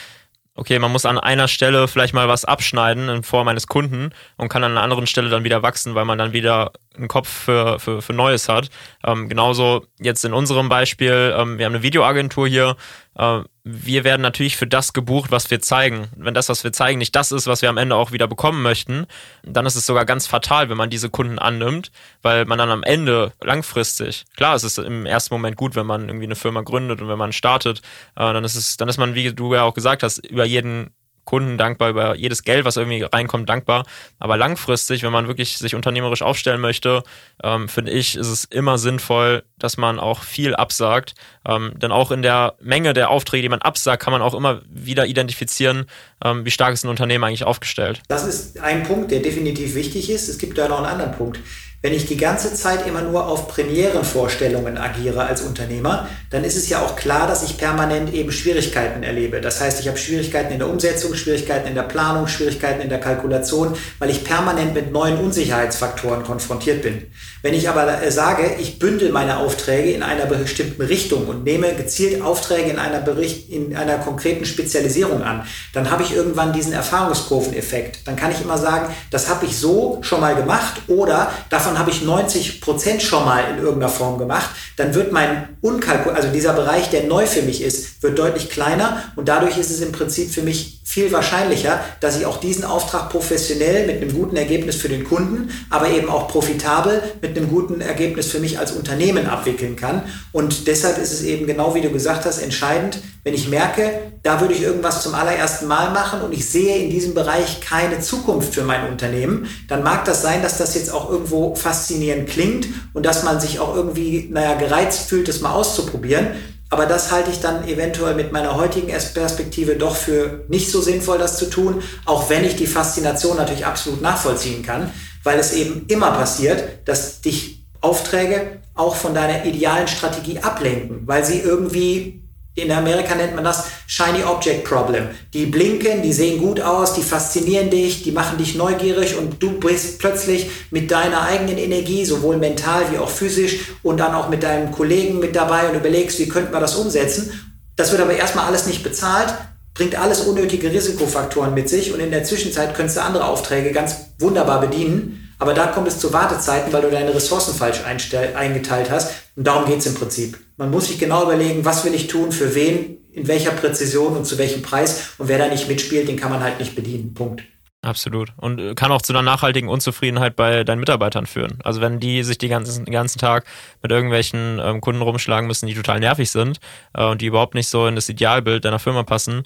okay, 0.54 0.78
man 0.78 0.92
muss 0.92 1.06
an 1.06 1.18
einer 1.18 1.48
Stelle 1.48 1.88
vielleicht 1.88 2.14
mal 2.14 2.28
was 2.28 2.44
abschneiden 2.44 3.08
in 3.08 3.24
Form 3.24 3.48
eines 3.48 3.68
Kunden 3.68 4.10
und 4.36 4.50
kann 4.50 4.62
an 4.66 4.72
einer 4.72 4.84
anderen 4.84 5.08
Stelle 5.08 5.30
dann 5.30 5.46
wieder 5.46 5.64
wachsen, 5.64 5.96
weil 5.96 6.04
man 6.04 6.18
dann 6.18 6.34
wieder 6.34 6.74
einen 6.96 7.08
Kopf 7.08 7.30
für, 7.30 7.80
für, 7.80 8.02
für 8.02 8.14
Neues 8.14 8.50
hat. 8.50 8.70
Ähm, 9.04 9.30
genauso 9.30 9.86
jetzt 10.00 10.26
in 10.26 10.34
unserem 10.34 10.70
Beispiel, 10.70 11.34
ähm, 11.38 11.58
wir 11.58 11.66
haben 11.66 11.74
eine 11.74 11.84
Videoagentur 11.84 12.48
hier. 12.48 12.76
Äh, 13.18 13.42
wir 13.64 14.04
werden 14.04 14.22
natürlich 14.22 14.58
für 14.58 14.68
das 14.68 14.92
gebucht, 14.92 15.32
was 15.32 15.52
wir 15.52 15.62
zeigen. 15.62 16.08
Wenn 16.18 16.34
das, 16.34 16.50
was 16.50 16.64
wir 16.64 16.74
zeigen, 16.74 16.98
nicht 16.98 17.16
das 17.16 17.32
ist, 17.32 17.48
was 17.48 17.62
wir 17.62 17.70
am 17.70 17.78
Ende 17.78 17.96
auch 17.96 18.12
wieder 18.12 18.28
bekommen 18.28 18.62
möchten, 18.62 19.06
dann 19.44 19.66
ist 19.66 19.76
es 19.76 19.86
sogar 19.86 20.06
ganz 20.06 20.28
fatal, 20.28 20.70
wenn 20.70 20.78
man 20.78 20.90
diese 20.90 21.10
Kunden 21.10 21.40
annimmt, 21.40 21.92
weil 22.22 22.46
man 22.46 22.58
dann 22.58 22.72
am 22.72 22.84
Ende 22.84 23.34
langfristig, 23.42 24.26
klar, 24.36 24.56
es 24.56 24.64
ist 24.64 24.80
im 24.80 25.06
ersten 25.06 25.34
Moment 25.34 25.56
gut, 25.58 25.76
wenn 25.76 25.86
man 25.86 26.08
irgendwie 26.10 26.26
eine 26.26 26.36
Firma 26.36 26.62
gründet 26.62 27.02
und 27.02 27.08
wenn 27.08 27.20
man 27.20 27.34
startet, 27.34 27.80
äh, 28.16 28.34
dann 28.34 28.44
ist 28.44 28.56
es, 28.56 28.78
dann 28.78 28.90
ist 28.90 28.98
man, 28.98 29.16
wie 29.16 29.32
du 29.34 29.54
ja 29.54 29.64
auch 29.64 29.76
gesagt 29.76 30.04
hast, 30.04 30.26
über 30.26 30.46
jeden 30.46 30.92
Kunden 31.26 31.58
dankbar, 31.58 31.90
über 31.90 32.16
jedes 32.16 32.44
Geld, 32.44 32.66
was 32.66 32.78
irgendwie 32.78 33.04
reinkommt, 33.04 33.50
dankbar. 33.50 33.86
Aber 34.20 34.38
langfristig, 34.38 35.04
wenn 35.04 35.12
man 35.12 35.28
wirklich 35.28 35.58
sich 35.58 35.76
unternehmerisch 35.76 36.22
aufstellen 36.22 36.62
möchte, 36.62 37.04
ähm, 37.44 37.70
finde 37.70 37.92
ich, 37.92 38.16
ist 38.16 38.28
es 38.28 38.46
immer 38.46 38.78
sinnvoll, 38.78 39.44
dass 39.58 39.78
man 39.78 40.00
auch 40.00 40.24
viel 40.24 40.56
absagt. 40.56 41.14
Ähm, 41.46 41.74
denn 41.76 41.92
auch 41.92 42.12
in 42.12 42.22
der 42.22 42.56
Menge 42.60 42.94
der 42.94 43.10
Aufträge, 43.10 43.44
die 43.44 43.50
man 43.50 43.62
absagt, 43.62 44.02
kann 44.02 44.12
man 44.12 44.22
auch 44.22 44.34
immer 44.34 44.62
wieder 44.70 45.06
identifizieren, 45.06 45.86
ähm, 46.24 46.46
wie 46.46 46.52
stark 46.52 46.74
ist 46.74 46.84
ein 46.84 46.90
Unternehmen 46.90 47.24
eigentlich 47.24 47.44
aufgestellt. 47.44 48.02
Das 48.08 48.26
ist 48.26 48.60
ein 48.60 48.84
Punkt, 48.84 49.12
der 49.12 49.22
definitiv 49.22 49.76
wichtig 49.76 50.10
ist. 50.10 50.28
Es 50.28 50.38
gibt 50.38 50.58
da 50.58 50.68
noch 50.68 50.78
einen 50.78 50.88
anderen 50.88 51.12
Punkt. 51.12 51.40
Wenn 51.84 51.94
ich 51.94 52.06
die 52.06 52.18
ganze 52.18 52.54
Zeit 52.54 52.86
immer 52.86 53.02
nur 53.02 53.26
auf 53.26 53.48
Premierenvorstellungen 53.48 54.78
agiere 54.78 55.24
als 55.24 55.42
Unternehmer, 55.42 56.08
dann 56.30 56.44
ist 56.44 56.56
es 56.56 56.70
ja 56.70 56.80
auch 56.80 56.96
klar, 56.96 57.28
dass 57.28 57.42
ich 57.42 57.58
permanent 57.58 58.14
eben 58.14 58.32
Schwierigkeiten 58.32 59.02
erlebe. 59.02 59.42
Das 59.42 59.60
heißt, 59.62 59.80
ich 59.80 59.88
habe 59.88 59.98
Schwierigkeiten 59.98 60.54
in 60.54 60.60
der 60.60 60.70
Umsetzung, 60.70 61.16
Schwierigkeiten 61.16 61.68
in 61.68 61.74
der 61.74 61.82
Planung, 61.82 62.28
Schwierigkeiten 62.28 62.82
in 62.82 62.90
der 62.90 63.00
Kalkulation, 63.00 63.76
weil 63.98 64.12
ich 64.12 64.24
permanent 64.24 64.76
mit 64.76 64.92
neuen 64.92 65.18
Unsicherheitsfaktoren 65.18 66.24
konfrontiert 66.24 66.84
bin. 66.84 67.08
Wenn 67.42 67.56
ich 67.56 67.68
aber 67.68 68.04
äh, 68.04 68.12
sage, 68.12 68.58
ich 68.60 68.78
bündel 68.78 69.12
meine 69.12 69.38
Aufträge 69.38 69.92
in 69.92 70.04
einer 70.04 70.28
bestimmten 70.28 70.84
Richtung 70.84 71.26
und 71.26 71.44
nehme 71.44 71.74
gezielt 71.74 72.22
Aufträge 72.22 72.70
in 72.70 72.78
einer, 72.78 73.00
Bericht, 73.00 73.50
in 73.50 73.76
einer 73.76 73.98
konkreten 73.98 74.46
Spezialisierung 74.46 75.24
an, 75.24 75.48
dann 75.74 75.90
habe 75.90 76.04
ich 76.04 76.16
irgendwann 76.16 76.54
diesen 76.54 76.74
Erfahrungskurveneffekt. 76.74 78.08
Dann 78.08 78.16
kann 78.16 78.32
ich 78.32 78.42
immer 78.42 78.60
sagen, 78.60 78.94
das 79.10 79.30
habe 79.30 79.48
ich 79.48 79.58
so 79.58 79.98
schon 80.04 80.22
mal 80.22 80.36
gemacht 80.36 80.84
oder 80.88 81.32
davon 81.50 81.71
davon 81.72 81.80
habe 81.80 81.92
ich 81.92 82.02
90 82.02 82.60
Prozent 82.60 83.02
schon 83.02 83.24
mal 83.24 83.44
in 83.52 83.58
irgendeiner 83.58 83.92
Form 83.92 84.18
gemacht, 84.18 84.50
dann 84.76 84.94
wird 84.94 85.12
mein 85.12 85.50
Unkalkul, 85.62 86.14
also 86.14 86.30
dieser 86.30 86.54
Bereich, 86.54 86.90
der 86.90 87.04
neu 87.04 87.26
für 87.26 87.44
mich 87.44 87.62
ist, 87.62 88.04
wird 88.04 88.20
deutlich 88.20 88.50
kleiner 88.50 89.04
und 89.16 89.28
dadurch 89.30 89.58
ist 89.58 89.72
es 89.72 89.82
im 89.82 89.92
Prinzip 89.92 90.32
für 90.32 90.42
mich 90.42 90.82
viel 90.84 91.12
wahrscheinlicher, 91.14 91.80
dass 92.02 92.18
ich 92.18 92.26
auch 92.26 92.38
diesen 92.38 92.66
Auftrag 92.66 93.10
professionell 93.10 93.88
mit 93.88 94.02
einem 94.02 94.14
guten 94.14 94.36
Ergebnis 94.36 94.76
für 94.76 94.90
den 94.90 95.06
Kunden, 95.06 95.50
aber 95.70 95.90
eben 95.90 96.10
auch 96.10 96.28
profitabel 96.28 97.02
mit 97.22 97.38
einem 97.38 97.50
guten 97.50 97.80
Ergebnis 97.80 98.28
für 98.28 98.40
mich 98.40 98.60
als 98.60 98.74
Unternehmen 98.74 99.28
abwickeln 99.28 99.78
kann. 99.78 100.04
Und 100.34 100.68
deshalb 100.68 100.98
ist 100.98 101.14
es 101.14 101.24
eben 101.24 101.48
genau 101.48 101.76
wie 101.76 101.82
du 101.82 101.90
gesagt 101.90 102.26
hast, 102.26 102.40
entscheidend, 102.40 103.00
wenn 103.24 103.34
ich 103.34 103.50
merke, 103.50 104.14
da 104.24 104.42
würde 104.42 104.54
ich 104.54 104.64
irgendwas 104.64 105.04
zum 105.04 105.14
allerersten 105.14 105.68
Mal 105.68 105.92
machen 105.92 106.22
und 106.22 106.34
ich 106.34 106.50
sehe 106.50 106.78
in 106.78 106.90
diesem 106.90 107.14
Bereich 107.14 107.62
keine 107.62 108.00
Zukunft 108.00 108.54
für 108.54 108.64
mein 108.64 108.90
Unternehmen, 108.90 109.48
dann 109.68 109.84
mag 109.84 110.06
das 110.06 110.22
sein, 110.22 110.42
dass 110.42 110.58
das 110.58 110.74
jetzt 110.74 110.92
auch 110.92 111.10
irgendwo 111.10 111.56
faszinierend 111.56 112.30
klingt 112.30 112.68
und 112.94 113.06
dass 113.06 113.24
man 113.24 113.40
sich 113.40 113.60
auch 113.60 113.76
irgendwie, 113.76 114.28
naja, 114.32 114.56
gereizt 114.56 115.08
fühlt, 115.08 115.28
das 115.28 115.42
mal 115.42 115.54
auszuprobieren. 115.54 116.28
Aber 116.70 116.86
das 116.86 117.12
halte 117.12 117.30
ich 117.32 117.42
dann 117.42 117.68
eventuell 117.68 118.16
mit 118.16 118.32
meiner 118.32 118.56
heutigen 118.56 118.88
Perspektive 118.88 119.76
doch 119.76 119.96
für 119.96 120.46
nicht 120.48 120.72
so 120.72 120.82
sinnvoll, 120.82 121.18
das 121.18 121.38
zu 121.38 121.50
tun, 121.50 121.84
auch 122.06 122.30
wenn 122.30 122.46
ich 122.46 122.56
die 122.56 122.66
Faszination 122.66 123.38
natürlich 123.38 123.66
absolut 123.66 124.02
nachvollziehen 124.02 124.64
kann, 124.64 124.90
weil 125.24 125.38
es 125.38 125.54
eben 125.54 125.86
immer 125.90 126.12
passiert, 126.12 126.64
dass 126.86 127.20
dich 127.20 127.66
Aufträge 127.82 128.62
auch 128.74 128.96
von 128.96 129.14
deiner 129.14 129.44
idealen 129.44 129.88
Strategie 129.88 130.40
ablenken, 130.40 131.02
weil 131.06 131.26
sie 131.26 131.40
irgendwie 131.40 132.21
in 132.54 132.72
Amerika 132.72 133.16
nennt 133.16 133.36
man 133.36 133.46
das 133.46 133.66
Shiny 133.88 134.24
Object 134.24 134.66
Problem. 134.66 135.10
Die 135.34 135.46
blinken, 135.46 136.02
die 136.02 136.12
sehen 136.12 136.40
gut 136.40 136.60
aus, 136.60 136.94
die 136.94 137.02
faszinieren 137.02 137.70
dich, 137.70 138.04
die 138.04 138.12
machen 138.12 138.38
dich 138.38 138.56
neugierig 138.56 139.16
und 139.18 139.42
du 139.42 139.60
bist 139.60 140.00
plötzlich 140.00 140.50
mit 140.70 140.92
deiner 140.92 141.22
eigenen 141.22 141.58
Energie, 141.58 142.04
sowohl 142.04 142.38
mental 142.38 142.92
wie 142.92 142.98
auch 142.98 143.10
physisch 143.10 143.60
und 143.84 143.98
dann 143.98 144.14
auch 144.14 144.28
mit 144.28 144.44
deinem 144.44 144.72
Kollegen 144.72 145.20
mit 145.20 145.36
dabei 145.36 145.70
und 145.70 145.76
überlegst, 145.76 146.20
wie 146.20 146.28
könnte 146.28 146.52
man 146.52 146.62
das 146.62 146.76
umsetzen. 146.76 147.32
Das 147.78 147.92
wird 147.92 148.02
aber 148.02 148.16
erstmal 148.16 148.48
alles 148.48 148.68
nicht 148.68 148.84
bezahlt, 148.84 149.34
bringt 149.74 149.96
alles 149.96 150.22
unnötige 150.22 150.72
Risikofaktoren 150.72 151.54
mit 151.54 151.70
sich 151.70 151.94
und 151.94 152.02
in 152.02 152.12
der 152.12 152.26
Zwischenzeit 152.26 152.76
könntest 152.76 152.98
du 152.98 153.02
andere 153.02 153.26
Aufträge 153.26 153.72
ganz 153.72 153.96
wunderbar 154.20 154.60
bedienen. 154.60 155.21
Aber 155.42 155.56
da 155.56 155.66
kommt 155.66 155.88
es 155.88 155.98
zu 155.98 156.14
Wartezeiten, 156.14 156.72
weil 156.72 156.84
du 156.84 156.92
deine 156.92 157.16
Ressourcen 157.16 157.56
falsch 157.56 157.82
eingeteilt 157.84 158.92
hast. 158.92 159.12
Und 159.36 159.48
darum 159.48 159.66
geht 159.66 159.80
es 159.80 159.88
im 159.88 159.96
Prinzip. 159.96 160.38
Man 160.58 160.70
muss 160.70 160.86
sich 160.86 161.00
genau 161.00 161.24
überlegen, 161.24 161.66
was 161.66 161.84
will 161.84 161.96
ich 161.96 162.06
tun, 162.06 162.32
für 162.32 162.54
wen, 162.54 162.98
in 163.12 163.28
welcher 163.28 163.50
Präzision 163.50 164.16
und 164.16 164.26
zu 164.26 164.38
welchem 164.38 164.62
Preis. 164.62 165.16
Und 165.18 165.30
wer 165.30 165.40
da 165.40 165.48
nicht 165.48 165.68
mitspielt, 165.68 166.08
den 166.08 166.16
kann 166.16 166.30
man 166.30 166.44
halt 166.44 166.60
nicht 166.60 166.76
bedienen. 166.76 167.16
Punkt. 167.16 167.42
Absolut. 167.84 168.34
Und 168.38 168.60
äh, 168.60 168.76
kann 168.76 168.92
auch 168.92 169.02
zu 169.02 169.14
einer 169.14 169.24
nachhaltigen 169.24 169.68
Unzufriedenheit 169.68 170.36
bei 170.36 170.64
deinen 170.64 170.80
Mitarbeitern 170.80 171.26
führen. 171.26 171.58
Also 171.64 171.82
wenn 171.82 172.00
die 172.00 172.22
sich 172.22 172.38
die 172.38 172.48
ganzen, 172.48 172.86
den 172.86 172.94
ganzen 172.94 173.18
Tag 173.18 173.46
mit 173.82 173.92
irgendwelchen 173.92 174.60
ähm, 174.64 174.82
Kunden 174.82 175.02
rumschlagen 175.02 175.48
müssen, 175.48 175.66
die 175.66 175.74
total 175.74 176.00
nervig 176.00 176.30
sind 176.30 176.60
äh, 176.94 177.04
und 177.04 177.22
die 177.22 177.26
überhaupt 177.26 177.56
nicht 177.56 177.68
so 177.68 177.88
in 177.88 177.96
das 177.96 178.08
Idealbild 178.08 178.66
deiner 178.66 178.78
Firma 178.78 179.02
passen, 179.02 179.42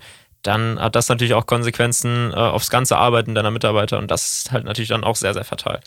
dann 0.48 0.80
hat 0.80 0.96
das 0.96 1.10
natürlich 1.10 1.34
auch 1.34 1.46
Konsequenzen 1.46 2.32
äh, 2.32 2.36
aufs 2.36 2.70
ganze 2.70 2.98
Arbeiten 2.98 3.36
deiner 3.36 3.52
Mitarbeiter 3.52 3.98
und 3.98 4.12
das 4.12 4.40
ist 4.40 4.52
halt 4.52 4.66
natürlich 4.66 4.90
dann 4.90 5.04
auch 5.04 5.16
sehr, 5.16 5.34
sehr 5.34 5.44
fatal. 5.44 5.80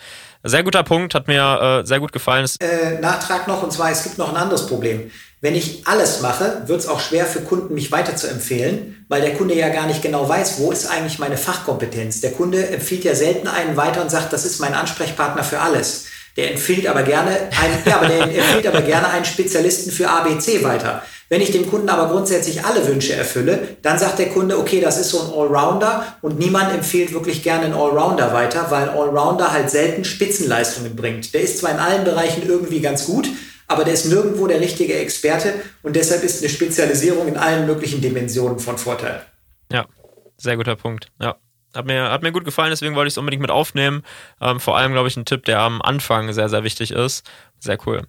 Sehr 0.45 0.63
guter 0.63 0.83
Punkt, 0.83 1.15
hat 1.15 1.29
mir 1.29 1.81
äh, 1.83 1.87
sehr 1.87 2.01
gut 2.01 2.13
gefallen. 2.13 2.47
Äh, 2.61 3.01
Nachtrag 3.01 3.49
noch, 3.49 3.63
und 3.63 3.73
zwar, 3.73 3.91
es 3.91 4.05
gibt 4.05 4.19
noch 4.19 4.31
ein 4.31 4.37
anderes 4.37 4.67
Problem. 4.67 5.11
Wenn 5.41 5.55
ich 5.55 5.87
alles 5.87 6.21
mache, 6.21 6.63
wird 6.67 6.81
es 6.81 6.89
auch 6.89 6.99
schwer 6.99 7.25
für 7.25 7.41
Kunden, 7.41 7.75
mich 7.75 7.93
weiter 7.93 8.17
zu 8.17 8.27
empfehlen, 8.27 9.05
weil 9.09 9.21
der 9.21 9.35
Kunde 9.35 9.55
ja 9.55 9.69
gar 9.69 9.87
nicht 9.87 10.03
genau 10.03 10.29
weiß, 10.29 10.59
wo 10.59 10.73
ist 10.73 10.91
eigentlich 10.91 11.21
meine 11.21 11.37
Fachkompetenz. 11.37 12.21
Der 12.21 12.33
Kunde 12.33 12.69
empfiehlt 12.69 13.05
ja 13.05 13.15
selten 13.15 13.47
einen 13.47 13.77
weiter 13.77 14.03
und 14.03 14.11
sagt, 14.11 14.33
das 14.33 14.45
ist 14.45 14.61
mein 14.61 14.75
Ansprechpartner 14.75 15.45
für 15.45 15.61
alles. 15.61 16.07
Der 16.39 16.53
empfiehlt 16.53 16.87
aber 16.87 17.03
gerne 17.03 17.31
einen, 17.31 17.83
ja, 17.85 17.97
aber 17.97 18.07
der 18.07 18.23
empfiehlt 18.23 18.69
aber 18.69 18.83
gerne 18.83 19.09
einen 19.11 19.25
Spezialisten 19.25 19.91
für 19.91 20.09
ABC 20.09 20.63
weiter. 20.63 21.03
Wenn 21.29 21.41
ich 21.41 21.51
dem 21.51 21.69
Kunden 21.69 21.89
aber 21.89 22.09
grundsätzlich 22.13 22.65
alle 22.65 22.87
Wünsche 22.87 23.13
erfülle, 23.13 23.77
dann 23.83 23.99
sagt 23.99 24.21
der 24.21 24.29
Kunde, 24.29 24.57
okay, 24.57 24.81
das 24.81 25.01
ist 25.01 25.11
so 25.11 25.21
ein 25.21 25.33
Allrounder 25.33 26.17
und 26.23 26.39
niemand 26.39 26.73
empfiehlt 26.73 27.13
wirklich 27.13 27.43
gerne 27.43 27.65
einen 27.65 27.75
Allrounder 27.75 28.33
weiter, 28.33 28.67
weil 28.71 28.89
ein 28.89 28.97
Allrounder 28.97 29.51
halt 29.51 29.69
selten 29.69 30.05
Spitzenleistungen 30.05 30.95
bringt. 30.95 31.35
Der 31.35 31.41
ist 31.41 31.59
zwar 31.59 31.73
in 31.73 31.79
allen 31.79 32.05
Bereichen 32.05 32.49
irgendwie 32.49 32.81
ganz 32.81 33.07
gut, 33.07 33.29
aber 33.67 33.83
der 33.83 33.95
ist 33.95 34.07
nirgendwo 34.07 34.47
der 34.47 34.61
richtige 34.61 34.95
Experte 34.95 35.55
und 35.83 35.97
deshalb 35.97 36.23
ist 36.23 36.41
eine 36.41 36.51
Spezialisierung 36.51 37.27
in 37.27 37.37
allen 37.37 37.67
möglichen 37.67 38.01
Dimensionen 38.01 38.61
von 38.61 38.79
Vorteil. 38.79 39.23
Ja, 39.73 39.87
sehr 40.37 40.57
guter 40.57 40.77
Punkt. 40.77 41.09
Ja. 41.21 41.35
Hat 41.75 41.87
mir, 41.87 42.11
hat 42.11 42.23
mir 42.23 42.33
gut 42.33 42.45
gefallen, 42.45 42.71
deswegen 42.71 42.95
wollte 42.95 43.09
ich 43.09 43.15
es 43.15 43.19
unbedingt 43.19 43.43
mit 43.43 43.51
aufnehmen. 43.51 44.03
Ähm, 44.41 44.59
vor 44.59 44.77
allem, 44.77 44.93
glaube 44.93 45.09
ich, 45.09 45.17
ein 45.17 45.25
Tipp, 45.25 45.45
der 45.45 45.61
am 45.61 45.83
Anfang 45.83 46.33
sehr, 46.33 46.49
sehr 46.49 46.65
wichtig 46.65 46.93
ist. 46.93 47.29
Sehr 47.59 47.79
cool. 47.87 48.03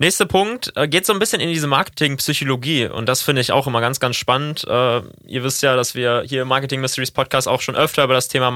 Nächster 0.00 0.26
Punkt 0.26 0.72
äh, 0.76 0.86
geht 0.86 1.06
so 1.06 1.12
ein 1.12 1.18
bisschen 1.18 1.40
in 1.40 1.48
diese 1.48 1.66
Marketingpsychologie 1.66 2.86
und 2.86 3.08
das 3.08 3.20
finde 3.20 3.42
ich 3.42 3.50
auch 3.50 3.66
immer 3.66 3.80
ganz, 3.80 3.98
ganz 3.98 4.14
spannend. 4.14 4.62
Äh, 4.64 5.02
ihr 5.26 5.42
wisst 5.42 5.60
ja, 5.64 5.74
dass 5.74 5.96
wir 5.96 6.22
hier 6.24 6.42
im 6.42 6.48
Marketing 6.48 6.80
Mysteries 6.80 7.10
Podcast 7.10 7.48
auch 7.48 7.60
schon 7.60 7.74
öfter 7.74 8.04
über 8.04 8.14
das 8.14 8.28
Thema 8.28 8.52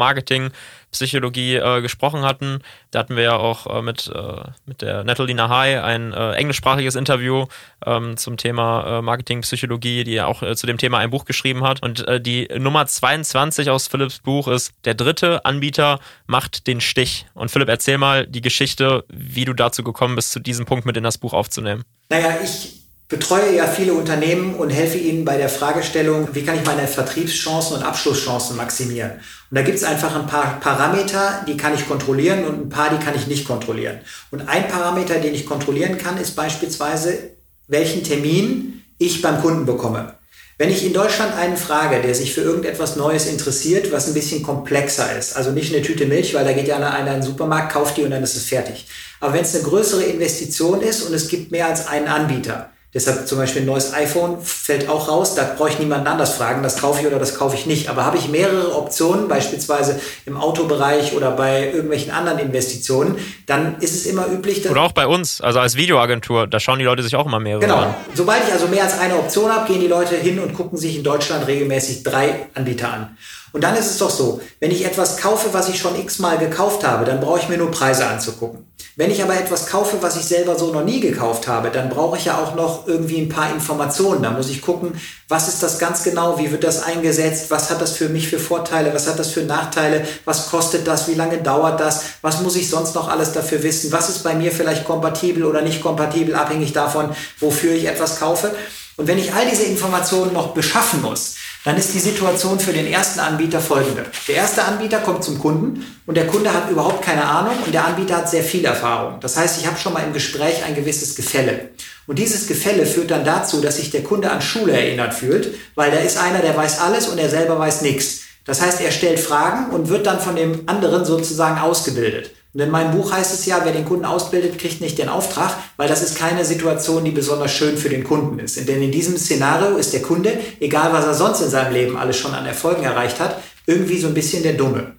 Marketingpsychologie 0.92 1.56
äh, 1.56 1.80
gesprochen 1.80 2.22
hatten. 2.22 2.60
Da 2.90 3.00
hatten 3.00 3.16
wir 3.16 3.22
ja 3.22 3.36
auch 3.36 3.66
äh, 3.66 3.82
mit, 3.82 4.10
äh, 4.14 4.42
mit 4.66 4.82
der 4.82 5.04
Natalie 5.04 5.34
Nahai 5.34 5.82
ein 5.82 6.12
äh, 6.12 6.32
englischsprachiges 6.32 6.94
Interview 6.94 7.46
ähm, 7.84 8.16
zum 8.16 8.36
Thema 8.36 8.98
äh, 8.98 9.02
Marketingpsychologie, 9.02 10.04
die 10.04 10.12
ja 10.12 10.26
auch 10.26 10.42
äh, 10.42 10.54
zu 10.54 10.66
dem 10.66 10.78
Thema 10.78 10.98
ein 10.98 11.10
Buch 11.10 11.24
geschrieben 11.24 11.64
hat. 11.64 11.82
Und 11.82 12.06
äh, 12.06 12.20
die 12.20 12.48
Nummer 12.58 12.86
22 12.86 13.70
aus 13.70 13.88
Philipps 13.88 14.18
Buch 14.18 14.48
ist, 14.48 14.72
der 14.84 14.94
dritte 14.94 15.44
Anbieter 15.44 15.98
macht 16.26 16.66
den 16.66 16.80
Stich. 16.80 17.26
Und 17.34 17.50
Philipp, 17.50 17.68
erzähl 17.68 17.98
mal 17.98 18.26
die 18.26 18.42
Geschichte, 18.42 19.04
wie 19.08 19.44
du 19.44 19.54
dazu 19.54 19.82
gekommen 19.82 20.16
bist, 20.16 20.32
zu 20.32 20.40
diesem 20.40 20.66
Punkt 20.66 20.84
mit 20.84 20.96
in 20.96 21.04
das 21.04 21.18
Buch 21.18 21.32
aufzunehmen. 21.32 21.84
Naja, 22.10 22.38
ich 22.42 22.81
betreue 23.12 23.54
ja 23.54 23.66
viele 23.66 23.92
Unternehmen 23.92 24.54
und 24.54 24.70
helfe 24.70 24.96
ihnen 24.96 25.26
bei 25.26 25.36
der 25.36 25.50
Fragestellung, 25.50 26.28
wie 26.32 26.44
kann 26.44 26.56
ich 26.56 26.64
meine 26.64 26.88
Vertriebschancen 26.88 27.76
und 27.76 27.82
Abschlusschancen 27.82 28.56
maximieren. 28.56 29.10
Und 29.50 29.54
da 29.54 29.60
gibt 29.60 29.76
es 29.76 29.84
einfach 29.84 30.16
ein 30.16 30.26
paar 30.26 30.58
Parameter, 30.60 31.44
die 31.46 31.58
kann 31.58 31.74
ich 31.74 31.86
kontrollieren 31.86 32.46
und 32.46 32.58
ein 32.58 32.68
paar, 32.70 32.88
die 32.88 33.04
kann 33.04 33.14
ich 33.14 33.26
nicht 33.26 33.46
kontrollieren. 33.46 33.98
Und 34.30 34.48
ein 34.48 34.66
Parameter, 34.66 35.16
den 35.16 35.34
ich 35.34 35.44
kontrollieren 35.44 35.98
kann, 35.98 36.16
ist 36.16 36.34
beispielsweise, 36.36 37.34
welchen 37.68 38.02
Termin 38.02 38.82
ich 38.96 39.20
beim 39.20 39.42
Kunden 39.42 39.66
bekomme. 39.66 40.14
Wenn 40.56 40.70
ich 40.70 40.86
in 40.86 40.94
Deutschland 40.94 41.34
einen 41.34 41.58
frage, 41.58 42.00
der 42.00 42.14
sich 42.14 42.32
für 42.32 42.40
irgendetwas 42.40 42.96
Neues 42.96 43.26
interessiert, 43.26 43.92
was 43.92 44.06
ein 44.06 44.14
bisschen 44.14 44.42
komplexer 44.42 45.18
ist, 45.18 45.36
also 45.36 45.50
nicht 45.50 45.74
eine 45.74 45.82
Tüte 45.82 46.06
Milch, 46.06 46.32
weil 46.32 46.46
da 46.46 46.54
geht 46.54 46.68
ja 46.68 46.76
einer 46.76 46.98
in 46.98 47.08
einen 47.08 47.22
Supermarkt, 47.22 47.74
kauft 47.74 47.98
die 47.98 48.04
und 48.04 48.10
dann 48.10 48.22
ist 48.22 48.36
es 48.36 48.44
fertig. 48.44 48.86
Aber 49.20 49.34
wenn 49.34 49.42
es 49.42 49.54
eine 49.54 49.64
größere 49.64 50.04
Investition 50.04 50.80
ist 50.80 51.02
und 51.02 51.12
es 51.12 51.28
gibt 51.28 51.52
mehr 51.52 51.66
als 51.66 51.88
einen 51.88 52.08
Anbieter, 52.08 52.71
Deshalb 52.94 53.26
zum 53.26 53.38
Beispiel 53.38 53.62
ein 53.62 53.66
neues 53.66 53.94
iPhone 53.94 54.42
fällt 54.42 54.86
auch 54.86 55.08
raus. 55.08 55.34
Da 55.34 55.54
brauche 55.56 55.70
ich 55.70 55.78
niemanden 55.78 56.06
anders 56.06 56.34
fragen, 56.34 56.62
das 56.62 56.76
kaufe 56.76 57.00
ich 57.00 57.06
oder 57.06 57.18
das 57.18 57.34
kaufe 57.34 57.56
ich 57.56 57.64
nicht. 57.64 57.88
Aber 57.88 58.04
habe 58.04 58.18
ich 58.18 58.28
mehrere 58.28 58.76
Optionen, 58.76 59.28
beispielsweise 59.28 59.98
im 60.26 60.36
Autobereich 60.36 61.14
oder 61.14 61.30
bei 61.30 61.70
irgendwelchen 61.72 62.12
anderen 62.12 62.38
Investitionen, 62.38 63.16
dann 63.46 63.76
ist 63.80 63.94
es 63.94 64.04
immer 64.04 64.26
üblich. 64.26 64.68
Oder 64.68 64.82
auch 64.82 64.92
bei 64.92 65.06
uns, 65.06 65.40
also 65.40 65.58
als 65.58 65.74
Videoagentur, 65.74 66.46
da 66.46 66.60
schauen 66.60 66.78
die 66.78 66.84
Leute 66.84 67.02
sich 67.02 67.16
auch 67.16 67.24
immer 67.24 67.40
mehrere 67.40 67.60
genau. 67.60 67.76
an. 67.76 67.94
Sobald 68.14 68.46
ich 68.46 68.52
also 68.52 68.66
mehr 68.66 68.84
als 68.84 68.98
eine 68.98 69.16
Option 69.16 69.50
habe, 69.50 69.72
gehen 69.72 69.80
die 69.80 69.88
Leute 69.88 70.16
hin 70.16 70.38
und 70.38 70.52
gucken 70.52 70.76
sich 70.76 70.96
in 70.96 71.02
Deutschland 71.02 71.46
regelmäßig 71.46 72.02
drei 72.02 72.46
Anbieter 72.52 72.92
an. 72.92 73.16
Und 73.52 73.64
dann 73.64 73.76
ist 73.76 73.90
es 73.90 73.98
doch 73.98 74.10
so, 74.10 74.40
wenn 74.60 74.70
ich 74.70 74.84
etwas 74.84 75.18
kaufe, 75.18 75.50
was 75.52 75.68
ich 75.68 75.78
schon 75.78 75.98
x-mal 75.98 76.38
gekauft 76.38 76.86
habe, 76.86 77.04
dann 77.04 77.20
brauche 77.20 77.38
ich 77.38 77.48
mir 77.48 77.58
nur 77.58 77.70
Preise 77.70 78.06
anzugucken. 78.06 78.66
Wenn 78.94 79.10
ich 79.10 79.22
aber 79.22 79.34
etwas 79.34 79.68
kaufe, 79.68 80.02
was 80.02 80.16
ich 80.16 80.24
selber 80.24 80.58
so 80.58 80.70
noch 80.70 80.84
nie 80.84 81.00
gekauft 81.00 81.48
habe, 81.48 81.70
dann 81.70 81.88
brauche 81.88 82.18
ich 82.18 82.26
ja 82.26 82.36
auch 82.36 82.54
noch 82.54 82.86
irgendwie 82.86 83.22
ein 83.22 83.30
paar 83.30 83.50
Informationen. 83.50 84.22
Da 84.22 84.30
muss 84.32 84.50
ich 84.50 84.60
gucken, 84.60 85.00
was 85.28 85.48
ist 85.48 85.62
das 85.62 85.78
ganz 85.78 86.02
genau, 86.02 86.38
wie 86.38 86.50
wird 86.52 86.62
das 86.62 86.82
eingesetzt, 86.82 87.50
was 87.50 87.70
hat 87.70 87.80
das 87.80 87.92
für 87.92 88.10
mich 88.10 88.28
für 88.28 88.38
Vorteile, 88.38 88.92
was 88.92 89.08
hat 89.08 89.18
das 89.18 89.30
für 89.30 89.44
Nachteile, 89.44 90.06
was 90.26 90.50
kostet 90.50 90.86
das, 90.86 91.08
wie 91.08 91.14
lange 91.14 91.38
dauert 91.38 91.80
das, 91.80 92.02
was 92.20 92.42
muss 92.42 92.54
ich 92.54 92.68
sonst 92.68 92.94
noch 92.94 93.08
alles 93.08 93.32
dafür 93.32 93.62
wissen, 93.62 93.92
was 93.92 94.10
ist 94.10 94.24
bei 94.24 94.34
mir 94.34 94.52
vielleicht 94.52 94.84
kompatibel 94.84 95.46
oder 95.46 95.62
nicht 95.62 95.80
kompatibel, 95.80 96.34
abhängig 96.34 96.74
davon, 96.74 97.16
wofür 97.40 97.72
ich 97.72 97.86
etwas 97.86 98.20
kaufe. 98.20 98.54
Und 98.98 99.06
wenn 99.06 99.16
ich 99.16 99.32
all 99.32 99.48
diese 99.48 99.62
Informationen 99.62 100.34
noch 100.34 100.52
beschaffen 100.52 101.00
muss, 101.00 101.36
dann 101.64 101.76
ist 101.76 101.94
die 101.94 102.00
Situation 102.00 102.58
für 102.58 102.72
den 102.72 102.86
ersten 102.86 103.20
Anbieter 103.20 103.60
folgende. 103.60 104.06
Der 104.26 104.36
erste 104.36 104.64
Anbieter 104.64 104.98
kommt 104.98 105.22
zum 105.22 105.38
Kunden 105.38 105.86
und 106.06 106.16
der 106.16 106.26
Kunde 106.26 106.52
hat 106.52 106.68
überhaupt 106.70 107.04
keine 107.04 107.24
Ahnung 107.24 107.54
und 107.64 107.72
der 107.72 107.86
Anbieter 107.86 108.16
hat 108.16 108.28
sehr 108.28 108.42
viel 108.42 108.64
Erfahrung. 108.64 109.20
Das 109.20 109.36
heißt, 109.36 109.60
ich 109.60 109.66
habe 109.66 109.78
schon 109.78 109.92
mal 109.92 110.02
im 110.02 110.12
Gespräch 110.12 110.64
ein 110.64 110.74
gewisses 110.74 111.14
Gefälle. 111.14 111.70
Und 112.08 112.18
dieses 112.18 112.48
Gefälle 112.48 112.84
führt 112.84 113.12
dann 113.12 113.24
dazu, 113.24 113.60
dass 113.60 113.76
sich 113.76 113.90
der 113.90 114.02
Kunde 114.02 114.30
an 114.30 114.42
Schule 114.42 114.72
erinnert 114.72 115.14
fühlt, 115.14 115.54
weil 115.76 115.92
da 115.92 115.98
ist 115.98 116.18
einer, 116.18 116.40
der 116.40 116.56
weiß 116.56 116.80
alles 116.80 117.06
und 117.06 117.18
er 117.18 117.28
selber 117.28 117.58
weiß 117.58 117.82
nichts. 117.82 118.22
Das 118.44 118.60
heißt, 118.60 118.80
er 118.80 118.90
stellt 118.90 119.20
Fragen 119.20 119.70
und 119.70 119.88
wird 119.88 120.06
dann 120.06 120.18
von 120.18 120.34
dem 120.34 120.68
anderen 120.68 121.04
sozusagen 121.04 121.60
ausgebildet. 121.60 122.32
Und 122.54 122.60
in 122.60 122.70
meinem 122.70 122.94
Buch 122.94 123.12
heißt 123.12 123.32
es 123.32 123.46
ja, 123.46 123.62
wer 123.64 123.72
den 123.72 123.86
Kunden 123.86 124.04
ausbildet, 124.04 124.58
kriegt 124.58 124.82
nicht 124.82 124.98
den 124.98 125.08
Auftrag, 125.08 125.56
weil 125.78 125.88
das 125.88 126.02
ist 126.02 126.18
keine 126.18 126.44
Situation, 126.44 127.04
die 127.04 127.10
besonders 127.10 127.52
schön 127.52 127.78
für 127.78 127.88
den 127.88 128.04
Kunden 128.04 128.38
ist. 128.38 128.68
Denn 128.68 128.82
in 128.82 128.92
diesem 128.92 129.16
Szenario 129.16 129.76
ist 129.76 129.94
der 129.94 130.02
Kunde, 130.02 130.38
egal 130.60 130.92
was 130.92 131.06
er 131.06 131.14
sonst 131.14 131.40
in 131.40 131.48
seinem 131.48 131.72
Leben 131.72 131.96
alles 131.96 132.18
schon 132.18 132.34
an 132.34 132.44
Erfolgen 132.44 132.84
erreicht 132.84 133.20
hat, 133.20 133.42
irgendwie 133.66 133.98
so 133.98 134.08
ein 134.08 134.14
bisschen 134.14 134.42
der 134.42 134.52
Dumme. 134.52 134.96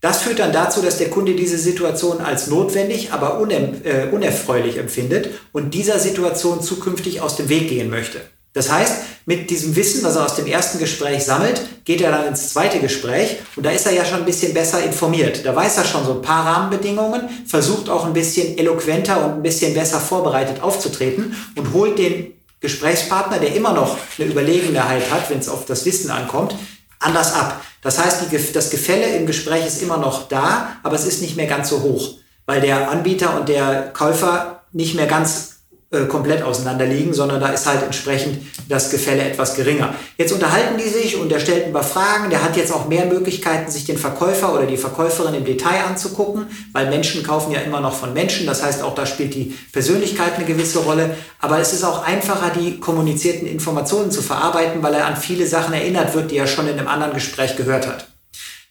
Das 0.00 0.22
führt 0.22 0.38
dann 0.38 0.52
dazu, 0.52 0.80
dass 0.82 0.98
der 0.98 1.10
Kunde 1.10 1.34
diese 1.34 1.58
Situation 1.58 2.20
als 2.20 2.46
notwendig, 2.46 3.12
aber 3.12 3.40
äh, 3.50 4.06
unerfreulich 4.10 4.76
empfindet 4.76 5.30
und 5.52 5.72
dieser 5.72 5.98
Situation 5.98 6.62
zukünftig 6.62 7.20
aus 7.20 7.36
dem 7.36 7.48
Weg 7.48 7.68
gehen 7.68 7.90
möchte. 7.90 8.20
Das 8.54 8.70
heißt, 8.70 8.94
mit 9.26 9.50
diesem 9.50 9.74
Wissen, 9.74 10.04
was 10.04 10.14
er 10.14 10.24
aus 10.24 10.36
dem 10.36 10.46
ersten 10.46 10.78
Gespräch 10.78 11.24
sammelt, 11.24 11.60
geht 11.84 12.00
er 12.00 12.12
dann 12.12 12.28
ins 12.28 12.50
zweite 12.50 12.78
Gespräch 12.78 13.38
und 13.56 13.66
da 13.66 13.70
ist 13.70 13.84
er 13.84 13.92
ja 13.92 14.04
schon 14.04 14.20
ein 14.20 14.24
bisschen 14.24 14.54
besser 14.54 14.82
informiert. 14.82 15.44
Da 15.44 15.54
weiß 15.54 15.76
er 15.78 15.84
schon 15.84 16.06
so 16.06 16.12
ein 16.12 16.22
paar 16.22 16.46
Rahmenbedingungen, 16.46 17.28
versucht 17.46 17.90
auch 17.90 18.06
ein 18.06 18.12
bisschen 18.12 18.56
eloquenter 18.56 19.24
und 19.24 19.32
ein 19.32 19.42
bisschen 19.42 19.74
besser 19.74 19.98
vorbereitet 19.98 20.62
aufzutreten 20.62 21.36
und 21.56 21.72
holt 21.72 21.98
den 21.98 22.32
Gesprächspartner, 22.60 23.40
der 23.40 23.56
immer 23.56 23.72
noch 23.72 23.98
eine 24.18 24.30
Überlegenheit 24.30 25.10
hat, 25.10 25.28
wenn 25.30 25.40
es 25.40 25.48
auf 25.48 25.66
das 25.66 25.84
Wissen 25.84 26.10
ankommt, 26.10 26.54
anders 27.00 27.34
ab. 27.34 27.60
Das 27.82 27.98
heißt, 27.98 28.22
die, 28.30 28.52
das 28.52 28.70
Gefälle 28.70 29.16
im 29.16 29.26
Gespräch 29.26 29.66
ist 29.66 29.82
immer 29.82 29.96
noch 29.96 30.28
da, 30.28 30.76
aber 30.84 30.94
es 30.94 31.04
ist 31.06 31.20
nicht 31.20 31.36
mehr 31.36 31.46
ganz 31.46 31.70
so 31.70 31.82
hoch, 31.82 32.14
weil 32.46 32.60
der 32.60 32.88
Anbieter 32.88 33.36
und 33.36 33.48
der 33.48 33.92
Käufer 33.92 34.62
nicht 34.72 34.94
mehr 34.94 35.06
ganz 35.06 35.53
äh, 35.94 36.06
komplett 36.06 36.42
auseinander 36.42 36.86
liegen, 36.86 37.14
sondern 37.14 37.40
da 37.40 37.48
ist 37.48 37.66
halt 37.66 37.82
entsprechend 37.82 38.38
das 38.68 38.90
Gefälle 38.90 39.22
etwas 39.22 39.54
geringer. 39.54 39.94
Jetzt 40.18 40.32
unterhalten 40.32 40.76
die 40.78 40.88
sich 40.88 41.18
und 41.18 41.30
er 41.32 41.40
stellt 41.40 41.66
ein 41.66 41.72
paar 41.72 41.82
Fragen. 41.82 42.30
Der 42.30 42.42
hat 42.42 42.56
jetzt 42.56 42.72
auch 42.72 42.88
mehr 42.88 43.06
Möglichkeiten, 43.06 43.70
sich 43.70 43.84
den 43.84 43.98
Verkäufer 43.98 44.54
oder 44.54 44.66
die 44.66 44.76
Verkäuferin 44.76 45.34
im 45.34 45.44
Detail 45.44 45.84
anzugucken, 45.88 46.46
weil 46.72 46.88
Menschen 46.90 47.22
kaufen 47.22 47.52
ja 47.52 47.60
immer 47.60 47.80
noch 47.80 47.94
von 47.94 48.12
Menschen. 48.12 48.46
Das 48.46 48.62
heißt, 48.62 48.82
auch 48.82 48.94
da 48.94 49.06
spielt 49.06 49.34
die 49.34 49.56
Persönlichkeit 49.72 50.34
eine 50.36 50.44
gewisse 50.44 50.80
Rolle. 50.80 51.16
Aber 51.40 51.58
es 51.58 51.72
ist 51.72 51.84
auch 51.84 52.04
einfacher, 52.04 52.50
die 52.50 52.80
kommunizierten 52.80 53.46
Informationen 53.46 54.10
zu 54.10 54.22
verarbeiten, 54.22 54.82
weil 54.82 54.94
er 54.94 55.06
an 55.06 55.16
viele 55.16 55.46
Sachen 55.46 55.74
erinnert 55.74 56.14
wird, 56.14 56.30
die 56.30 56.36
er 56.36 56.46
schon 56.46 56.66
in 56.68 56.78
einem 56.78 56.88
anderen 56.88 57.14
Gespräch 57.14 57.56
gehört 57.56 57.86
hat. 57.86 58.13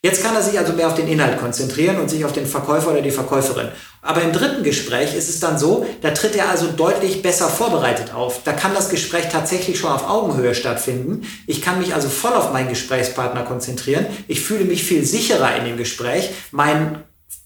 Jetzt 0.06 0.22
kann 0.22 0.36
er 0.36 0.44
sich 0.44 0.60
also 0.60 0.74
mehr 0.74 0.88
auf 0.88 0.96
den 0.96 1.08
Inhalt 1.08 1.39
konzentrieren 1.39 1.98
und 1.98 2.10
sich 2.10 2.26
auf 2.26 2.34
den 2.34 2.46
Verkäufer 2.46 2.92
oder 2.92 3.02
die 3.02 3.10
Verkäuferin. 3.10 3.70
Aber 4.02 4.22
im 4.22 4.34
dritten 4.34 4.62
Gespräch 4.62 5.16
ist 5.16 5.30
es 5.30 5.39
dann 5.39 5.58
so, 5.58 5.86
da 6.02 6.12
tritt 6.12 6.36
er 6.36 6.50
also 6.50 6.68
deutlich 6.68 7.22
besser 7.22 7.48
vorbereitet 7.48 8.13
auf. 8.13 8.42
Da 8.44 8.52
kann 8.52 8.74
das 8.76 8.89
Gespräch 8.89 9.30
tatsächlich 9.30 9.80
schon 9.80 9.94
auf 9.94 10.10
Augenhöhe 10.10 10.56
stattfinden. 10.56 11.26
Ich 11.48 11.62
kann 11.62 11.80
mich 11.80 11.94
also 11.96 12.10
voll 12.10 12.34
auf 12.34 12.52
meinen 12.52 12.68
Gesprächspartner 12.68 13.44
konzentrieren. 13.44 14.06
Ich 14.28 14.42
fühle 14.42 14.66
mich 14.66 14.84
viel 14.84 15.06
sicherer 15.06 15.56
in 15.56 15.63
dem 15.63 15.78
Gespräch. 15.78 16.32
Mein 16.52 17.02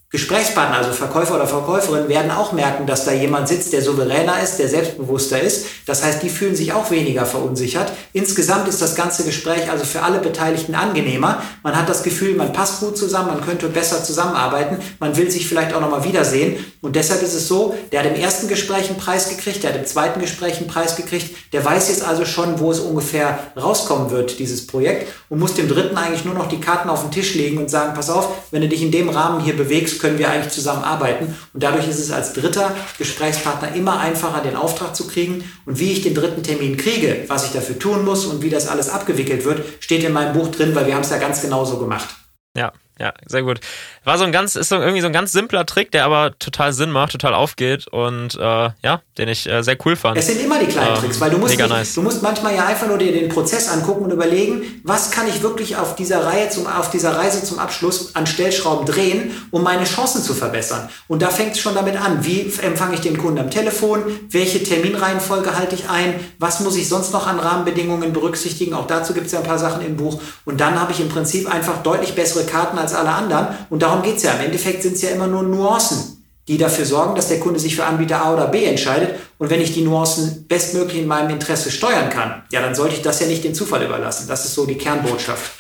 Gesprächspartner, 0.10 0.78
also 0.78 0.94
Verkäufer 0.94 1.36
oder 1.36 1.48
Verkäuferin, 1.48 2.08
werden 2.08 2.32
auch 2.32 2.54
merken, 2.54 2.88
dass 2.88 3.04
da 3.04 3.12
jemand 3.12 3.50
sitzt, 3.50 3.74
der 3.74 3.82
souveräner 3.82 4.42
ist, 4.42 4.56
der 4.56 4.70
selbstbewusster 4.70 5.42
ist. 5.42 5.66
Das 5.86 6.02
heißt, 6.02 6.24
die 6.24 6.30
fühlen 6.30 6.56
sich 6.56 6.72
auch 6.72 6.90
weniger 6.92 7.26
verunsichert. 7.26 7.92
Insgesamt 8.14 8.70
ist 8.70 8.82
das 8.82 8.96
ganze 8.96 9.26
Gespräch 9.26 9.70
also 9.70 9.84
für 9.84 10.04
alle 10.04 10.20
Beteiligten 10.20 10.76
angenehmer. 10.76 11.42
Man 11.62 11.76
hat 11.76 11.90
das 11.90 12.04
Gefühl, 12.04 12.36
man 12.36 12.54
passt 12.54 12.80
gut 12.80 12.98
zusammen, 12.98 13.28
man 13.28 13.46
könnte 13.46 13.68
besser 13.68 14.02
zusammenarbeiten, 14.02 14.78
man 15.02 15.18
will 15.18 15.30
sich 15.30 15.46
vielleicht 15.46 15.74
auch 15.74 15.82
nochmal 15.82 16.06
wiedersehen. 16.06 16.66
Und 16.80 16.96
deshalb 16.96 17.22
ist 17.22 17.34
es 17.34 17.50
so, 17.50 17.76
der 17.92 18.00
hat 18.00 18.08
im 18.08 18.16
ersten 18.16 18.48
Gespräch 18.48 18.88
einen 18.88 18.98
Preis 18.98 19.28
gekriegt, 19.28 19.64
der 19.64 19.74
hat 19.74 19.78
im 19.78 19.86
zweiten 19.86 20.22
Gespräch 20.22 20.60
einen 20.60 20.68
Preis 20.68 20.96
gekriegt. 20.96 21.36
Der 21.52 21.66
weiß 21.66 21.90
jetzt 21.90 22.08
also 22.08 22.24
schon, 22.24 22.62
wo 22.62 22.72
es 22.72 22.80
ungefähr 22.80 23.40
rauskommen 23.58 24.10
wird, 24.10 24.40
dieses 24.40 24.68
Projekt, 24.68 25.12
und 25.28 25.40
muss 25.40 25.56
dem 25.56 25.68
dritten 25.68 25.98
eigentlich 25.98 26.24
nur 26.24 26.34
noch 26.34 26.48
die 26.48 26.62
Karten 26.62 26.90
auf 26.90 27.02
den 27.02 27.12
Tisch 27.12 27.36
legen 27.36 27.58
und 27.58 27.70
sagen, 27.70 27.94
pass 27.94 28.10
auf, 28.10 28.30
wenn 28.52 28.62
du 28.62 28.70
dich 28.70 28.82
in 28.82 28.92
dem 28.92 29.10
Rahmen 29.10 29.42
hier 29.42 29.58
bewegst, 29.58 29.97
können 30.00 30.20
wir 30.20 30.30
eigentlich 30.30 30.54
zusammenarbeiten. 30.54 31.36
Und 31.54 31.64
dadurch 31.64 31.88
ist 31.88 32.00
es 32.00 32.12
als 32.12 32.34
dritter 32.34 32.76
Gesprächspartner 32.98 33.76
immer 33.76 34.00
einfacher, 34.00 34.42
den 34.42 34.56
Auftrag 34.56 34.96
zu 34.96 35.08
kriegen. 35.08 35.44
Und 35.66 35.80
wie 35.80 35.92
ich 35.92 36.02
den 36.02 36.16
dritten 36.16 36.44
Termin 36.44 36.78
kriege, 36.78 37.26
was 37.28 37.46
ich 37.46 37.52
dafür 37.52 37.78
tun 37.78 38.06
muss 38.06 38.26
und 38.26 38.42
wie 38.42 38.50
das 38.50 38.68
alles 38.68 38.90
abgewickelt 38.90 39.46
wird, 39.46 39.64
steht 39.80 40.04
in 40.04 40.14
meinem 40.14 40.34
Buch 40.34 40.50
drin, 40.50 40.76
weil 40.76 40.88
wir 40.88 40.96
haben 40.96 41.02
es 41.02 41.10
ja 41.10 41.18
ganz 41.18 41.42
genauso 41.42 41.78
gemacht. 41.78 42.16
Ja, 42.56 42.72
ja, 43.00 43.14
sehr 43.26 43.44
gut. 43.44 43.60
War 44.04 44.18
so 44.18 44.24
ein 44.24 44.32
ganz, 44.32 44.56
ist 44.56 44.70
so 44.70 44.78
irgendwie 44.78 45.02
so 45.02 45.08
ein 45.08 45.14
ganz 45.14 45.32
simpler 45.32 45.66
Trick, 45.66 45.92
der 45.92 46.06
aber 46.06 46.38
total 46.40 46.74
Sinn 46.74 46.92
macht, 46.92 47.12
total 47.12 47.34
aufgeht 47.34 47.88
und 47.88 48.36
äh, 48.36 48.40
ja, 48.40 49.02
den 49.18 49.30
ich 49.30 49.48
äh, 49.48 49.62
sehr 49.62 49.78
cool 49.86 49.96
fand. 49.96 50.18
Es 50.18 50.28
sind 50.28 50.42
immer 50.42 50.60
die 50.60 50.66
kleinen 50.66 50.96
ähm, 50.96 51.02
Tricks, 51.02 51.20
weil 51.20 51.30
du 51.30 51.38
musst, 51.38 51.58
nicht, 51.58 51.70
nice. 51.70 51.94
du 51.94 52.02
musst 52.02 52.24
manchmal 52.24 52.56
ja 52.56 52.66
einfach 52.66 52.88
nur 52.88 52.98
dir 52.98 53.12
den 53.12 53.30
Prozess 53.30 53.70
angucken 53.70 54.06
und 54.06 54.12
überlegen, 54.12 54.82
was 54.84 55.12
kann 55.12 55.28
ich 55.28 55.44
wirklich 55.44 55.76
auf 55.76 55.96
dieser 55.96 56.26
Reihe 56.26 56.50
zum, 56.50 56.66
auf 56.66 56.90
dieser 56.90 57.16
Reise 57.16 57.44
zum 57.44 57.60
Abschluss 57.60 58.16
an 58.16 58.26
Stellschrauben 58.26 58.86
drehen, 58.86 59.32
um 59.52 59.62
meine 59.62 59.84
Chancen 59.84 60.24
zu 60.24 60.34
verbessern. 60.34 60.90
Und 61.08 61.22
da 61.22 61.30
fängt 61.30 61.54
es 61.54 61.60
schon 61.60 61.76
damit 61.76 61.98
an. 62.02 62.26
Wie 62.26 62.52
empfange 62.62 62.96
ich 62.96 63.02
den 63.02 63.18
Kunden 63.18 63.40
am 63.40 63.52
Telefon? 63.52 64.04
Welche 64.30 64.64
Terminreihenfolge 64.64 65.56
halte 65.56 65.76
ich 65.76 65.90
ein? 65.90 66.20
Was 66.40 66.62
muss 66.62 66.76
ich 66.76 66.90
sonst 66.90 67.14
noch 67.14 67.28
an 67.28 67.40
Rahmenbedingungen 67.40 68.14
berücksichtigen? 68.14 68.74
Auch 68.74 68.88
dazu 68.88 69.14
gibt 69.14 69.28
es 69.28 69.34
ja 69.34 69.40
ein 69.40 69.46
paar 69.46 69.60
Sachen 69.60 69.86
im 69.86 69.98
Buch. 69.98 70.20
Und 70.46 70.60
dann 70.60 70.80
habe 70.80 70.92
ich 70.92 71.00
im 71.00 71.10
Prinzip 71.10 71.54
einfach 71.54 71.84
deutlich 71.84 72.16
bessere 72.16 72.46
Karten 72.46 72.78
als 72.78 72.87
alle 72.94 73.10
anderen. 73.10 73.48
Und 73.70 73.82
darum 73.82 74.02
geht 74.04 74.18
es 74.18 74.24
ja. 74.24 74.34
Im 74.34 74.46
Endeffekt 74.46 74.84
sind 74.84 74.96
es 74.96 75.02
ja 75.02 75.10
immer 75.10 75.28
nur 75.28 75.44
Nuancen, 75.44 76.26
die 76.48 76.58
dafür 76.58 76.86
sorgen, 76.86 77.16
dass 77.16 77.28
der 77.28 77.40
Kunde 77.40 77.60
sich 77.60 77.76
für 77.76 77.86
Anbieter 77.86 78.24
A 78.24 78.34
oder 78.34 78.48
B 78.48 78.66
entscheidet. 78.66 79.20
Und 79.38 79.50
wenn 79.50 79.62
ich 79.62 79.74
die 79.74 79.82
Nuancen 79.82 80.48
bestmöglich 80.48 81.02
in 81.02 81.08
meinem 81.08 81.30
Interesse 81.30 81.72
steuern 81.72 82.10
kann, 82.10 82.44
ja, 82.52 82.62
dann 82.62 82.76
sollte 82.76 82.96
ich 82.96 83.02
das 83.02 83.20
ja 83.20 83.28
nicht 83.28 83.44
dem 83.44 83.54
Zufall 83.54 83.84
überlassen. 83.84 84.28
Das 84.28 84.46
ist 84.46 84.54
so 84.54 84.66
die 84.66 84.78
Kernbotschaft. 84.78 85.52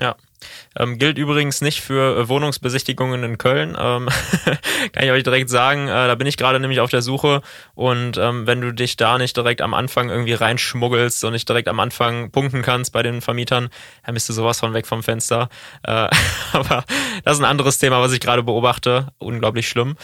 Ja, 0.00 0.16
ähm, 0.78 0.98
gilt 0.98 1.18
übrigens 1.18 1.60
nicht 1.60 1.80
für 1.80 2.18
äh, 2.18 2.28
Wohnungsbesichtigungen 2.28 3.22
in 3.22 3.38
Köln. 3.38 3.76
Ähm, 3.78 4.08
kann 4.92 5.04
ich 5.04 5.10
euch 5.10 5.22
direkt 5.22 5.50
sagen. 5.50 5.88
Äh, 5.88 6.08
da 6.08 6.14
bin 6.14 6.26
ich 6.26 6.36
gerade 6.36 6.60
nämlich 6.60 6.80
auf 6.80 6.90
der 6.90 7.02
Suche. 7.02 7.42
Und 7.74 8.16
ähm, 8.18 8.46
wenn 8.46 8.60
du 8.60 8.72
dich 8.72 8.96
da 8.96 9.18
nicht 9.18 9.36
direkt 9.36 9.60
am 9.60 9.74
Anfang 9.74 10.10
irgendwie 10.10 10.34
reinschmuggelst 10.34 11.24
und 11.24 11.32
nicht 11.32 11.48
direkt 11.48 11.68
am 11.68 11.80
Anfang 11.80 12.30
punkten 12.30 12.62
kannst 12.62 12.92
bei 12.92 13.02
den 13.02 13.20
Vermietern, 13.20 13.68
dann 14.04 14.14
bist 14.14 14.28
du 14.28 14.32
sowas 14.32 14.60
von 14.60 14.74
weg 14.74 14.86
vom 14.86 15.02
Fenster. 15.02 15.48
Äh, 15.82 16.08
aber 16.52 16.84
das 17.24 17.36
ist 17.36 17.42
ein 17.42 17.50
anderes 17.50 17.78
Thema, 17.78 18.00
was 18.00 18.12
ich 18.12 18.20
gerade 18.20 18.42
beobachte. 18.42 19.08
Unglaublich 19.18 19.68
schlimm. 19.68 19.96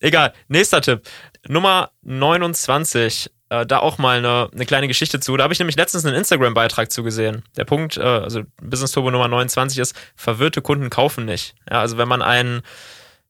Egal. 0.00 0.32
Nächster 0.48 0.80
Tipp. 0.80 1.02
Nummer 1.46 1.90
29 2.02 3.30
äh, 3.50 3.66
da 3.66 3.78
auch 3.78 3.98
mal 3.98 4.18
eine, 4.18 4.48
eine 4.52 4.66
kleine 4.66 4.88
Geschichte 4.88 5.20
zu. 5.20 5.36
Da 5.36 5.44
habe 5.44 5.52
ich 5.52 5.58
nämlich 5.58 5.76
letztens 5.76 6.04
einen 6.04 6.16
Instagram-Beitrag 6.16 6.90
zugesehen. 6.90 7.42
Der 7.56 7.64
Punkt, 7.64 7.96
äh, 7.96 8.02
also 8.02 8.42
Business 8.62 8.92
Turbo 8.92 9.10
Nummer 9.10 9.28
29 9.28 9.78
ist, 9.78 9.94
verwirrte 10.16 10.62
Kunden 10.62 10.90
kaufen 10.90 11.24
nicht. 11.24 11.54
Ja, 11.70 11.80
also 11.80 11.98
wenn 11.98 12.08
man 12.08 12.22
einen 12.22 12.62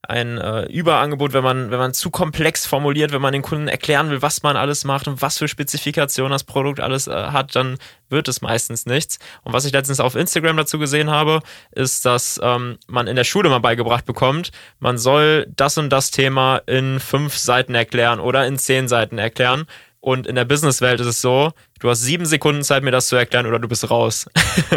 ein 0.08 0.38
äh, 0.38 0.64
Überangebot, 0.66 1.32
wenn 1.32 1.44
man, 1.44 1.70
wenn 1.70 1.78
man 1.78 1.94
zu 1.94 2.10
komplex 2.10 2.66
formuliert, 2.66 3.12
wenn 3.12 3.22
man 3.22 3.32
den 3.32 3.42
Kunden 3.42 3.68
erklären 3.68 4.10
will, 4.10 4.22
was 4.22 4.42
man 4.42 4.56
alles 4.56 4.84
macht 4.84 5.08
und 5.08 5.22
was 5.22 5.38
für 5.38 5.48
Spezifikationen 5.48 6.32
das 6.32 6.44
Produkt 6.44 6.80
alles 6.80 7.06
äh, 7.06 7.12
hat, 7.12 7.54
dann 7.56 7.78
wird 8.08 8.28
es 8.28 8.42
meistens 8.42 8.86
nichts. 8.86 9.18
Und 9.42 9.52
was 9.52 9.64
ich 9.64 9.72
letztens 9.72 10.00
auf 10.00 10.14
Instagram 10.14 10.56
dazu 10.56 10.78
gesehen 10.78 11.10
habe, 11.10 11.40
ist, 11.72 12.04
dass 12.04 12.40
ähm, 12.42 12.78
man 12.86 13.06
in 13.06 13.16
der 13.16 13.24
Schule 13.24 13.48
mal 13.48 13.60
beigebracht 13.60 14.04
bekommt, 14.04 14.50
man 14.78 14.98
soll 14.98 15.46
das 15.56 15.78
und 15.78 15.90
das 15.90 16.10
Thema 16.10 16.58
in 16.66 17.00
fünf 17.00 17.36
Seiten 17.36 17.74
erklären 17.74 18.20
oder 18.20 18.46
in 18.46 18.58
zehn 18.58 18.88
Seiten 18.88 19.18
erklären. 19.18 19.66
Und 20.04 20.26
in 20.26 20.34
der 20.34 20.44
Businesswelt 20.44 21.00
ist 21.00 21.06
es 21.06 21.22
so, 21.22 21.52
du 21.80 21.88
hast 21.88 22.02
sieben 22.02 22.26
Sekunden 22.26 22.62
Zeit, 22.62 22.82
mir 22.82 22.90
das 22.90 23.06
zu 23.06 23.16
erklären 23.16 23.46
oder 23.46 23.58
du 23.58 23.68
bist 23.68 23.90
raus. 23.90 24.26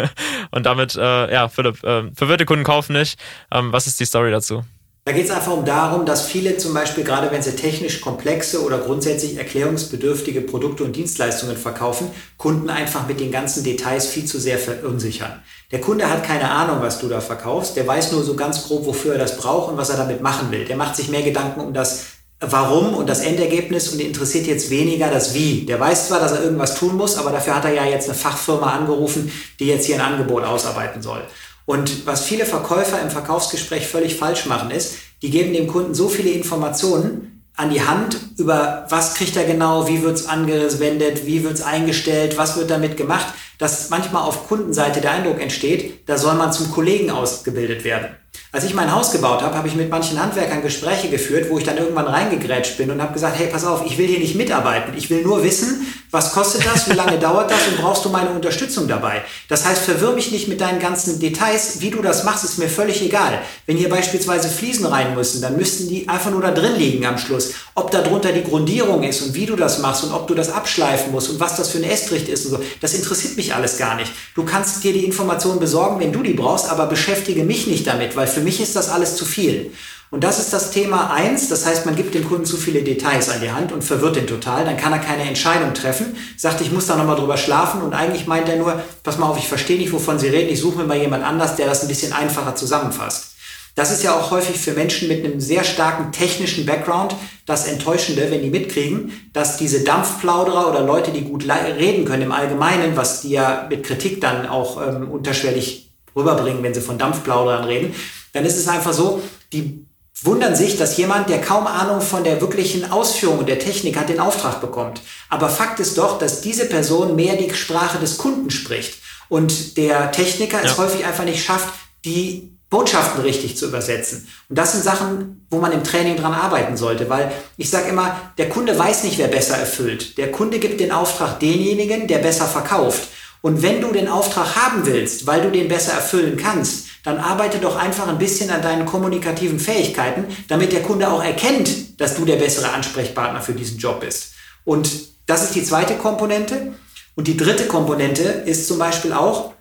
und 0.52 0.64
damit, 0.64 0.96
äh, 0.96 1.30
ja, 1.30 1.48
Philipp, 1.48 1.84
äh, 1.84 2.04
verwirrte 2.14 2.46
Kunden 2.46 2.64
kaufen 2.64 2.94
nicht. 2.94 3.20
Ähm, 3.52 3.70
was 3.70 3.86
ist 3.86 4.00
die 4.00 4.06
Story 4.06 4.30
dazu? 4.30 4.64
Da 5.04 5.12
geht 5.12 5.26
es 5.26 5.30
einfach 5.30 5.52
um 5.52 5.66
darum, 5.66 6.06
dass 6.06 6.26
viele 6.26 6.56
zum 6.56 6.72
Beispiel, 6.72 7.04
gerade 7.04 7.30
wenn 7.30 7.42
sie 7.42 7.56
technisch 7.56 8.00
komplexe 8.00 8.64
oder 8.64 8.78
grundsätzlich 8.78 9.36
erklärungsbedürftige 9.36 10.40
Produkte 10.40 10.84
und 10.84 10.96
Dienstleistungen 10.96 11.58
verkaufen, 11.58 12.10
Kunden 12.38 12.70
einfach 12.70 13.06
mit 13.06 13.20
den 13.20 13.30
ganzen 13.30 13.64
Details 13.64 14.06
viel 14.06 14.24
zu 14.24 14.40
sehr 14.40 14.58
verunsichern. 14.58 15.42
Der 15.72 15.82
Kunde 15.82 16.08
hat 16.08 16.24
keine 16.24 16.50
Ahnung, 16.50 16.78
was 16.80 17.00
du 17.00 17.08
da 17.08 17.20
verkaufst. 17.20 17.76
Der 17.76 17.86
weiß 17.86 18.12
nur 18.12 18.24
so 18.24 18.34
ganz 18.34 18.66
grob, 18.66 18.86
wofür 18.86 19.12
er 19.12 19.18
das 19.18 19.36
braucht 19.36 19.70
und 19.70 19.76
was 19.76 19.90
er 19.90 19.98
damit 19.98 20.22
machen 20.22 20.50
will. 20.50 20.64
Der 20.64 20.76
macht 20.76 20.96
sich 20.96 21.10
mehr 21.10 21.22
Gedanken 21.22 21.60
um 21.60 21.74
das 21.74 22.17
Warum 22.40 22.94
und 22.94 23.08
das 23.08 23.20
Endergebnis 23.20 23.88
und 23.88 24.00
interessiert 24.00 24.46
jetzt 24.46 24.70
weniger 24.70 25.10
das 25.10 25.34
Wie. 25.34 25.66
Der 25.66 25.80
weiß 25.80 26.08
zwar, 26.08 26.20
dass 26.20 26.32
er 26.32 26.44
irgendwas 26.44 26.76
tun 26.76 26.96
muss, 26.96 27.18
aber 27.18 27.32
dafür 27.32 27.56
hat 27.56 27.64
er 27.64 27.74
ja 27.74 27.84
jetzt 27.84 28.08
eine 28.08 28.16
Fachfirma 28.16 28.72
angerufen, 28.74 29.32
die 29.58 29.66
jetzt 29.66 29.86
hier 29.86 29.96
ein 29.96 30.12
Angebot 30.12 30.44
ausarbeiten 30.44 31.02
soll. 31.02 31.22
Und 31.66 32.06
was 32.06 32.24
viele 32.24 32.46
Verkäufer 32.46 33.02
im 33.02 33.10
Verkaufsgespräch 33.10 33.88
völlig 33.88 34.14
falsch 34.14 34.46
machen, 34.46 34.70
ist, 34.70 34.98
die 35.20 35.30
geben 35.30 35.52
dem 35.52 35.66
Kunden 35.66 35.94
so 35.94 36.08
viele 36.08 36.30
Informationen 36.30 37.42
an 37.56 37.70
die 37.70 37.82
Hand 37.82 38.16
über 38.36 38.86
was 38.88 39.14
kriegt 39.14 39.36
er 39.36 39.44
genau, 39.44 39.88
wie 39.88 40.02
wird's 40.02 40.26
angewendet, 40.26 41.26
wie 41.26 41.42
wird's 41.42 41.60
eingestellt, 41.60 42.38
was 42.38 42.56
wird 42.56 42.70
damit 42.70 42.96
gemacht, 42.96 43.26
dass 43.58 43.90
manchmal 43.90 44.22
auf 44.22 44.46
Kundenseite 44.46 45.00
der 45.00 45.10
Eindruck 45.10 45.40
entsteht, 45.40 46.08
da 46.08 46.16
soll 46.16 46.36
man 46.36 46.52
zum 46.52 46.70
Kollegen 46.70 47.10
ausgebildet 47.10 47.82
werden. 47.82 48.16
Als 48.50 48.64
ich 48.64 48.72
mein 48.72 48.90
Haus 48.94 49.12
gebaut 49.12 49.42
habe, 49.42 49.54
habe 49.56 49.68
ich 49.68 49.74
mit 49.74 49.90
manchen 49.90 50.18
Handwerkern 50.18 50.62
Gespräche 50.62 51.10
geführt, 51.10 51.50
wo 51.50 51.58
ich 51.58 51.64
dann 51.64 51.76
irgendwann 51.76 52.06
reingegrätscht 52.06 52.78
bin 52.78 52.90
und 52.90 53.02
habe 53.02 53.12
gesagt, 53.12 53.38
hey, 53.38 53.48
pass 53.48 53.66
auf, 53.66 53.84
ich 53.84 53.98
will 53.98 54.06
hier 54.06 54.20
nicht 54.20 54.36
mitarbeiten. 54.36 54.94
Ich 54.96 55.10
will 55.10 55.22
nur 55.22 55.44
wissen, 55.44 55.86
was 56.10 56.32
kostet 56.32 56.64
das, 56.64 56.88
wie 56.88 56.94
lange 56.94 57.18
dauert 57.20 57.50
das 57.50 57.66
und 57.68 57.76
brauchst 57.76 58.06
du 58.06 58.08
meine 58.08 58.30
Unterstützung 58.30 58.88
dabei? 58.88 59.20
Das 59.48 59.66
heißt, 59.66 59.82
verwirr 59.82 60.12
mich 60.12 60.32
nicht 60.32 60.48
mit 60.48 60.62
deinen 60.62 60.80
ganzen 60.80 61.20
Details. 61.20 61.82
Wie 61.82 61.90
du 61.90 62.00
das 62.00 62.24
machst, 62.24 62.42
ist 62.42 62.58
mir 62.58 62.70
völlig 62.70 63.02
egal. 63.02 63.38
Wenn 63.66 63.76
hier 63.76 63.90
beispielsweise 63.90 64.48
Fliesen 64.48 64.86
rein 64.86 65.14
müssen, 65.14 65.42
dann 65.42 65.58
müssten 65.58 65.86
die 65.90 66.08
einfach 66.08 66.30
nur 66.30 66.40
da 66.40 66.50
drin 66.50 66.76
liegen 66.76 67.04
am 67.04 67.18
Schluss. 67.18 67.52
Ob 67.74 67.90
da 67.90 68.00
drunter 68.00 68.32
die 68.32 68.44
Grundierung 68.44 69.02
ist 69.02 69.20
und 69.20 69.34
wie 69.34 69.44
du 69.44 69.56
das 69.56 69.80
machst 69.80 70.04
und 70.04 70.12
ob 70.12 70.26
du 70.26 70.34
das 70.34 70.50
abschleifen 70.50 71.12
musst 71.12 71.28
und 71.28 71.38
was 71.38 71.56
das 71.56 71.68
für 71.68 71.78
ein 71.78 71.84
Estricht 71.84 72.30
ist 72.30 72.46
und 72.46 72.52
so, 72.52 72.60
das 72.80 72.94
interessiert 72.94 73.36
mich 73.36 73.54
alles 73.54 73.76
gar 73.76 73.94
nicht. 73.94 74.10
Du 74.34 74.44
kannst 74.44 74.82
dir 74.84 74.94
die 74.94 75.04
Informationen 75.04 75.60
besorgen, 75.60 76.00
wenn 76.00 76.12
du 76.12 76.22
die 76.22 76.32
brauchst, 76.32 76.70
aber 76.70 76.86
beschäftige 76.86 77.44
mich 77.44 77.66
nicht 77.66 77.86
damit, 77.86 78.16
weil 78.16 78.26
für 78.38 78.44
mich 78.44 78.60
ist 78.60 78.76
das 78.76 78.88
alles 78.88 79.16
zu 79.16 79.24
viel. 79.24 79.72
Und 80.10 80.22
das 80.22 80.38
ist 80.38 80.52
das 80.52 80.70
Thema 80.70 81.10
eins. 81.10 81.48
Das 81.48 81.66
heißt, 81.66 81.86
man 81.86 81.96
gibt 81.96 82.14
dem 82.14 82.26
Kunden 82.26 82.44
zu 82.44 82.56
viele 82.56 82.82
Details 82.82 83.28
an 83.30 83.40
die 83.40 83.50
Hand 83.50 83.72
und 83.72 83.82
verwirrt 83.82 84.16
ihn 84.16 84.28
total. 84.28 84.64
Dann 84.64 84.76
kann 84.76 84.92
er 84.92 85.00
keine 85.00 85.24
Entscheidung 85.24 85.74
treffen. 85.74 86.16
Sagt, 86.36 86.60
ich 86.60 86.70
muss 86.70 86.86
da 86.86 86.94
nochmal 86.94 87.16
drüber 87.16 87.36
schlafen. 87.36 87.82
Und 87.82 87.94
eigentlich 87.94 88.28
meint 88.28 88.48
er 88.48 88.56
nur, 88.56 88.80
pass 89.02 89.18
mal 89.18 89.26
auf, 89.26 89.38
ich 89.38 89.48
verstehe 89.48 89.76
nicht, 89.76 89.92
wovon 89.92 90.20
Sie 90.20 90.28
reden. 90.28 90.52
Ich 90.52 90.60
suche 90.60 90.78
mir 90.78 90.84
mal 90.84 90.96
jemand 90.96 91.24
anders, 91.24 91.56
der 91.56 91.66
das 91.66 91.82
ein 91.82 91.88
bisschen 91.88 92.12
einfacher 92.12 92.54
zusammenfasst. 92.54 93.32
Das 93.74 93.90
ist 93.90 94.04
ja 94.04 94.16
auch 94.16 94.30
häufig 94.30 94.56
für 94.56 94.72
Menschen 94.72 95.08
mit 95.08 95.24
einem 95.24 95.40
sehr 95.40 95.64
starken 95.64 96.12
technischen 96.12 96.64
Background 96.64 97.16
das 97.44 97.66
Enttäuschende, 97.66 98.30
wenn 98.30 98.42
die 98.42 98.50
mitkriegen, 98.50 99.12
dass 99.32 99.56
diese 99.56 99.82
Dampfplauderer 99.82 100.70
oder 100.70 100.82
Leute, 100.82 101.10
die 101.10 101.22
gut 101.22 101.44
reden 101.48 102.04
können 102.04 102.22
im 102.22 102.32
Allgemeinen, 102.32 102.96
was 102.96 103.22
die 103.22 103.30
ja 103.30 103.66
mit 103.68 103.82
Kritik 103.82 104.20
dann 104.20 104.46
auch 104.46 104.80
ähm, 104.80 105.10
unterschwellig 105.10 105.88
rüberbringen, 106.18 106.62
wenn 106.62 106.74
sie 106.74 106.80
von 106.80 106.98
Dampfplauderern 106.98 107.64
reden, 107.64 107.94
dann 108.38 108.46
ist 108.46 108.56
es 108.56 108.68
einfach 108.68 108.92
so, 108.92 109.20
die 109.52 109.84
wundern 110.22 110.54
sich, 110.54 110.76
dass 110.76 110.96
jemand, 110.96 111.28
der 111.28 111.40
kaum 111.40 111.66
Ahnung 111.66 112.00
von 112.00 112.22
der 112.22 112.40
wirklichen 112.40 112.88
Ausführung 112.90 113.44
der 113.46 113.58
Technik 113.58 113.96
hat, 113.96 114.08
den 114.08 114.20
Auftrag 114.20 114.60
bekommt. 114.60 115.00
Aber 115.28 115.48
Fakt 115.48 115.80
ist 115.80 115.98
doch, 115.98 116.18
dass 116.18 116.40
diese 116.40 116.66
Person 116.66 117.16
mehr 117.16 117.34
die 117.34 117.52
Sprache 117.52 117.98
des 117.98 118.16
Kunden 118.16 118.50
spricht. 118.50 118.98
Und 119.28 119.76
der 119.76 120.12
Techniker 120.12 120.58
ja. 120.62 120.70
es 120.70 120.78
häufig 120.78 121.04
einfach 121.04 121.24
nicht 121.24 121.44
schafft, 121.44 121.68
die 122.04 122.56
Botschaften 122.70 123.22
richtig 123.22 123.56
zu 123.56 123.66
übersetzen. 123.66 124.28
Und 124.48 124.56
das 124.56 124.72
sind 124.72 124.84
Sachen, 124.84 125.46
wo 125.50 125.58
man 125.58 125.72
im 125.72 125.82
Training 125.82 126.16
dran 126.16 126.34
arbeiten 126.34 126.76
sollte, 126.76 127.10
weil 127.10 127.32
ich 127.56 127.70
sage 127.70 127.88
immer, 127.88 128.32
der 128.38 128.48
Kunde 128.48 128.78
weiß 128.78 129.02
nicht, 129.02 129.18
wer 129.18 129.28
besser 129.28 129.56
erfüllt. 129.56 130.16
Der 130.16 130.30
Kunde 130.30 130.60
gibt 130.60 130.78
den 130.78 130.92
Auftrag 130.92 131.40
denjenigen, 131.40 132.06
der 132.06 132.18
besser 132.18 132.46
verkauft. 132.46 133.08
Und 133.40 133.62
wenn 133.62 133.80
du 133.80 133.92
den 133.92 134.08
Auftrag 134.08 134.56
haben 134.56 134.84
willst, 134.84 135.26
weil 135.26 135.42
du 135.42 135.50
den 135.50 135.68
besser 135.68 135.92
erfüllen 135.92 136.36
kannst, 136.36 136.86
dann 137.08 137.20
arbeite 137.20 137.58
doch 137.58 137.76
einfach 137.76 138.06
ein 138.06 138.18
bisschen 138.18 138.50
an 138.50 138.60
deinen 138.60 138.84
kommunikativen 138.84 139.58
Fähigkeiten, 139.58 140.26
damit 140.46 140.72
der 140.72 140.82
Kunde 140.82 141.10
auch 141.10 141.24
erkennt, 141.24 141.98
dass 141.98 142.16
du 142.16 142.26
der 142.26 142.36
bessere 142.36 142.70
Ansprechpartner 142.74 143.40
für 143.40 143.54
diesen 143.54 143.78
Job 143.78 144.00
bist. 144.00 144.34
Und 144.64 144.90
das 145.24 145.44
ist 145.44 145.54
die 145.54 145.64
zweite 145.64 145.94
Komponente. 145.94 146.74
Und 147.14 147.26
die 147.26 147.38
dritte 147.38 147.66
Komponente 147.66 148.22
ist 148.22 148.68
zum 148.68 148.78
Beispiel 148.78 149.14
auch, 149.14 149.54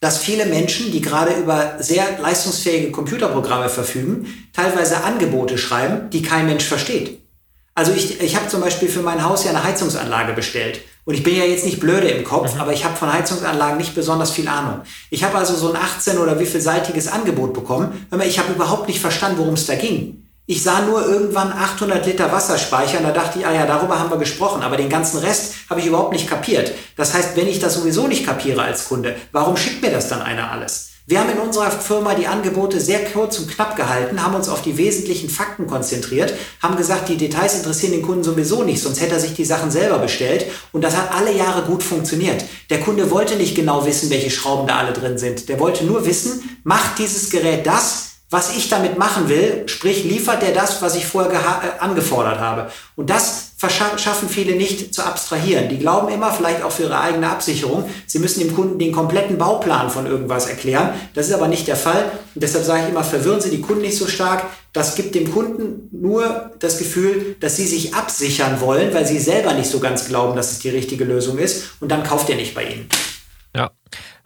dass 0.00 0.18
viele 0.18 0.44
Menschen, 0.44 0.92
die 0.92 1.00
gerade 1.00 1.32
über 1.32 1.76
sehr 1.78 2.04
leistungsfähige 2.20 2.92
Computerprogramme 2.92 3.70
verfügen, 3.70 4.46
teilweise 4.52 5.02
Angebote 5.04 5.56
schreiben, 5.56 6.10
die 6.10 6.20
kein 6.20 6.44
Mensch 6.44 6.64
versteht. 6.64 7.18
Also 7.74 7.92
ich, 7.92 8.20
ich 8.20 8.36
habe 8.36 8.48
zum 8.48 8.60
Beispiel 8.60 8.90
für 8.90 9.00
mein 9.00 9.24
Haus 9.24 9.44
ja 9.44 9.50
eine 9.50 9.64
Heizungsanlage 9.64 10.34
bestellt. 10.34 10.82
Und 11.04 11.14
ich 11.14 11.22
bin 11.22 11.36
ja 11.36 11.44
jetzt 11.44 11.64
nicht 11.64 11.80
blöde 11.80 12.08
im 12.08 12.24
Kopf, 12.24 12.54
mhm. 12.54 12.60
aber 12.60 12.72
ich 12.72 12.84
habe 12.84 12.96
von 12.96 13.12
Heizungsanlagen 13.12 13.76
nicht 13.76 13.94
besonders 13.94 14.30
viel 14.30 14.48
Ahnung. 14.48 14.80
Ich 15.10 15.22
habe 15.22 15.36
also 15.36 15.54
so 15.54 15.70
ein 15.70 15.76
18 15.76 16.18
oder 16.18 16.40
wie 16.40 16.46
vielseitiges 16.46 17.08
Angebot 17.08 17.52
bekommen. 17.52 18.06
Ich 18.26 18.38
habe 18.38 18.52
überhaupt 18.52 18.88
nicht 18.88 19.00
verstanden, 19.00 19.38
worum 19.38 19.54
es 19.54 19.66
da 19.66 19.74
ging. 19.74 20.22
Ich 20.46 20.62
sah 20.62 20.82
nur 20.82 21.06
irgendwann 21.06 21.52
800 21.52 22.04
Liter 22.04 22.30
Wasserspeicher 22.30 22.98
und 22.98 23.04
da 23.04 23.12
dachte 23.12 23.38
ich, 23.38 23.46
ah 23.46 23.52
ja, 23.52 23.64
darüber 23.64 23.98
haben 23.98 24.10
wir 24.10 24.18
gesprochen, 24.18 24.62
aber 24.62 24.76
den 24.76 24.90
ganzen 24.90 25.20
Rest 25.20 25.54
habe 25.70 25.80
ich 25.80 25.86
überhaupt 25.86 26.12
nicht 26.12 26.28
kapiert. 26.28 26.72
Das 26.96 27.14
heißt, 27.14 27.34
wenn 27.36 27.48
ich 27.48 27.60
das 27.60 27.74
sowieso 27.74 28.06
nicht 28.08 28.26
kapiere 28.26 28.62
als 28.62 28.86
Kunde, 28.86 29.16
warum 29.32 29.56
schickt 29.56 29.80
mir 29.80 29.90
das 29.90 30.08
dann 30.08 30.20
einer 30.20 30.50
alles? 30.50 30.93
Wir 31.06 31.20
haben 31.20 31.28
in 31.28 31.38
unserer 31.38 31.70
Firma 31.70 32.14
die 32.14 32.26
Angebote 32.26 32.80
sehr 32.80 33.04
kurz 33.04 33.38
und 33.38 33.50
knapp 33.50 33.76
gehalten, 33.76 34.22
haben 34.22 34.34
uns 34.34 34.48
auf 34.48 34.62
die 34.62 34.78
wesentlichen 34.78 35.28
Fakten 35.28 35.66
konzentriert, 35.66 36.32
haben 36.62 36.76
gesagt, 36.76 37.10
die 37.10 37.18
Details 37.18 37.56
interessieren 37.56 37.92
den 37.92 38.00
Kunden 38.00 38.24
sowieso 38.24 38.62
nicht, 38.62 38.82
sonst 38.82 39.02
hätte 39.02 39.12
er 39.12 39.20
sich 39.20 39.34
die 39.34 39.44
Sachen 39.44 39.70
selber 39.70 39.98
bestellt. 39.98 40.46
Und 40.72 40.82
das 40.82 40.96
hat 40.96 41.14
alle 41.14 41.36
Jahre 41.36 41.66
gut 41.66 41.82
funktioniert. 41.82 42.42
Der 42.70 42.80
Kunde 42.80 43.10
wollte 43.10 43.36
nicht 43.36 43.54
genau 43.54 43.84
wissen, 43.84 44.08
welche 44.08 44.30
Schrauben 44.30 44.66
da 44.66 44.78
alle 44.78 44.94
drin 44.94 45.18
sind. 45.18 45.50
Der 45.50 45.60
wollte 45.60 45.84
nur 45.84 46.06
wissen, 46.06 46.58
macht 46.64 46.98
dieses 46.98 47.28
Gerät 47.28 47.66
das, 47.66 48.13
was 48.34 48.56
ich 48.56 48.68
damit 48.68 48.98
machen 48.98 49.28
will, 49.28 49.62
sprich 49.66 50.02
liefert 50.02 50.42
der 50.42 50.50
das, 50.50 50.82
was 50.82 50.96
ich 50.96 51.06
vorher 51.06 51.30
äh, 51.40 51.80
angefordert 51.80 52.40
habe. 52.40 52.68
Und 52.96 53.08
das 53.08 53.52
schaffen 53.68 54.28
viele 54.28 54.56
nicht 54.56 54.92
zu 54.92 55.04
abstrahieren. 55.04 55.68
Die 55.68 55.78
glauben 55.78 56.12
immer, 56.12 56.32
vielleicht 56.32 56.64
auch 56.64 56.72
für 56.72 56.82
ihre 56.82 57.00
eigene 57.00 57.30
Absicherung, 57.30 57.88
sie 58.06 58.18
müssen 58.18 58.40
dem 58.40 58.52
Kunden 58.52 58.80
den 58.80 58.90
kompletten 58.90 59.38
Bauplan 59.38 59.88
von 59.88 60.06
irgendwas 60.06 60.48
erklären. 60.48 60.94
Das 61.14 61.28
ist 61.28 61.32
aber 61.32 61.46
nicht 61.46 61.68
der 61.68 61.76
Fall. 61.76 62.10
Und 62.34 62.42
deshalb 62.42 62.64
sage 62.64 62.82
ich 62.82 62.88
immer, 62.88 63.04
verwirren 63.04 63.40
Sie 63.40 63.50
die 63.50 63.60
Kunden 63.60 63.82
nicht 63.82 63.96
so 63.96 64.08
stark. 64.08 64.44
Das 64.72 64.96
gibt 64.96 65.14
dem 65.14 65.32
Kunden 65.32 65.88
nur 65.92 66.50
das 66.58 66.78
Gefühl, 66.78 67.36
dass 67.38 67.54
sie 67.54 67.68
sich 67.68 67.94
absichern 67.94 68.60
wollen, 68.60 68.92
weil 68.92 69.06
sie 69.06 69.20
selber 69.20 69.54
nicht 69.54 69.70
so 69.70 69.78
ganz 69.78 70.08
glauben, 70.08 70.34
dass 70.34 70.50
es 70.50 70.58
die 70.58 70.70
richtige 70.70 71.04
Lösung 71.04 71.38
ist. 71.38 71.76
Und 71.80 71.92
dann 71.92 72.02
kauft 72.02 72.28
er 72.28 72.36
nicht 72.36 72.56
bei 72.56 72.64
Ihnen. 72.64 72.88
Ja, 73.54 73.70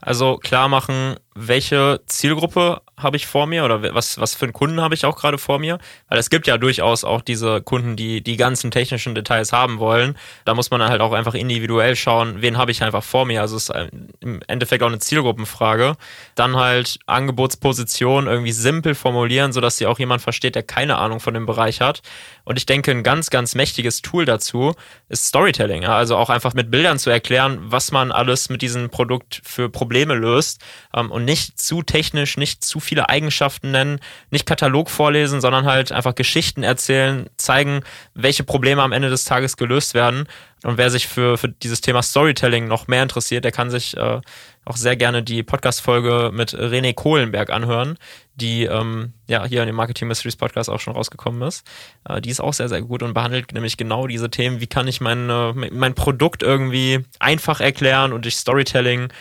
also 0.01 0.39
klar 0.39 0.69
machen, 0.69 1.17
welche 1.47 2.01
Zielgruppe 2.07 2.81
habe 2.97 3.17
ich 3.17 3.27
vor 3.27 3.47
mir 3.47 3.65
oder 3.65 3.95
was, 3.95 4.19
was 4.19 4.35
für 4.35 4.47
einen 4.47 4.53
Kunden 4.53 4.81
habe 4.81 4.95
ich 4.95 5.05
auch 5.05 5.17
gerade 5.17 5.39
vor 5.39 5.59
mir? 5.59 5.79
Weil 6.09 6.19
es 6.19 6.31
gibt 6.31 6.47
ja 6.47 6.59
durchaus 6.59 7.05
auch 7.05 7.23
diese 7.23 7.63
Kunden, 7.63 7.97
die 7.97 8.23
die 8.23 8.37
ganzen 8.37 8.71
technischen 8.71 9.15
Details 9.15 9.53
haben 9.53 9.79
wollen. 9.79 10.17
Da 10.45 10.55
muss 10.55 10.71
man 10.71 10.83
halt 10.83 11.01
auch 11.01 11.13
einfach 11.13 11.35
individuell 11.35 11.97
schauen, 11.97 12.43
wen 12.43 12.59
habe 12.59 12.73
ich 12.73 12.83
einfach 12.83 13.05
vor 13.05 13.25
mir. 13.25 13.41
Also 13.41 13.57
es 13.57 13.69
ist 13.69 13.77
im 14.21 14.41
Endeffekt 14.49 14.83
auch 14.83 14.89
eine 14.89 14.99
Zielgruppenfrage. 14.99 15.97
Dann 16.35 16.57
halt 16.57 16.99
Angebotsposition 17.07 18.27
irgendwie 18.27 18.53
simpel 18.53 18.95
formulieren, 18.95 19.53
sodass 19.53 19.77
sie 19.77 19.87
auch 19.87 19.99
jemand 19.99 20.23
versteht, 20.23 20.57
der 20.57 20.65
keine 20.65 20.97
Ahnung 20.97 21.21
von 21.21 21.35
dem 21.35 21.47
Bereich 21.47 21.81
hat. 21.81 22.03
Und 22.45 22.59
ich 22.59 22.67
denke, 22.67 22.91
ein 22.91 23.03
ganz, 23.03 23.31
ganz 23.31 23.55
mächtiges 23.55 24.03
Tool 24.03 24.25
dazu 24.25 24.75
ist 25.09 25.27
Storytelling. 25.27 25.85
Also 25.85 26.17
auch 26.17 26.31
einfach 26.31 26.55
mit 26.55 26.71
Bildern 26.71 26.99
zu 26.99 27.11
erklären, 27.11 27.59
was 27.61 27.93
man 27.93 28.11
alles 28.11 28.49
mit 28.49 28.63
diesem 28.63 28.91
Produkt 28.91 29.41
für 29.45 29.69
Probleme 29.69 30.15
löst 30.15 30.61
ähm, 30.95 31.11
und 31.11 31.25
nicht 31.29 31.61
zu 31.61 31.83
technisch, 31.83 32.39
nicht 32.39 32.65
zu 32.65 32.81
viele 32.81 33.11
Eigenschaften 33.11 33.71
nennen, 33.71 34.01
nicht 34.31 34.47
Katalog 34.47 34.89
vorlesen, 34.89 35.43
sondern 35.43 35.67
halt 35.67 35.93
einfach 35.93 36.15
Geschichten 36.15 36.63
erzählen, 36.63 37.29
zeigen, 37.37 37.83
welche 38.15 38.45
Probleme 38.45 38.83
am 38.83 38.93
Ende 38.93 39.11
des 39.11 39.25
Tages 39.25 39.59
gelöst 39.59 39.93
werden. 39.93 40.27
Und 40.65 40.79
wer 40.79 40.89
sich 40.91 41.07
für, 41.07 41.37
für 41.37 41.51
dieses 41.51 41.83
Thema 41.83 42.03
Storytelling 42.03 42.67
noch 42.67 42.89
mehr 42.89 43.03
interessiert, 43.03 43.45
der 43.45 43.53
kann 43.53 43.71
sich 43.71 43.95
äh, 43.97 44.21
auch 44.65 44.77
sehr 44.77 44.97
gerne 44.97 45.23
die 45.23 45.43
Podcast-Folge 45.43 46.31
mit 46.33 46.55
René 46.55 46.95
Kohlenberg 46.95 47.51
anhören, 47.51 47.97
die 48.35 48.65
ähm, 48.65 49.13
ja 49.29 49.45
hier 49.45 49.63
in 49.63 49.67
dem 49.67 49.77
Marketing 49.77 50.09
Mysteries 50.09 50.37
Podcast 50.37 50.69
auch 50.69 50.81
schon 50.81 50.95
rausgekommen 50.95 51.43
ist. 51.43 51.65
Äh, 52.09 52.21
die 52.21 52.31
ist 52.31 52.41
auch 52.41 52.55
sehr, 52.55 52.69
sehr 52.69 52.83
gut 52.83 53.03
und 53.03 53.15
behandelt 53.15 53.53
nämlich 53.53 53.77
genau 53.77 54.07
diese 54.07 54.31
Themen. 54.31 54.61
Wie 54.61 54.67
kann 54.67 54.89
ich 54.89 55.01
mein, 55.01 55.31
äh, 55.31 55.53
mein 55.53 55.95
Produkt 55.95 56.43
irgendwie 56.43 57.05
einfach 57.21 57.61
erklären 57.61 58.13
und 58.13 58.25
durch 58.25 58.37
Storytelling 58.37 59.13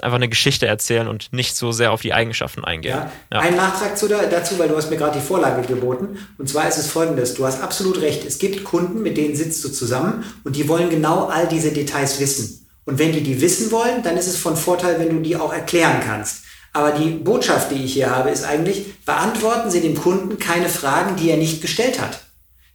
einfach 0.00 0.16
eine 0.16 0.28
Geschichte 0.28 0.66
erzählen 0.66 1.08
und 1.08 1.32
nicht 1.32 1.56
so 1.56 1.72
sehr 1.72 1.92
auf 1.92 2.00
die 2.00 2.12
Eigenschaften 2.12 2.64
eingehen. 2.64 2.96
Ja. 2.96 3.12
Ja. 3.32 3.40
Ein 3.40 3.56
Nachtrag 3.56 3.98
zu, 3.98 4.08
dazu, 4.08 4.58
weil 4.58 4.68
du 4.68 4.76
hast 4.76 4.90
mir 4.90 4.96
gerade 4.96 5.18
die 5.18 5.24
Vorlage 5.24 5.66
geboten. 5.66 6.18
Und 6.38 6.48
zwar 6.48 6.68
ist 6.68 6.78
es 6.78 6.86
folgendes, 6.86 7.34
du 7.34 7.44
hast 7.44 7.60
absolut 7.62 8.00
recht, 8.00 8.24
es 8.24 8.38
gibt 8.38 8.64
Kunden, 8.64 9.02
mit 9.02 9.16
denen 9.16 9.34
sitzt 9.34 9.64
du 9.64 9.68
zusammen 9.68 10.24
und 10.44 10.56
die 10.56 10.68
wollen 10.68 10.90
genau 10.90 11.26
all 11.26 11.48
diese 11.48 11.72
Details 11.72 12.20
wissen. 12.20 12.66
Und 12.84 12.98
wenn 12.98 13.12
die 13.12 13.22
die 13.22 13.40
wissen 13.40 13.70
wollen, 13.70 14.02
dann 14.02 14.16
ist 14.16 14.26
es 14.26 14.36
von 14.36 14.56
Vorteil, 14.56 14.98
wenn 14.98 15.10
du 15.10 15.20
die 15.20 15.36
auch 15.36 15.52
erklären 15.52 16.00
kannst. 16.04 16.44
Aber 16.72 16.92
die 16.92 17.10
Botschaft, 17.10 17.70
die 17.70 17.84
ich 17.84 17.92
hier 17.92 18.10
habe, 18.10 18.30
ist 18.30 18.44
eigentlich, 18.44 19.04
beantworten 19.04 19.70
Sie 19.70 19.80
dem 19.80 19.94
Kunden 19.94 20.38
keine 20.38 20.68
Fragen, 20.68 21.16
die 21.16 21.30
er 21.30 21.36
nicht 21.36 21.60
gestellt 21.60 22.00
hat. 22.00 22.20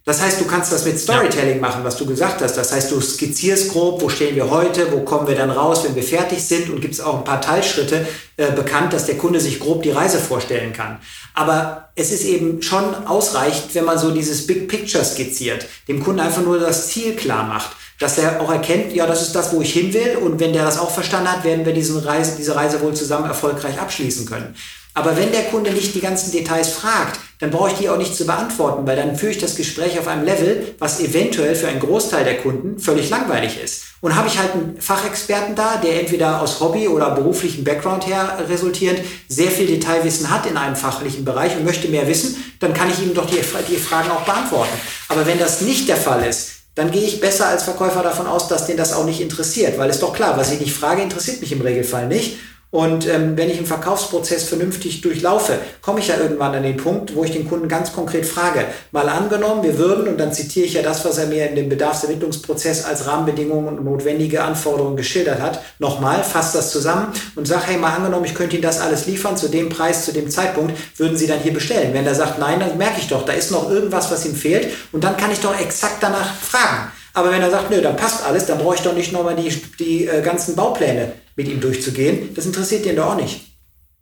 Das 0.08 0.22
heißt, 0.22 0.40
du 0.40 0.46
kannst 0.46 0.72
das 0.72 0.86
mit 0.86 0.98
Storytelling 0.98 1.56
ja. 1.56 1.60
machen, 1.60 1.84
was 1.84 1.98
du 1.98 2.06
gesagt 2.06 2.40
hast. 2.40 2.56
Das 2.56 2.72
heißt, 2.72 2.90
du 2.90 2.98
skizzierst 2.98 3.70
grob, 3.70 4.00
wo 4.00 4.08
stehen 4.08 4.36
wir 4.36 4.48
heute, 4.48 4.90
wo 4.90 5.00
kommen 5.00 5.28
wir 5.28 5.34
dann 5.34 5.50
raus, 5.50 5.84
wenn 5.84 5.94
wir 5.94 6.02
fertig 6.02 6.42
sind 6.42 6.70
und 6.70 6.80
gibt 6.80 6.94
es 6.94 7.00
auch 7.02 7.18
ein 7.18 7.24
paar 7.24 7.42
Teilschritte 7.42 8.06
äh, 8.38 8.50
bekannt, 8.52 8.94
dass 8.94 9.04
der 9.04 9.18
Kunde 9.18 9.38
sich 9.38 9.60
grob 9.60 9.82
die 9.82 9.90
Reise 9.90 10.16
vorstellen 10.18 10.72
kann. 10.72 10.98
Aber 11.34 11.90
es 11.94 12.10
ist 12.10 12.24
eben 12.24 12.62
schon 12.62 13.06
ausreichend, 13.06 13.74
wenn 13.74 13.84
man 13.84 13.98
so 13.98 14.10
dieses 14.10 14.46
Big 14.46 14.66
Picture 14.66 15.04
skizziert, 15.04 15.66
dem 15.88 16.02
Kunden 16.02 16.20
einfach 16.20 16.40
nur 16.40 16.58
das 16.58 16.88
Ziel 16.88 17.14
klar 17.14 17.44
macht 17.44 17.72
dass 17.98 18.16
er 18.16 18.40
auch 18.40 18.50
erkennt, 18.50 18.92
ja, 18.94 19.06
das 19.06 19.22
ist 19.22 19.34
das, 19.34 19.52
wo 19.52 19.60
ich 19.60 19.72
hin 19.72 19.92
will. 19.92 20.18
Und 20.18 20.38
wenn 20.38 20.52
der 20.52 20.64
das 20.64 20.78
auch 20.78 20.90
verstanden 20.90 21.32
hat, 21.32 21.42
werden 21.42 21.66
wir 21.66 21.72
diesen 21.72 21.98
Reise, 21.98 22.36
diese 22.36 22.54
Reise 22.54 22.80
wohl 22.80 22.94
zusammen 22.94 23.26
erfolgreich 23.26 23.80
abschließen 23.80 24.24
können. 24.24 24.54
Aber 24.98 25.16
wenn 25.16 25.30
der 25.30 25.44
Kunde 25.44 25.70
nicht 25.70 25.94
die 25.94 26.00
ganzen 26.00 26.32
Details 26.32 26.70
fragt, 26.70 27.20
dann 27.38 27.52
brauche 27.52 27.70
ich 27.70 27.76
die 27.76 27.88
auch 27.88 27.98
nicht 27.98 28.16
zu 28.16 28.26
beantworten, 28.26 28.84
weil 28.84 28.96
dann 28.96 29.14
führe 29.14 29.30
ich 29.30 29.38
das 29.38 29.54
Gespräch 29.54 29.96
auf 29.96 30.08
einem 30.08 30.24
Level, 30.24 30.74
was 30.80 30.98
eventuell 30.98 31.54
für 31.54 31.68
einen 31.68 31.78
Großteil 31.78 32.24
der 32.24 32.38
Kunden 32.38 32.80
völlig 32.80 33.08
langweilig 33.08 33.62
ist. 33.62 33.84
Und 34.00 34.16
habe 34.16 34.26
ich 34.26 34.40
halt 34.40 34.54
einen 34.54 34.80
Fachexperten 34.80 35.54
da, 35.54 35.76
der 35.76 36.00
entweder 36.00 36.42
aus 36.42 36.58
Hobby 36.58 36.88
oder 36.88 37.12
beruflichem 37.12 37.62
Background 37.62 38.08
her 38.08 38.44
resultierend 38.48 38.98
sehr 39.28 39.52
viel 39.52 39.68
Detailwissen 39.68 40.30
hat 40.30 40.46
in 40.46 40.56
einem 40.56 40.74
fachlichen 40.74 41.24
Bereich 41.24 41.56
und 41.56 41.64
möchte 41.64 41.86
mehr 41.86 42.08
wissen, 42.08 42.34
dann 42.58 42.74
kann 42.74 42.90
ich 42.90 43.00
ihm 43.00 43.14
doch 43.14 43.26
die, 43.26 43.38
die 43.68 43.76
Fragen 43.76 44.10
auch 44.10 44.22
beantworten. 44.22 44.72
Aber 45.08 45.24
wenn 45.26 45.38
das 45.38 45.60
nicht 45.60 45.88
der 45.88 45.96
Fall 45.96 46.24
ist, 46.24 46.54
dann 46.74 46.90
gehe 46.90 47.06
ich 47.06 47.20
besser 47.20 47.46
als 47.46 47.62
Verkäufer 47.62 48.02
davon 48.02 48.26
aus, 48.26 48.48
dass 48.48 48.66
den 48.66 48.76
das 48.76 48.92
auch 48.92 49.04
nicht 49.04 49.20
interessiert, 49.20 49.78
weil 49.78 49.90
es 49.90 50.00
doch 50.00 50.12
klar, 50.12 50.36
was 50.36 50.50
ich 50.50 50.58
nicht 50.58 50.74
frage, 50.74 51.02
interessiert 51.02 51.40
mich 51.40 51.52
im 51.52 51.60
Regelfall 51.60 52.08
nicht. 52.08 52.38
Und 52.70 53.08
ähm, 53.08 53.34
wenn 53.36 53.48
ich 53.48 53.56
einen 53.56 53.66
Verkaufsprozess 53.66 54.44
vernünftig 54.44 55.00
durchlaufe, 55.00 55.58
komme 55.80 56.00
ich 56.00 56.08
ja 56.08 56.18
irgendwann 56.18 56.54
an 56.54 56.62
den 56.62 56.76
Punkt, 56.76 57.14
wo 57.14 57.24
ich 57.24 57.30
den 57.30 57.48
Kunden 57.48 57.66
ganz 57.66 57.94
konkret 57.94 58.26
frage. 58.26 58.66
Mal 58.92 59.08
angenommen, 59.08 59.62
wir 59.62 59.78
würden, 59.78 60.06
und 60.06 60.18
dann 60.18 60.34
zitiere 60.34 60.66
ich 60.66 60.74
ja 60.74 60.82
das, 60.82 61.02
was 61.06 61.16
er 61.16 61.28
mir 61.28 61.48
in 61.48 61.56
dem 61.56 61.70
Bedarfsermittlungsprozess 61.70 62.84
als 62.84 63.06
Rahmenbedingungen 63.06 63.78
und 63.78 63.84
notwendige 63.86 64.42
Anforderungen 64.42 64.98
geschildert 64.98 65.40
hat, 65.40 65.62
nochmal, 65.78 66.22
fasse 66.22 66.58
das 66.58 66.70
zusammen 66.70 67.06
und 67.36 67.48
sage, 67.48 67.68
hey, 67.68 67.78
mal 67.78 67.96
angenommen, 67.96 68.26
ich 68.26 68.34
könnte 68.34 68.56
Ihnen 68.56 68.62
das 68.62 68.80
alles 68.80 69.06
liefern 69.06 69.38
zu 69.38 69.48
dem 69.48 69.70
Preis, 69.70 70.04
zu 70.04 70.12
dem 70.12 70.28
Zeitpunkt, 70.28 70.74
würden 70.98 71.16
Sie 71.16 71.26
dann 71.26 71.40
hier 71.40 71.54
bestellen. 71.54 71.94
Wenn 71.94 72.06
er 72.06 72.14
sagt, 72.14 72.38
nein, 72.38 72.60
dann 72.60 72.76
merke 72.76 73.00
ich 73.00 73.08
doch, 73.08 73.24
da 73.24 73.32
ist 73.32 73.50
noch 73.50 73.70
irgendwas, 73.70 74.10
was 74.10 74.26
ihm 74.26 74.34
fehlt 74.34 74.68
und 74.92 75.04
dann 75.04 75.16
kann 75.16 75.32
ich 75.32 75.40
doch 75.40 75.58
exakt 75.58 76.02
danach 76.02 76.34
fragen. 76.34 76.92
Aber 77.18 77.32
wenn 77.32 77.42
er 77.42 77.50
sagt, 77.50 77.68
nö, 77.68 77.82
dann 77.82 77.96
passt 77.96 78.24
alles, 78.24 78.46
dann 78.46 78.58
brauche 78.58 78.76
ich 78.76 78.80
doch 78.82 78.94
nicht 78.94 79.12
nochmal 79.12 79.34
die, 79.34 79.50
die 79.80 80.06
äh, 80.06 80.22
ganzen 80.22 80.54
Baupläne 80.54 81.12
mit 81.34 81.48
ihm 81.48 81.60
durchzugehen. 81.60 82.32
Das 82.34 82.46
interessiert 82.46 82.84
den 82.84 82.94
doch 82.94 83.06
auch 83.06 83.16
nicht. 83.16 83.40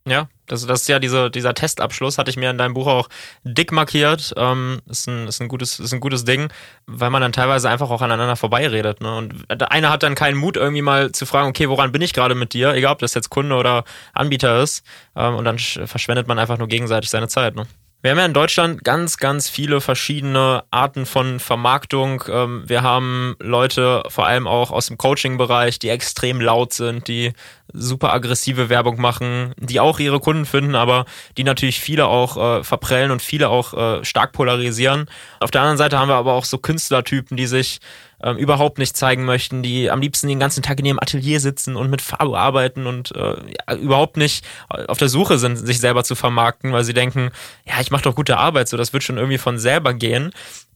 Ja, 0.06 0.28
das, 0.46 0.66
das 0.66 0.82
ist 0.82 0.88
ja 0.88 0.98
diese, 0.98 1.30
dieser 1.30 1.54
Testabschluss, 1.54 2.18
hatte 2.18 2.30
ich 2.30 2.36
mir 2.36 2.50
in 2.50 2.58
deinem 2.58 2.74
Buch 2.74 2.86
auch 2.86 3.08
dick 3.42 3.72
markiert. 3.72 4.34
Ähm, 4.36 4.82
ist, 4.86 5.08
ein, 5.08 5.26
ist, 5.26 5.40
ein 5.40 5.48
gutes, 5.48 5.80
ist 5.80 5.94
ein 5.94 6.00
gutes 6.00 6.24
Ding, 6.24 6.52
weil 6.86 7.08
man 7.08 7.22
dann 7.22 7.32
teilweise 7.32 7.70
einfach 7.70 7.88
auch 7.88 8.02
aneinander 8.02 8.36
vorbeiredet. 8.36 9.00
Ne? 9.00 9.16
Und 9.16 9.46
der 9.50 9.72
eine 9.72 9.88
hat 9.88 10.02
dann 10.02 10.14
keinen 10.14 10.36
Mut, 10.36 10.58
irgendwie 10.58 10.82
mal 10.82 11.10
zu 11.12 11.24
fragen, 11.24 11.48
okay, 11.48 11.70
woran 11.70 11.92
bin 11.92 12.02
ich 12.02 12.12
gerade 12.12 12.34
mit 12.34 12.52
dir? 12.52 12.74
Egal, 12.74 12.92
ob 12.92 12.98
das 12.98 13.14
jetzt 13.14 13.30
Kunde 13.30 13.56
oder 13.56 13.84
Anbieter 14.12 14.62
ist. 14.62 14.84
Ähm, 15.16 15.36
und 15.36 15.46
dann 15.46 15.58
verschwendet 15.58 16.28
man 16.28 16.38
einfach 16.38 16.58
nur 16.58 16.68
gegenseitig 16.68 17.08
seine 17.08 17.28
Zeit. 17.28 17.56
Ne? 17.56 17.66
Wir 18.06 18.12
haben 18.12 18.18
ja 18.18 18.26
in 18.26 18.34
Deutschland 18.34 18.84
ganz, 18.84 19.16
ganz 19.16 19.48
viele 19.48 19.80
verschiedene 19.80 20.62
Arten 20.70 21.06
von 21.06 21.40
Vermarktung. 21.40 22.22
Ähm, 22.28 22.62
wir 22.64 22.84
haben 22.84 23.34
Leute, 23.40 24.04
vor 24.10 24.28
allem 24.28 24.46
auch 24.46 24.70
aus 24.70 24.86
dem 24.86 24.96
Coaching-Bereich, 24.96 25.80
die 25.80 25.88
extrem 25.88 26.40
laut 26.40 26.72
sind, 26.72 27.08
die 27.08 27.32
super 27.76 28.12
aggressive 28.12 28.68
Werbung 28.68 29.00
machen, 29.00 29.54
die 29.58 29.80
auch 29.80 29.98
ihre 29.98 30.20
Kunden 30.20 30.46
finden, 30.46 30.74
aber 30.74 31.04
die 31.36 31.44
natürlich 31.44 31.80
viele 31.80 32.06
auch 32.06 32.36
äh, 32.36 32.64
verprellen 32.64 33.10
und 33.10 33.22
viele 33.22 33.48
auch 33.48 33.74
äh, 33.74 34.04
stark 34.04 34.32
polarisieren. 34.32 35.06
Auf 35.40 35.50
der 35.50 35.62
anderen 35.62 35.78
Seite 35.78 35.98
haben 35.98 36.08
wir 36.08 36.16
aber 36.16 36.32
auch 36.32 36.44
so 36.44 36.58
Künstlertypen, 36.58 37.36
die 37.36 37.46
sich 37.46 37.80
ähm, 38.22 38.36
überhaupt 38.36 38.78
nicht 38.78 38.96
zeigen 38.96 39.24
möchten, 39.24 39.62
die 39.62 39.90
am 39.90 40.00
liebsten 40.00 40.28
den 40.28 40.40
ganzen 40.40 40.62
Tag 40.62 40.78
in 40.78 40.86
ihrem 40.86 40.98
Atelier 40.98 41.40
sitzen 41.40 41.76
und 41.76 41.90
mit 41.90 42.00
Farbe 42.00 42.38
arbeiten 42.38 42.86
und 42.86 43.14
äh, 43.14 43.36
ja, 43.68 43.76
überhaupt 43.76 44.16
nicht 44.16 44.44
auf 44.68 44.98
der 44.98 45.08
Suche 45.08 45.38
sind, 45.38 45.56
sich 45.56 45.80
selber 45.80 46.04
zu 46.04 46.14
vermarkten, 46.14 46.72
weil 46.72 46.84
sie 46.84 46.94
denken, 46.94 47.30
ja, 47.64 47.80
ich 47.80 47.90
mache 47.90 48.02
doch 48.02 48.14
gute 48.14 48.38
Arbeit, 48.38 48.68
so 48.68 48.76
das 48.76 48.92
wird 48.92 49.02
schon 49.02 49.18
irgendwie 49.18 49.38
von 49.38 49.58
selber 49.58 49.94
gehen. 49.94 50.32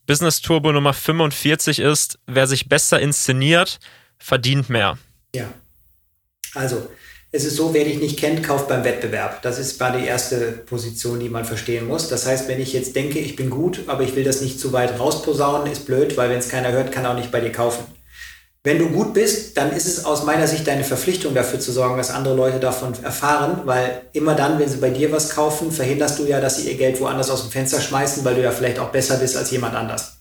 Business 0.07 0.41
Turbo 0.41 0.73
Nummer 0.73 0.93
45 0.93 1.79
ist, 1.79 2.19
wer 2.27 2.47
sich 2.47 2.69
besser 2.69 3.01
inszeniert, 3.01 3.79
verdient 4.19 4.69
mehr. 4.69 4.99
Ja. 5.35 5.49
Also, 6.55 6.89
es 7.33 7.45
ist 7.45 7.57
so, 7.57 7.73
wer 7.73 7.85
dich 7.85 8.01
nicht 8.01 8.19
kennt, 8.19 8.43
kauft 8.43 8.67
beim 8.67 8.83
Wettbewerb. 8.83 9.41
Das 9.43 9.61
ist 9.61 9.79
mal 9.79 9.97
die 9.97 10.07
erste 10.07 10.53
Position, 10.67 11.21
die 11.21 11.29
man 11.29 11.45
verstehen 11.45 11.87
muss. 11.87 12.09
Das 12.09 12.27
heißt, 12.27 12.49
wenn 12.49 12.61
ich 12.61 12.73
jetzt 12.73 12.97
denke, 12.97 13.21
ich 13.21 13.37
bin 13.37 13.51
gut, 13.51 13.85
aber 13.87 14.03
ich 14.03 14.17
will 14.17 14.25
das 14.25 14.41
nicht 14.41 14.59
zu 14.59 14.73
weit 14.73 14.99
rausposaunen, 14.99 15.71
ist 15.71 15.87
blöd, 15.87 16.17
weil 16.17 16.29
wenn 16.29 16.41
es 16.41 16.49
keiner 16.49 16.73
hört, 16.73 16.91
kann 16.91 17.05
er 17.05 17.13
auch 17.13 17.17
nicht 17.17 17.31
bei 17.31 17.41
dir 17.41 17.53
kaufen. 17.53 17.85
Wenn 18.65 18.79
du 18.79 18.91
gut 18.91 19.15
bist, 19.15 19.57
dann 19.57 19.73
ist 19.73 19.87
es 19.87 20.05
aus 20.05 20.25
meiner 20.25 20.47
Sicht 20.47 20.67
deine 20.67 20.85
Verpflichtung 20.85 21.33
dafür 21.33 21.61
zu 21.61 21.73
sorgen, 21.73 21.97
dass 21.97 22.11
andere 22.11 22.35
Leute 22.35 22.61
davon 22.61 22.93
erfahren, 23.03 23.63
weil 23.65 24.03
immer 24.13 24.35
dann, 24.35 24.59
wenn 24.59 24.69
sie 24.69 24.79
bei 24.79 24.91
dir 24.91 25.13
was 25.13 25.31
kaufen, 25.31 25.73
verhinderst 25.73 26.19
du 26.19 26.27
ja, 26.27 26.41
dass 26.41 26.57
sie 26.57 26.69
ihr 26.69 26.77
Geld 26.77 27.01
woanders 27.01 27.31
aus 27.31 27.43
dem 27.43 27.51
Fenster 27.51 27.81
schmeißen, 27.81 28.23
weil 28.25 28.35
du 28.35 28.43
ja 28.43 28.51
vielleicht 28.51 28.79
auch 28.79 28.91
besser 28.91 29.17
bist 29.17 29.37
als 29.37 29.51
jemand 29.51 29.77
anders. 29.77 30.20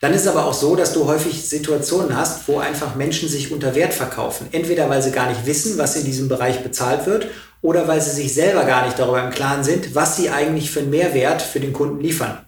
Dann 0.00 0.14
ist 0.14 0.22
es 0.22 0.28
aber 0.28 0.44
auch 0.44 0.54
so, 0.54 0.76
dass 0.76 0.92
du 0.92 1.06
häufig 1.06 1.48
Situationen 1.48 2.16
hast, 2.16 2.46
wo 2.46 2.58
einfach 2.58 2.94
Menschen 2.94 3.28
sich 3.28 3.50
unter 3.50 3.74
Wert 3.74 3.92
verkaufen. 3.92 4.48
Entweder 4.52 4.88
weil 4.88 5.02
sie 5.02 5.10
gar 5.10 5.28
nicht 5.28 5.44
wissen, 5.44 5.76
was 5.76 5.96
in 5.96 6.04
diesem 6.04 6.28
Bereich 6.28 6.62
bezahlt 6.62 7.06
wird, 7.06 7.26
oder 7.62 7.88
weil 7.88 8.00
sie 8.00 8.10
sich 8.10 8.32
selber 8.32 8.64
gar 8.64 8.86
nicht 8.86 8.98
darüber 8.98 9.22
im 9.22 9.30
Klaren 9.30 9.64
sind, 9.64 9.96
was 9.96 10.16
sie 10.16 10.30
eigentlich 10.30 10.70
für 10.70 10.80
einen 10.80 10.90
Mehrwert 10.90 11.42
für 11.42 11.58
den 11.58 11.72
Kunden 11.72 12.00
liefern. 12.00 12.44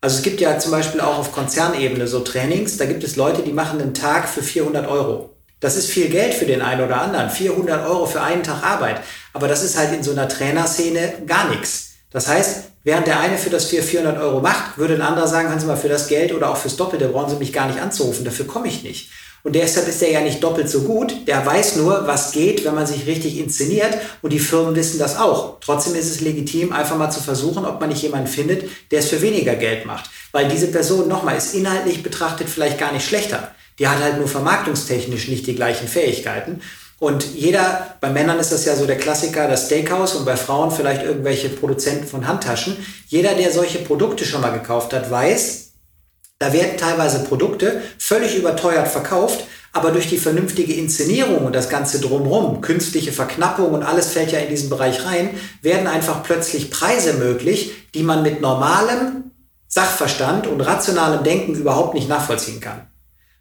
Also 0.00 0.18
es 0.18 0.22
gibt 0.22 0.40
ja 0.40 0.58
zum 0.58 0.70
Beispiel 0.70 1.00
auch 1.00 1.18
auf 1.18 1.32
Konzernebene 1.32 2.06
so 2.06 2.20
Trainings, 2.20 2.76
da 2.76 2.84
gibt 2.84 3.02
es 3.02 3.16
Leute, 3.16 3.42
die 3.42 3.52
machen 3.52 3.80
einen 3.80 3.94
Tag 3.94 4.28
für 4.28 4.42
400 4.42 4.86
Euro. 4.86 5.34
Das 5.60 5.76
ist 5.76 5.88
viel 5.88 6.08
Geld 6.08 6.34
für 6.34 6.44
den 6.44 6.60
einen 6.60 6.84
oder 6.84 7.00
anderen, 7.00 7.30
400 7.30 7.88
Euro 7.88 8.04
für 8.04 8.20
einen 8.20 8.42
Tag 8.42 8.62
Arbeit. 8.62 9.00
Aber 9.32 9.48
das 9.48 9.64
ist 9.64 9.78
halt 9.78 9.94
in 9.94 10.02
so 10.02 10.10
einer 10.10 10.28
Trainerszene 10.28 11.22
gar 11.26 11.48
nichts. 11.48 11.93
Das 12.14 12.28
heißt, 12.28 12.66
während 12.84 13.08
der 13.08 13.18
eine 13.18 13.36
für 13.36 13.50
das 13.50 13.64
400 13.66 14.18
Euro 14.22 14.40
macht, 14.40 14.78
würde 14.78 14.94
ein 14.94 15.02
anderer 15.02 15.26
sagen, 15.26 15.48
können 15.48 15.58
Sie 15.58 15.66
mal 15.66 15.76
für 15.76 15.88
das 15.88 16.06
Geld 16.06 16.32
oder 16.32 16.48
auch 16.48 16.56
fürs 16.56 16.76
Doppelte 16.76 17.08
brauchen 17.08 17.30
Sie 17.30 17.36
mich 17.36 17.52
gar 17.52 17.66
nicht 17.66 17.80
anzurufen, 17.80 18.24
dafür 18.24 18.46
komme 18.46 18.68
ich 18.68 18.84
nicht. 18.84 19.10
Und 19.42 19.56
deshalb 19.56 19.88
ist 19.88 20.00
der 20.00 20.12
ja 20.12 20.20
nicht 20.20 20.42
doppelt 20.42 20.70
so 20.70 20.82
gut. 20.82 21.26
Der 21.26 21.44
weiß 21.44 21.76
nur, 21.76 22.06
was 22.06 22.30
geht, 22.30 22.64
wenn 22.64 22.76
man 22.76 22.86
sich 22.86 23.06
richtig 23.06 23.36
inszeniert. 23.36 23.98
Und 24.22 24.32
die 24.32 24.38
Firmen 24.38 24.74
wissen 24.74 24.98
das 24.98 25.18
auch. 25.18 25.58
Trotzdem 25.60 25.94
ist 25.96 26.08
es 26.08 26.22
legitim, 26.22 26.72
einfach 26.72 26.96
mal 26.96 27.10
zu 27.10 27.20
versuchen, 27.20 27.66
ob 27.66 27.78
man 27.78 27.90
nicht 27.90 28.02
jemanden 28.02 28.28
findet, 28.28 28.70
der 28.90 29.00
es 29.00 29.08
für 29.08 29.20
weniger 29.20 29.54
Geld 29.56 29.84
macht. 29.84 30.08
Weil 30.32 30.48
diese 30.48 30.68
Person, 30.68 31.08
nochmal, 31.08 31.36
ist 31.36 31.52
inhaltlich 31.52 32.02
betrachtet 32.02 32.48
vielleicht 32.48 32.78
gar 32.78 32.92
nicht 32.92 33.06
schlechter. 33.06 33.50
Die 33.78 33.86
hat 33.86 33.98
halt 33.98 34.16
nur 34.16 34.28
vermarktungstechnisch 34.28 35.28
nicht 35.28 35.46
die 35.46 35.56
gleichen 35.56 35.88
Fähigkeiten. 35.88 36.62
Und 37.04 37.34
jeder, 37.34 37.96
bei 38.00 38.08
Männern 38.08 38.38
ist 38.38 38.50
das 38.50 38.64
ja 38.64 38.74
so 38.74 38.86
der 38.86 38.96
Klassiker, 38.96 39.46
das 39.46 39.66
Steakhouse 39.66 40.14
und 40.14 40.24
bei 40.24 40.38
Frauen 40.38 40.70
vielleicht 40.70 41.02
irgendwelche 41.02 41.50
Produzenten 41.50 42.06
von 42.06 42.26
Handtaschen. 42.26 42.78
Jeder, 43.08 43.34
der 43.34 43.52
solche 43.52 43.80
Produkte 43.80 44.24
schon 44.24 44.40
mal 44.40 44.58
gekauft 44.58 44.94
hat, 44.94 45.10
weiß, 45.10 45.72
da 46.38 46.54
werden 46.54 46.78
teilweise 46.78 47.22
Produkte 47.24 47.82
völlig 47.98 48.34
überteuert 48.36 48.88
verkauft, 48.88 49.44
aber 49.74 49.90
durch 49.90 50.08
die 50.08 50.16
vernünftige 50.16 50.72
Inszenierung 50.72 51.44
und 51.44 51.54
das 51.54 51.68
Ganze 51.68 52.00
drumherum, 52.00 52.62
künstliche 52.62 53.12
Verknappung 53.12 53.74
und 53.74 53.82
alles 53.82 54.08
fällt 54.08 54.32
ja 54.32 54.38
in 54.38 54.48
diesen 54.48 54.70
Bereich 54.70 55.04
rein, 55.04 55.38
werden 55.60 55.86
einfach 55.86 56.22
plötzlich 56.22 56.70
Preise 56.70 57.12
möglich, 57.12 57.90
die 57.92 58.02
man 58.02 58.22
mit 58.22 58.40
normalem 58.40 59.30
Sachverstand 59.68 60.46
und 60.46 60.62
rationalem 60.62 61.22
Denken 61.22 61.54
überhaupt 61.54 61.92
nicht 61.92 62.08
nachvollziehen 62.08 62.60
kann. 62.60 62.86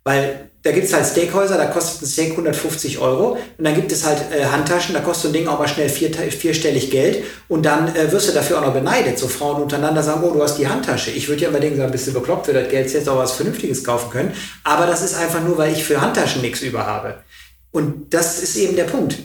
Weil 0.03 0.49
da 0.63 0.71
gibt 0.71 0.85
es 0.85 0.93
halt 0.93 1.05
Steakhäuser, 1.05 1.57
da 1.57 1.65
kostet 1.65 2.01
ein 2.01 2.05
Steak 2.05 2.31
150 2.31 2.97
Euro. 2.99 3.37
Und 3.57 3.65
dann 3.65 3.75
gibt 3.75 3.91
es 3.91 4.05
halt 4.05 4.19
äh, 4.31 4.45
Handtaschen, 4.45 4.95
da 4.95 5.01
kostet 5.01 5.23
so 5.23 5.27
ein 5.27 5.33
Ding 5.33 5.47
auch 5.49 5.59
mal 5.59 5.67
schnell 5.67 5.89
vier, 5.89 6.09
vierstellig 6.13 6.89
Geld. 6.89 7.25
Und 7.49 7.65
dann 7.65 7.93
äh, 7.93 8.09
wirst 8.13 8.29
du 8.29 8.31
dafür 8.31 8.59
auch 8.59 8.65
noch 8.65 8.73
beneidet. 8.73 9.19
So 9.19 9.27
Frauen 9.27 9.61
untereinander 9.61 10.01
sagen, 10.01 10.23
oh, 10.23 10.31
du 10.31 10.41
hast 10.41 10.57
die 10.57 10.67
Handtasche. 10.67 11.11
Ich 11.11 11.27
würde 11.27 11.41
ja 11.41 11.49
immer 11.49 11.59
denken, 11.59 11.77
so 11.77 11.83
ein 11.83 11.91
bisschen 11.91 12.13
bekloppt 12.13 12.45
für 12.45 12.53
das 12.53 12.69
Geld, 12.69 12.91
jetzt 12.93 13.09
auch 13.09 13.17
was 13.17 13.33
Vernünftiges 13.33 13.83
kaufen 13.83 14.09
können. 14.09 14.33
Aber 14.63 14.85
das 14.85 15.01
ist 15.01 15.15
einfach 15.15 15.43
nur, 15.43 15.57
weil 15.57 15.73
ich 15.73 15.83
für 15.83 15.99
Handtaschen 15.99 16.41
nichts 16.41 16.61
über 16.61 16.85
habe. 16.85 17.17
Und 17.71 18.13
das 18.13 18.41
ist 18.41 18.55
eben 18.55 18.77
der 18.77 18.85
Punkt. 18.85 19.17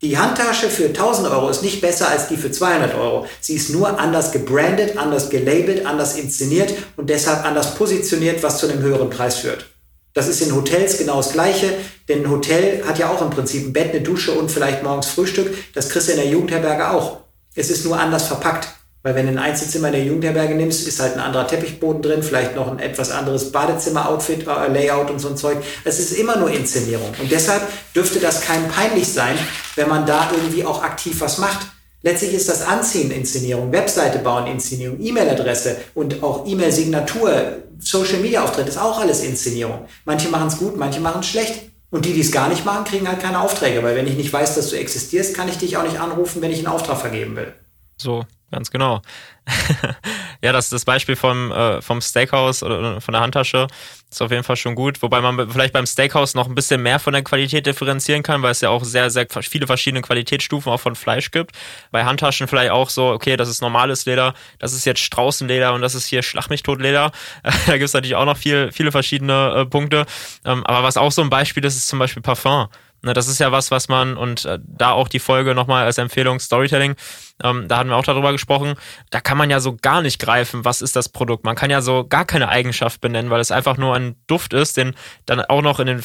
Die 0.00 0.16
Handtasche 0.16 0.68
für 0.68 0.86
1000 0.86 1.28
Euro 1.28 1.48
ist 1.48 1.64
nicht 1.64 1.80
besser 1.80 2.08
als 2.08 2.28
die 2.28 2.36
für 2.36 2.52
200 2.52 2.94
Euro. 2.94 3.26
Sie 3.40 3.54
ist 3.54 3.70
nur 3.70 3.98
anders 3.98 4.30
gebrandet, 4.30 4.96
anders 4.96 5.28
gelabelt, 5.28 5.86
anders 5.86 6.16
inszeniert 6.16 6.72
und 6.96 7.10
deshalb 7.10 7.44
anders 7.44 7.74
positioniert, 7.74 8.44
was 8.44 8.58
zu 8.58 8.68
einem 8.68 8.80
höheren 8.80 9.10
Preis 9.10 9.38
führt. 9.38 9.66
Das 10.14 10.28
ist 10.28 10.40
in 10.40 10.54
Hotels 10.54 10.98
genau 10.98 11.18
das 11.18 11.32
Gleiche, 11.32 11.72
denn 12.08 12.24
ein 12.24 12.30
Hotel 12.30 12.84
hat 12.86 12.98
ja 12.98 13.08
auch 13.08 13.22
im 13.22 13.30
Prinzip 13.30 13.66
ein 13.66 13.72
Bett, 13.72 13.90
eine 13.90 14.00
Dusche 14.00 14.32
und 14.32 14.50
vielleicht 14.50 14.82
morgens 14.82 15.08
Frühstück. 15.08 15.54
Das 15.74 15.90
kriegst 15.90 16.08
du 16.08 16.12
in 16.12 16.18
der 16.18 16.28
Jugendherberge 16.28 16.90
auch. 16.90 17.20
Es 17.54 17.70
ist 17.70 17.84
nur 17.84 17.98
anders 17.98 18.26
verpackt. 18.26 18.68
Weil 19.04 19.14
wenn 19.14 19.26
du 19.26 19.32
ein 19.32 19.38
Einzelzimmer 19.38 19.88
in 19.88 19.94
der 19.94 20.04
Jugendherberge 20.04 20.54
nimmst, 20.54 20.86
ist 20.86 20.98
halt 21.00 21.14
ein 21.14 21.20
anderer 21.20 21.46
Teppichboden 21.46 22.02
drin, 22.02 22.22
vielleicht 22.22 22.56
noch 22.56 22.68
ein 22.68 22.80
etwas 22.80 23.12
anderes 23.12 23.52
Badezimmer-Outfit, 23.52 24.46
äh, 24.46 24.72
Layout 24.72 25.10
und 25.10 25.20
so 25.20 25.28
ein 25.28 25.36
Zeug. 25.36 25.58
Es 25.84 26.00
ist 26.00 26.12
immer 26.18 26.36
nur 26.36 26.50
Inszenierung. 26.50 27.14
Und 27.20 27.30
deshalb 27.30 27.62
dürfte 27.94 28.18
das 28.18 28.40
kein 28.40 28.68
peinlich 28.68 29.06
sein, 29.06 29.38
wenn 29.76 29.88
man 29.88 30.04
da 30.04 30.30
irgendwie 30.32 30.64
auch 30.64 30.82
aktiv 30.82 31.20
was 31.20 31.38
macht. 31.38 31.68
Letztlich 32.02 32.32
ist 32.34 32.48
das 32.48 32.62
Anziehen 32.62 33.10
Inszenierung, 33.10 33.72
Webseite 33.72 34.20
bauen 34.20 34.46
Inszenierung, 34.46 35.00
E-Mail-Adresse 35.00 35.76
und 35.94 36.22
auch 36.22 36.46
E-Mail-Signatur, 36.46 37.56
Social 37.80 38.18
Media 38.18 38.44
Auftritt 38.44 38.68
ist 38.68 38.78
auch 38.78 39.00
alles 39.00 39.22
Inszenierung. 39.22 39.86
Manche 40.04 40.28
machen 40.28 40.48
es 40.48 40.58
gut, 40.58 40.76
manche 40.76 41.00
machen 41.00 41.20
es 41.20 41.28
schlecht. 41.28 41.70
Und 41.90 42.04
die, 42.04 42.12
die 42.12 42.20
es 42.20 42.30
gar 42.30 42.48
nicht 42.48 42.66
machen, 42.66 42.84
kriegen 42.84 43.08
halt 43.08 43.20
keine 43.20 43.40
Aufträge, 43.40 43.82
weil 43.82 43.96
wenn 43.96 44.06
ich 44.06 44.16
nicht 44.16 44.32
weiß, 44.32 44.56
dass 44.56 44.68
du 44.68 44.76
existierst, 44.76 45.34
kann 45.34 45.48
ich 45.48 45.56
dich 45.56 45.76
auch 45.78 45.84
nicht 45.84 45.98
anrufen, 45.98 46.42
wenn 46.42 46.50
ich 46.50 46.58
einen 46.58 46.66
Auftrag 46.66 46.98
vergeben 46.98 47.34
will. 47.34 47.54
So, 47.96 48.26
ganz 48.50 48.70
genau. 48.70 49.00
ja, 50.42 50.52
das, 50.52 50.68
das 50.68 50.84
Beispiel 50.84 51.16
vom, 51.16 51.50
äh, 51.52 51.80
vom 51.80 52.00
Steakhouse 52.00 52.62
oder 52.62 53.00
von 53.00 53.12
der 53.12 53.20
Handtasche 53.20 53.66
ist 54.10 54.22
auf 54.22 54.30
jeden 54.30 54.42
Fall 54.42 54.56
schon 54.56 54.74
gut. 54.74 55.02
Wobei 55.02 55.20
man 55.20 55.50
vielleicht 55.50 55.72
beim 55.72 55.86
Steakhouse 55.86 56.34
noch 56.34 56.48
ein 56.48 56.54
bisschen 56.54 56.82
mehr 56.82 56.98
von 56.98 57.12
der 57.12 57.22
Qualität 57.22 57.66
differenzieren 57.66 58.22
kann, 58.22 58.42
weil 58.42 58.52
es 58.52 58.60
ja 58.60 58.70
auch 58.70 58.84
sehr, 58.84 59.10
sehr 59.10 59.26
viele 59.42 59.66
verschiedene 59.66 60.02
Qualitätsstufen 60.02 60.72
auch 60.72 60.80
von 60.80 60.94
Fleisch 60.94 61.30
gibt. 61.30 61.52
Bei 61.90 62.04
Handtaschen 62.04 62.48
vielleicht 62.48 62.70
auch 62.70 62.90
so, 62.90 63.08
okay, 63.08 63.36
das 63.36 63.48
ist 63.48 63.60
normales 63.60 64.06
Leder, 64.06 64.34
das 64.58 64.72
ist 64.72 64.84
jetzt 64.84 65.00
Straußenleder 65.00 65.74
und 65.74 65.82
das 65.82 65.94
ist 65.94 66.06
hier 66.06 66.22
Schlachmichtotleder. 66.22 67.12
da 67.42 67.72
gibt 67.72 67.84
es 67.84 67.92
natürlich 67.92 68.16
auch 68.16 68.24
noch 68.24 68.36
viel, 68.36 68.70
viele 68.72 68.92
verschiedene 68.92 69.54
äh, 69.56 69.64
Punkte. 69.66 70.06
Ähm, 70.44 70.64
aber 70.66 70.82
was 70.82 70.96
auch 70.96 71.12
so 71.12 71.22
ein 71.22 71.30
Beispiel 71.30 71.64
ist, 71.64 71.76
ist 71.76 71.88
zum 71.88 71.98
Beispiel 71.98 72.22
Parfum. 72.22 72.68
Ne, 73.02 73.12
das 73.12 73.28
ist 73.28 73.38
ja 73.38 73.52
was, 73.52 73.70
was 73.70 73.88
man, 73.88 74.16
und 74.16 74.44
äh, 74.44 74.58
da 74.64 74.90
auch 74.90 75.06
die 75.06 75.20
Folge 75.20 75.54
nochmal 75.54 75.84
als 75.84 75.98
Empfehlung 75.98 76.40
Storytelling, 76.40 76.96
ähm, 77.44 77.68
da 77.68 77.78
hatten 77.78 77.90
wir 77.90 77.96
auch 77.96 78.04
darüber 78.04 78.32
gesprochen, 78.32 78.74
da 79.10 79.20
kann 79.20 79.38
man 79.38 79.50
ja 79.50 79.60
so 79.60 79.76
gar 79.80 80.02
nicht 80.02 80.20
greifen, 80.20 80.64
was 80.64 80.82
ist 80.82 80.96
das 80.96 81.08
Produkt. 81.08 81.44
Man 81.44 81.54
kann 81.54 81.70
ja 81.70 81.80
so 81.80 82.04
gar 82.08 82.24
keine 82.24 82.48
Eigenschaft 82.48 83.00
benennen, 83.00 83.30
weil 83.30 83.40
es 83.40 83.52
einfach 83.52 83.76
nur 83.76 83.94
ein 83.94 84.16
Duft 84.26 84.52
ist, 84.52 84.76
den 84.76 84.96
dann 85.26 85.40
auch 85.42 85.62
noch 85.62 85.78
in 85.78 85.86
den, 85.86 86.02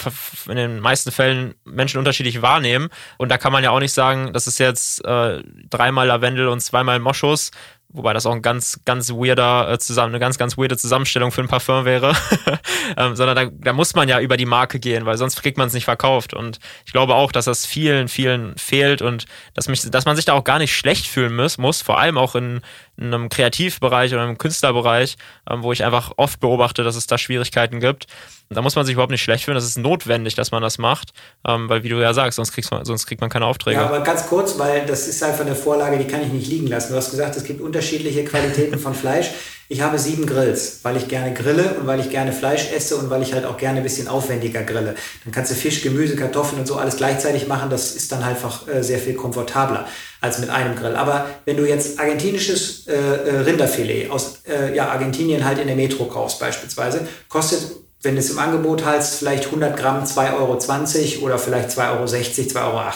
in 0.48 0.56
den 0.56 0.80
meisten 0.80 1.12
Fällen 1.12 1.56
Menschen 1.66 1.98
unterschiedlich 1.98 2.44
wahrnehmen. 2.44 2.90
Und 3.18 3.30
da 3.30 3.40
kann 3.40 3.52
man 3.52 3.64
ja 3.64 3.72
auch 3.72 3.80
nicht 3.80 3.94
sagen, 3.94 4.32
das 4.32 4.46
ist 4.46 4.60
jetzt 4.60 5.04
äh, 5.04 5.42
dreimal 5.72 6.06
Lavendel 6.06 6.48
und 6.48 6.60
zweimal 6.60 7.00
Moschus, 7.00 7.50
Wobei 7.94 8.14
das 8.14 8.26
auch 8.26 8.34
ein 8.34 8.42
ganz, 8.42 8.80
ganz 8.86 9.12
weirder 9.12 9.72
äh, 9.72 9.78
zusammen, 9.78 10.10
eine 10.10 10.20
ganz, 10.20 10.40
ganz 10.40 10.58
weirde 10.58 10.78
Zusammenstellung 10.78 11.32
für 11.32 11.42
ein 11.42 11.48
Parfum 11.48 11.86
wäre. 11.86 12.16
ähm, 12.98 13.16
sondern 13.16 13.36
da, 13.36 13.46
da 13.52 13.74
muss 13.74 13.94
man 13.94 14.10
ja 14.10 14.20
über 14.20 14.36
die 14.36 14.48
Marke 14.48 14.80
gehen, 14.80 15.06
weil 15.06 15.16
sonst 15.18 15.42
kriegt 15.42 15.60
man 15.60 15.68
es 15.68 15.74
nicht 15.74 15.86
verkauft. 15.86 16.34
Und 16.34 16.60
ich 16.86 16.92
glaube 16.92 17.14
auch, 17.14 17.32
dass 17.32 17.46
das 17.46 17.68
vielen, 17.68 18.08
vielen 18.08 18.58
fehlt 18.58 19.04
und 19.04 19.26
dass, 19.54 19.68
mich, 19.68 19.90
dass 19.90 20.06
man 20.06 20.16
sich 20.16 20.26
da 20.26 20.34
auch 20.34 20.44
gar 20.44 20.58
nicht 20.58 20.76
schlecht 20.76 21.06
fühlen 21.06 21.36
muss, 21.36 21.60
muss 21.60 21.84
vor 21.84 22.00
allem 22.00 22.18
auch 22.18 22.34
in, 22.34 22.62
in 22.98 23.14
einem 23.14 23.30
Kreativbereich 23.30 24.14
oder 24.14 24.24
im 24.28 24.38
Künstlerbereich, 24.38 25.16
ähm, 25.50 25.64
wo 25.64 25.72
ich 25.72 25.84
einfach 25.84 26.12
oft 26.18 26.40
beobachte, 26.40 26.84
dass 26.84 26.96
es 26.96 27.08
da 27.08 27.18
Schwierigkeiten 27.18 27.80
gibt. 27.80 28.06
Da 28.50 28.62
muss 28.62 28.76
man 28.76 28.86
sich 28.86 28.94
überhaupt 28.94 29.12
nicht 29.12 29.24
schlecht 29.24 29.46
fühlen. 29.46 29.56
Das 29.56 29.66
ist 29.66 29.80
notwendig, 29.80 30.36
dass 30.36 30.52
man 30.52 30.62
das 30.62 30.78
macht, 30.78 31.12
ähm, 31.48 31.70
weil 31.70 31.84
wie 31.84 31.90
du 31.90 32.00
ja 32.00 32.14
sagst, 32.14 32.36
sonst, 32.36 32.52
kriegst 32.52 32.72
man, 32.72 32.86
sonst 32.86 33.08
kriegt 33.08 33.22
man 33.22 33.30
keine 33.30 33.46
Aufträge. 33.46 33.80
Ja, 33.80 33.88
aber 33.88 34.02
ganz 34.02 34.28
kurz, 34.28 34.60
weil 34.60 34.86
das 34.86 35.08
ist 35.08 35.24
einfach 35.24 35.46
eine 35.46 35.56
Vorlage, 35.56 35.98
die 35.98 36.06
kann 36.06 36.22
ich 36.22 36.32
nicht 36.32 36.48
liegen 36.48 36.68
lassen. 36.68 36.92
Du 36.92 36.98
hast 36.98 37.10
gesagt, 37.10 37.36
es 37.36 37.44
gibt 37.46 37.62
unterschiedliche 37.62 38.24
Qualitäten 38.26 38.78
von 38.78 38.94
Fleisch. 38.94 39.32
Ich 39.70 39.82
habe 39.82 39.98
sieben 39.98 40.28
Grills, 40.28 40.82
weil 40.84 40.98
ich 40.98 41.08
gerne 41.08 41.34
grille 41.34 41.76
und 41.80 41.88
weil 41.88 42.00
ich 42.00 42.12
gerne 42.12 42.32
Fleisch 42.32 42.72
esse 42.72 42.96
und 42.98 43.10
weil 43.10 43.24
ich 43.24 43.34
halt 43.34 43.46
auch 43.46 43.58
gerne 43.58 43.78
ein 43.78 43.84
bisschen 43.84 44.08
aufwendiger 44.08 44.62
grille. 44.62 44.94
Dann 45.24 45.34
kannst 45.34 45.52
du 45.52 45.56
Fisch, 45.56 45.82
Gemüse, 45.82 46.16
Kartoffeln 46.16 46.60
und 46.60 46.68
so 46.68 46.76
alles 46.76 46.98
gleichzeitig 46.98 47.48
machen. 47.48 47.72
Das 47.72 47.96
ist 47.96 48.12
dann 48.12 48.22
einfach 48.22 48.68
äh, 48.68 48.84
sehr 48.84 49.00
viel 49.00 49.16
komfortabler 49.16 49.88
als 50.24 50.40
mit 50.40 50.50
einem 50.50 50.76
Grill. 50.76 50.96
Aber 50.96 51.28
wenn 51.46 51.58
du 51.58 51.68
jetzt 51.68 52.00
argentinisches 52.00 52.88
äh, 52.88 52.94
äh 52.94 53.40
Rinderfilet 53.42 54.10
aus 54.10 54.40
äh, 54.48 54.74
ja, 54.76 54.88
Argentinien 54.88 55.44
halt 55.44 55.60
in 55.60 55.68
der 55.68 55.76
Metro 55.76 56.06
kaufst 56.06 56.40
beispielsweise, 56.40 57.08
kostet 57.28 57.60
wenn 58.04 58.18
es 58.18 58.30
im 58.30 58.40
Angebot 58.40 58.84
heißt, 58.86 59.16
vielleicht 59.16 59.46
100 59.46 59.78
Gramm 59.78 60.04
2,20 60.04 60.34
Euro 60.36 61.26
oder 61.26 61.40
vielleicht 61.40 61.70
2,60 61.70 61.90
Euro, 61.90 62.04
2,80 62.04 62.60
Euro. 62.60 62.92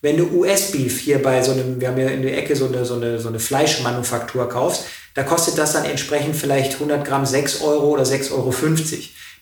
Wenn 0.00 0.16
du 0.16 0.24
US-Beef 0.40 1.00
hier 1.00 1.22
bei 1.22 1.42
so 1.42 1.52
einem, 1.52 1.80
wir 1.80 1.88
haben 1.88 1.98
ja 1.98 2.08
in 2.08 2.22
der 2.22 2.36
Ecke 2.36 2.56
so 2.56 2.66
eine, 2.66 2.84
so 2.84 2.94
eine, 2.94 3.20
so 3.20 3.28
eine 3.28 3.38
Fleischmanufaktur 3.38 4.48
kaufst, 4.48 4.84
da 5.14 5.22
kostet 5.22 5.58
das 5.58 5.74
dann 5.74 5.84
entsprechend 5.84 6.34
vielleicht 6.34 6.74
100 6.74 7.06
Gramm 7.06 7.26
6 7.26 7.60
Euro 7.60 7.90
oder 7.90 8.04
6,50 8.04 8.32
Euro. 8.32 8.54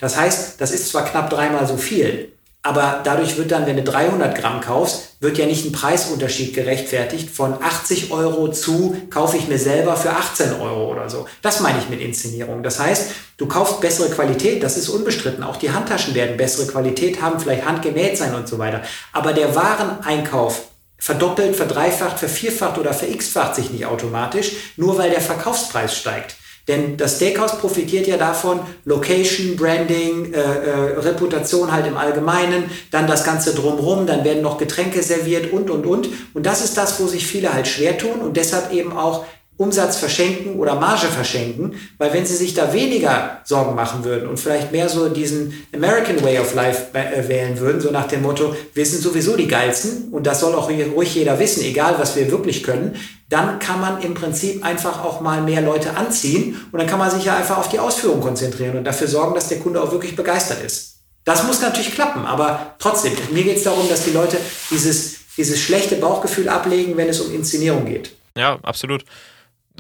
Das 0.01 0.17
heißt, 0.17 0.61
das 0.61 0.73
ist 0.73 0.89
zwar 0.89 1.05
knapp 1.05 1.31
dreimal 1.31 1.67
so 1.67 1.77
viel, 1.77 2.33
aber 2.63 3.01
dadurch 3.05 3.39
wird 3.39 3.53
dann, 3.53 3.65
wenn 3.65 3.77
du 3.77 3.83
300 3.83 4.37
Gramm 4.37 4.61
kaufst, 4.61 5.17
wird 5.21 5.39
ja 5.39 5.47
nicht 5.47 5.65
ein 5.65 5.73
Preisunterschied 5.73 6.55
gerechtfertigt 6.55 7.31
von 7.31 7.55
80 7.55 8.13
Euro 8.13 8.49
zu 8.49 8.97
kaufe 9.09 9.39
ich 9.39 9.49
mir 9.49 9.59
selber 9.59 9.97
für 9.97 10.11
18 10.11 10.61
Euro 10.61 10.91
oder 10.91 11.09
so. 11.09 11.27
Das 11.41 11.61
meine 11.61 11.79
ich 11.79 11.89
mit 11.89 12.01
Inszenierung. 12.01 12.63
Das 12.63 12.79
heißt, 12.79 13.13
du 13.39 13.47
kaufst 13.47 13.81
bessere 13.81 14.11
Qualität, 14.11 14.63
das 14.63 14.77
ist 14.77 14.91
unbestritten. 14.91 15.43
Auch 15.43 15.57
die 15.57 15.71
Handtaschen 15.71 16.15
werden 16.15 16.37
bessere 16.37 16.67
Qualität 16.67 17.23
haben, 17.23 17.41
vielleicht 17.41 17.65
handgenäht 17.65 18.19
sein 18.19 18.35
und 18.35 18.47
so 18.47 18.59
weiter. 18.59 18.83
Aber 19.13 19.33
der 19.33 19.55
Wareneinkauf 19.55 20.63
verdoppelt, 20.99 21.57
verdreifacht, 21.57 22.19
vervierfacht 22.19 22.77
oder 22.77 22.93
verx-facht 22.93 23.55
sich 23.55 23.71
nicht 23.71 23.87
automatisch, 23.87 24.53
nur 24.77 24.99
weil 24.99 25.11
der 25.11 25.23
Verkaufspreis 25.23 25.97
steigt. 25.97 26.37
Denn 26.71 26.97
das 26.97 27.17
Steakhouse 27.17 27.59
profitiert 27.59 28.07
ja 28.07 28.17
davon, 28.17 28.61
Location, 28.85 29.57
Branding, 29.57 30.33
äh, 30.33 30.39
äh, 30.39 30.99
Reputation 31.01 31.73
halt 31.73 31.85
im 31.89 31.97
Allgemeinen, 31.97 32.71
dann 32.93 33.09
das 33.09 33.25
Ganze 33.25 33.57
drumrum, 33.57 34.07
dann 34.07 34.23
werden 34.23 34.41
noch 34.41 34.57
Getränke 34.57 35.03
serviert 35.03 35.53
und, 35.53 35.69
und, 35.69 35.85
und. 35.85 36.09
Und 36.33 36.47
das 36.47 36.63
ist 36.63 36.79
das, 36.79 37.01
wo 37.01 37.09
sich 37.09 37.27
viele 37.27 37.53
halt 37.53 37.67
schwer 37.67 37.99
tun 37.99 38.21
und 38.21 38.37
deshalb 38.37 38.73
eben 38.73 38.97
auch 38.97 39.25
Umsatz 39.61 39.99
verschenken 39.99 40.59
oder 40.59 40.75
Marge 40.75 41.07
verschenken, 41.07 41.75
weil 41.99 42.15
wenn 42.15 42.25
sie 42.25 42.35
sich 42.35 42.55
da 42.55 42.73
weniger 42.73 43.43
Sorgen 43.45 43.75
machen 43.75 44.05
würden 44.05 44.27
und 44.27 44.41
vielleicht 44.41 44.73
mehr 44.73 44.89
so 44.89 45.11
diesen 45.11 45.53
American 45.75 46.25
Way 46.25 46.39
of 46.39 46.55
Life 46.55 46.95
äh, 46.95 47.29
wählen 47.29 47.61
würden, 47.61 47.79
so 47.79 47.91
nach 47.91 48.09
dem 48.09 48.23
Motto, 48.23 48.57
wir 48.73 48.87
sind 48.87 49.03
sowieso 49.03 49.37
die 49.37 49.49
Geilsten 49.49 50.09
und 50.13 50.27
das 50.27 50.41
soll 50.41 50.55
auch 50.55 50.71
ruhig 50.71 51.15
jeder 51.15 51.39
wissen, 51.39 51.63
egal 51.63 51.97
was 51.99 52.17
wir 52.17 52.31
wirklich 52.31 52.63
können, 52.63 52.97
dann 53.29 53.59
kann 53.59 53.83
man 53.83 54.01
im 54.01 54.15
Prinzip 54.15 54.65
einfach 54.65 55.05
auch 55.05 55.21
mal 55.21 55.43
mehr 55.43 55.61
Leute 55.61 55.95
anziehen 55.95 56.59
und 56.73 56.79
dann 56.79 56.89
kann 56.89 56.99
man 56.99 57.11
sich 57.11 57.27
ja 57.27 57.37
einfach 57.37 57.59
auf 57.59 57.69
die 57.69 57.81
Ausführung 57.81 58.23
konzentrieren 58.23 58.79
und 58.79 58.85
dafür 58.85 59.09
sorgen, 59.09 59.35
dass 59.35 59.49
der 59.49 59.59
Kunde 59.59 59.83
auch 59.83 59.93
wirklich 59.93 60.17
begeistert 60.17 60.65
ist. 60.65 61.01
Das 61.27 61.47
muss 61.47 61.61
natürlich 61.61 61.93
klappen, 61.93 62.25
aber 62.25 62.77
trotzdem, 62.79 63.13
mir 63.31 63.45
geht 63.45 63.59
es 63.59 63.65
darum, 63.65 63.87
dass 63.91 64.07
die 64.07 64.13
Leute 64.13 64.39
dieses, 64.71 65.17
dieses 65.37 65.61
schlechte 65.61 65.97
Bauchgefühl 65.97 66.49
ablegen, 66.49 66.97
wenn 66.97 67.11
es 67.11 67.21
um 67.21 67.31
Inszenierung 67.35 67.85
geht. 67.85 68.13
Ja, 68.35 68.59
absolut 68.63 69.05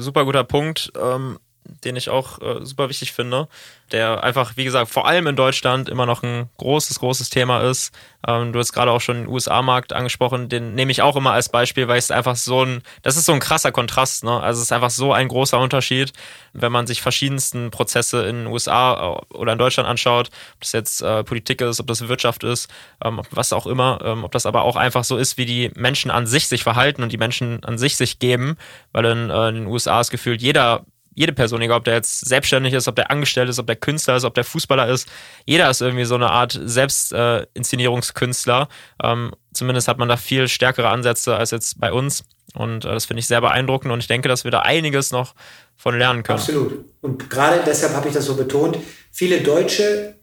super 0.01 0.25
guter 0.25 0.45
Punkt, 0.45 0.93
ähm, 1.01 1.39
den 1.85 1.97
ich 1.97 2.11
auch 2.11 2.41
äh, 2.41 2.65
super 2.65 2.89
wichtig 2.89 3.13
finde 3.13 3.49
der 3.93 4.23
einfach, 4.23 4.57
wie 4.57 4.65
gesagt, 4.65 4.91
vor 4.91 5.07
allem 5.07 5.27
in 5.27 5.37
Deutschland 5.37 5.89
immer 5.89 6.07
noch 6.07 6.23
ein 6.23 6.49
großes, 6.59 7.01
großes 7.01 7.31
Thema 7.31 7.61
ist. 7.61 7.93
Ähm, 8.27 8.53
du 8.53 8.59
hast 8.59 8.73
gerade 8.73 8.91
auch 8.91 9.01
schon 9.01 9.17
den 9.17 9.29
USA-Markt 9.29 9.93
angesprochen, 9.93 10.49
den 10.49 10.75
nehme 10.75 10.93
ich 10.93 11.03
auch 11.03 11.17
immer 11.17 11.33
als 11.33 11.49
Beispiel, 11.49 11.89
weil 11.89 11.99
es 11.99 12.11
einfach 12.11 12.37
so 12.37 12.65
ein, 12.65 12.83
das 13.03 13.17
ist 13.17 13.27
so 13.27 13.33
ein 13.33 13.41
krasser 13.41 13.73
Kontrast, 13.73 14.25
ne? 14.25 14.41
Also 14.41 14.59
es 14.59 14.65
ist 14.65 14.73
einfach 14.73 14.91
so 14.91 15.13
ein 15.13 15.29
großer 15.29 15.59
Unterschied, 15.59 16.13
wenn 16.53 16.71
man 16.71 16.87
sich 16.87 17.03
verschiedensten 17.03 17.71
Prozesse 17.71 18.25
in 18.27 18.37
den 18.37 18.47
USA 18.47 19.19
äh, 19.33 19.35
oder 19.35 19.53
in 19.53 19.59
Deutschland 19.59 19.89
anschaut, 19.89 20.29
ob 20.55 20.61
das 20.61 20.73
jetzt 20.73 21.03
äh, 21.03 21.25
Politik 21.25 21.61
ist, 21.63 21.81
ob 21.81 21.87
das 21.87 22.07
Wirtschaft 22.09 22.45
ist, 22.45 22.71
ähm, 23.03 23.23
was 23.31 23.53
auch 23.53 23.67
immer, 23.67 24.01
ähm, 24.05 24.25
ob 24.25 24.33
das 24.33 24.47
aber 24.47 24.63
auch 24.63 24.77
einfach 24.77 25.05
so 25.05 25.17
ist, 25.17 25.39
wie 25.39 25.47
die 25.47 25.71
Menschen 25.75 26.11
an 26.11 26.27
sich 26.27 26.49
sich 26.49 26.63
verhalten 26.63 27.03
und 27.03 27.13
die 27.13 27.19
Menschen 27.19 27.65
an 27.65 27.79
sich 27.79 27.97
sich 27.97 28.19
geben, 28.19 28.57
weil 28.93 29.07
in, 29.07 29.31
äh, 29.31 29.49
in 29.49 29.55
den 29.55 29.67
USA 29.67 30.01
ist 30.01 30.11
gefühlt 30.11 30.43
jeder 30.43 30.85
jede 31.15 31.33
Person, 31.33 31.61
egal 31.61 31.79
ob 31.79 31.85
der 31.85 31.95
jetzt 31.95 32.27
selbstständig 32.27 32.75
ist, 32.75 32.89
ob 32.89 32.97
der 32.97 33.11
angestellt 33.11 33.49
ist, 33.49 33.59
ob 33.59 33.67
der 33.67 33.77
Künstler 33.77 34.17
ist, 34.17 34.25
ob 34.25 34.35
der 34.35 34.45
Fußballer 34.45 34.89
ist, 34.89 35.09
jeder 35.45 35.69
ist 35.69 35.81
irgendwie 35.81 36.05
so 36.05 36.15
eine 36.15 36.31
Art 36.31 36.59
Selbstinszenierungskünstler. 36.63 38.69
Äh, 39.03 39.13
ähm, 39.13 39.33
zumindest 39.53 39.89
hat 39.89 39.99
man 39.99 40.09
da 40.09 40.17
viel 40.17 40.49
stärkere 40.49 40.89
Ansätze 40.89 41.37
als 41.37 41.51
jetzt 41.51 41.81
bei 41.81 41.93
uns. 41.93 42.25
Und 42.55 42.85
äh, 42.85 42.89
das 42.89 43.07
finde 43.07 43.21
ich 43.21 43.27
sehr 43.27 43.41
beeindruckend 43.41 43.93
und 43.93 44.01
ich 44.01 44.07
denke, 44.07 44.29
dass 44.29 44.45
wir 44.45 44.51
da 44.51 44.61
einiges 44.61 45.11
noch 45.11 45.35
von 45.77 45.99
lernen 45.99 46.23
können. 46.23 46.39
Absolut. 46.39 46.85
Und 47.01 47.31
gerade 47.31 47.61
deshalb 47.67 47.95
habe 47.95 48.09
ich 48.09 48.15
das 48.15 48.27
so 48.27 48.37
betont. 48.37 48.79
Viele 49.11 49.41
Deutsche 49.41 50.15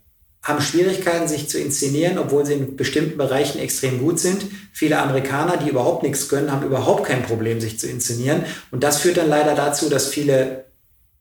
haben 0.43 0.61
Schwierigkeiten, 0.61 1.27
sich 1.27 1.49
zu 1.49 1.59
inszenieren, 1.59 2.17
obwohl 2.17 2.45
sie 2.45 2.53
in 2.53 2.75
bestimmten 2.77 3.17
Bereichen 3.17 3.59
extrem 3.59 3.99
gut 3.99 4.19
sind. 4.19 4.45
Viele 4.71 4.99
Amerikaner, 4.99 5.57
die 5.57 5.69
überhaupt 5.69 6.03
nichts 6.03 6.29
können, 6.29 6.51
haben 6.51 6.65
überhaupt 6.65 7.05
kein 7.05 7.23
Problem, 7.23 7.59
sich 7.59 7.79
zu 7.79 7.87
inszenieren. 7.87 8.45
Und 8.71 8.83
das 8.83 9.01
führt 9.01 9.17
dann 9.17 9.29
leider 9.29 9.55
dazu, 9.55 9.89
dass 9.89 10.07
viele 10.07 10.66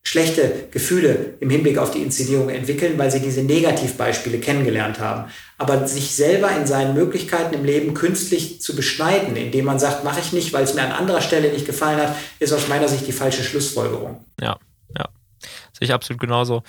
schlechte 0.06 0.68
Gefühle 0.70 1.34
im 1.40 1.50
Hinblick 1.50 1.78
auf 1.78 1.90
die 1.90 2.00
Inszenierung 2.00 2.48
entwickeln, 2.48 2.96
weil 2.96 3.10
sie 3.10 3.18
diese 3.18 3.42
Negativbeispiele 3.42 4.38
kennengelernt 4.38 5.00
haben. 5.00 5.30
Aber 5.58 5.88
sich 5.88 6.14
selber 6.14 6.48
in 6.52 6.64
seinen 6.64 6.94
Möglichkeiten 6.94 7.54
im 7.54 7.64
Leben 7.64 7.92
künstlich 7.92 8.62
zu 8.62 8.76
beschneiden, 8.76 9.34
indem 9.34 9.64
man 9.64 9.80
sagt, 9.80 10.04
mache 10.04 10.20
ich 10.20 10.32
nicht, 10.32 10.52
weil 10.52 10.62
es 10.62 10.74
mir 10.74 10.82
an 10.82 10.92
anderer 10.92 11.20
Stelle 11.20 11.52
nicht 11.52 11.66
gefallen 11.66 12.00
hat, 12.00 12.14
ist 12.38 12.52
aus 12.52 12.68
meiner 12.68 12.86
Sicht 12.86 13.04
die 13.08 13.12
falsche 13.12 13.42
Schlussfolgerung. 13.42 14.24
Ja, 14.40 14.58
ja. 14.96 15.08
Sehe 15.72 15.86
ich 15.86 15.92
absolut 15.92 16.20
genauso. 16.20 16.62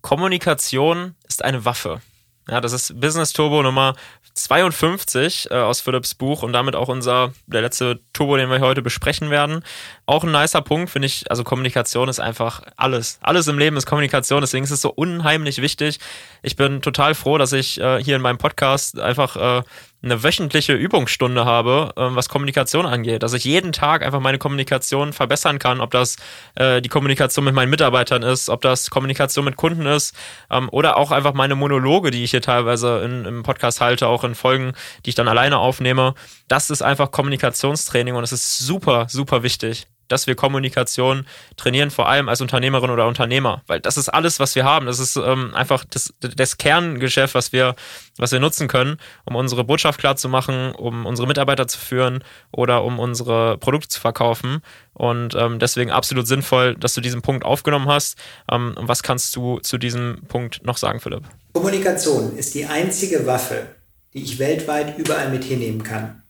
Kommunikation 0.00 1.16
ist 1.26 1.44
eine 1.44 1.64
Waffe. 1.64 2.00
Ja, 2.48 2.60
das 2.60 2.72
ist 2.72 3.00
Business 3.00 3.32
Turbo 3.32 3.60
Nummer 3.62 3.94
52 4.34 5.50
äh, 5.50 5.54
aus 5.54 5.80
Philips 5.80 6.14
Buch 6.14 6.42
und 6.42 6.52
damit 6.52 6.76
auch 6.76 6.88
unser, 6.88 7.32
der 7.46 7.62
letzte 7.62 8.00
Turbo, 8.12 8.36
den 8.36 8.50
wir 8.50 8.60
heute 8.60 8.82
besprechen 8.82 9.30
werden. 9.30 9.64
Auch 10.08 10.24
ein 10.24 10.32
nicer 10.32 10.62
Punkt, 10.62 10.88
finde 10.88 11.04
ich. 11.04 11.30
Also 11.30 11.44
Kommunikation 11.44 12.08
ist 12.08 12.18
einfach 12.18 12.62
alles. 12.78 13.18
Alles 13.20 13.46
im 13.46 13.58
Leben 13.58 13.76
ist 13.76 13.84
Kommunikation, 13.84 14.40
deswegen 14.40 14.64
ist 14.64 14.70
es 14.70 14.80
so 14.80 14.88
unheimlich 14.88 15.60
wichtig. 15.60 16.00
Ich 16.40 16.56
bin 16.56 16.80
total 16.80 17.14
froh, 17.14 17.36
dass 17.36 17.52
ich 17.52 17.78
äh, 17.78 18.02
hier 18.02 18.16
in 18.16 18.22
meinem 18.22 18.38
Podcast 18.38 18.98
einfach 18.98 19.36
äh, 19.36 19.62
eine 20.02 20.22
wöchentliche 20.22 20.72
Übungsstunde 20.72 21.44
habe, 21.44 21.92
ähm, 21.98 22.16
was 22.16 22.30
Kommunikation 22.30 22.86
angeht. 22.86 23.22
Dass 23.22 23.34
ich 23.34 23.44
jeden 23.44 23.72
Tag 23.72 24.02
einfach 24.02 24.20
meine 24.20 24.38
Kommunikation 24.38 25.12
verbessern 25.12 25.58
kann, 25.58 25.82
ob 25.82 25.90
das 25.90 26.16
äh, 26.54 26.80
die 26.80 26.88
Kommunikation 26.88 27.44
mit 27.44 27.54
meinen 27.54 27.68
Mitarbeitern 27.68 28.22
ist, 28.22 28.48
ob 28.48 28.62
das 28.62 28.88
Kommunikation 28.88 29.44
mit 29.44 29.56
Kunden 29.56 29.84
ist 29.84 30.16
ähm, 30.50 30.70
oder 30.72 30.96
auch 30.96 31.10
einfach 31.10 31.34
meine 31.34 31.54
Monologe, 31.54 32.10
die 32.12 32.24
ich 32.24 32.30
hier 32.30 32.40
teilweise 32.40 33.00
in, 33.00 33.26
im 33.26 33.42
Podcast 33.42 33.82
halte, 33.82 34.06
auch 34.06 34.24
in 34.24 34.34
Folgen, 34.34 34.72
die 35.04 35.10
ich 35.10 35.16
dann 35.16 35.28
alleine 35.28 35.58
aufnehme. 35.58 36.14
Das 36.48 36.70
ist 36.70 36.80
einfach 36.80 37.10
Kommunikationstraining 37.10 38.14
und 38.14 38.24
es 38.24 38.32
ist 38.32 38.60
super, 38.60 39.04
super 39.10 39.42
wichtig 39.42 39.86
dass 40.08 40.26
wir 40.26 40.34
Kommunikation 40.34 41.26
trainieren, 41.56 41.90
vor 41.90 42.08
allem 42.08 42.28
als 42.28 42.40
Unternehmerin 42.40 42.90
oder 42.90 43.06
Unternehmer, 43.06 43.62
weil 43.66 43.80
das 43.80 43.96
ist 43.96 44.08
alles, 44.08 44.40
was 44.40 44.54
wir 44.54 44.64
haben. 44.64 44.86
Das 44.86 44.98
ist 44.98 45.16
ähm, 45.16 45.54
einfach 45.54 45.84
das, 45.84 46.12
das 46.20 46.58
Kerngeschäft, 46.58 47.34
was 47.34 47.52
wir, 47.52 47.74
was 48.16 48.32
wir 48.32 48.40
nutzen 48.40 48.68
können, 48.68 48.98
um 49.24 49.36
unsere 49.36 49.64
Botschaft 49.64 50.00
klar 50.00 50.16
zu 50.16 50.28
machen, 50.28 50.72
um 50.72 51.06
unsere 51.06 51.28
Mitarbeiter 51.28 51.68
zu 51.68 51.78
führen 51.78 52.24
oder 52.50 52.84
um 52.84 52.98
unsere 52.98 53.58
Produkte 53.58 53.88
zu 53.88 54.00
verkaufen. 54.00 54.62
Und 54.94 55.34
ähm, 55.36 55.58
deswegen 55.58 55.90
absolut 55.90 56.26
sinnvoll, 56.26 56.74
dass 56.74 56.94
du 56.94 57.00
diesen 57.00 57.22
Punkt 57.22 57.44
aufgenommen 57.44 57.88
hast. 57.88 58.18
Ähm, 58.50 58.74
was 58.78 59.02
kannst 59.02 59.36
du 59.36 59.58
zu 59.60 59.78
diesem 59.78 60.22
Punkt 60.26 60.64
noch 60.66 60.76
sagen, 60.76 61.00
Philipp? 61.00 61.22
Kommunikation 61.52 62.36
ist 62.36 62.54
die 62.54 62.66
einzige 62.66 63.26
Waffe, 63.26 63.66
die 64.14 64.22
ich 64.22 64.38
weltweit 64.38 64.98
überall 64.98 65.30
mit 65.30 65.44
hinnehmen 65.44 65.82
kann. 65.82 66.22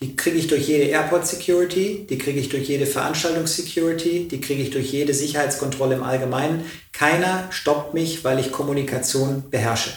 Die 0.00 0.14
kriege 0.14 0.36
ich 0.36 0.46
durch 0.46 0.68
jede 0.68 0.84
Airport 0.84 1.26
Security, 1.26 2.06
die 2.08 2.18
kriege 2.18 2.38
ich 2.38 2.50
durch 2.50 2.68
jede 2.68 2.84
Veranstaltungs 2.84 3.56
Security, 3.56 4.28
die 4.28 4.42
kriege 4.42 4.62
ich 4.62 4.70
durch 4.70 4.92
jede 4.92 5.14
Sicherheitskontrolle 5.14 5.94
im 5.94 6.02
Allgemeinen. 6.02 6.66
Keiner 6.92 7.48
stoppt 7.50 7.94
mich, 7.94 8.22
weil 8.22 8.38
ich 8.38 8.52
Kommunikation 8.52 9.44
beherrsche. 9.50 9.90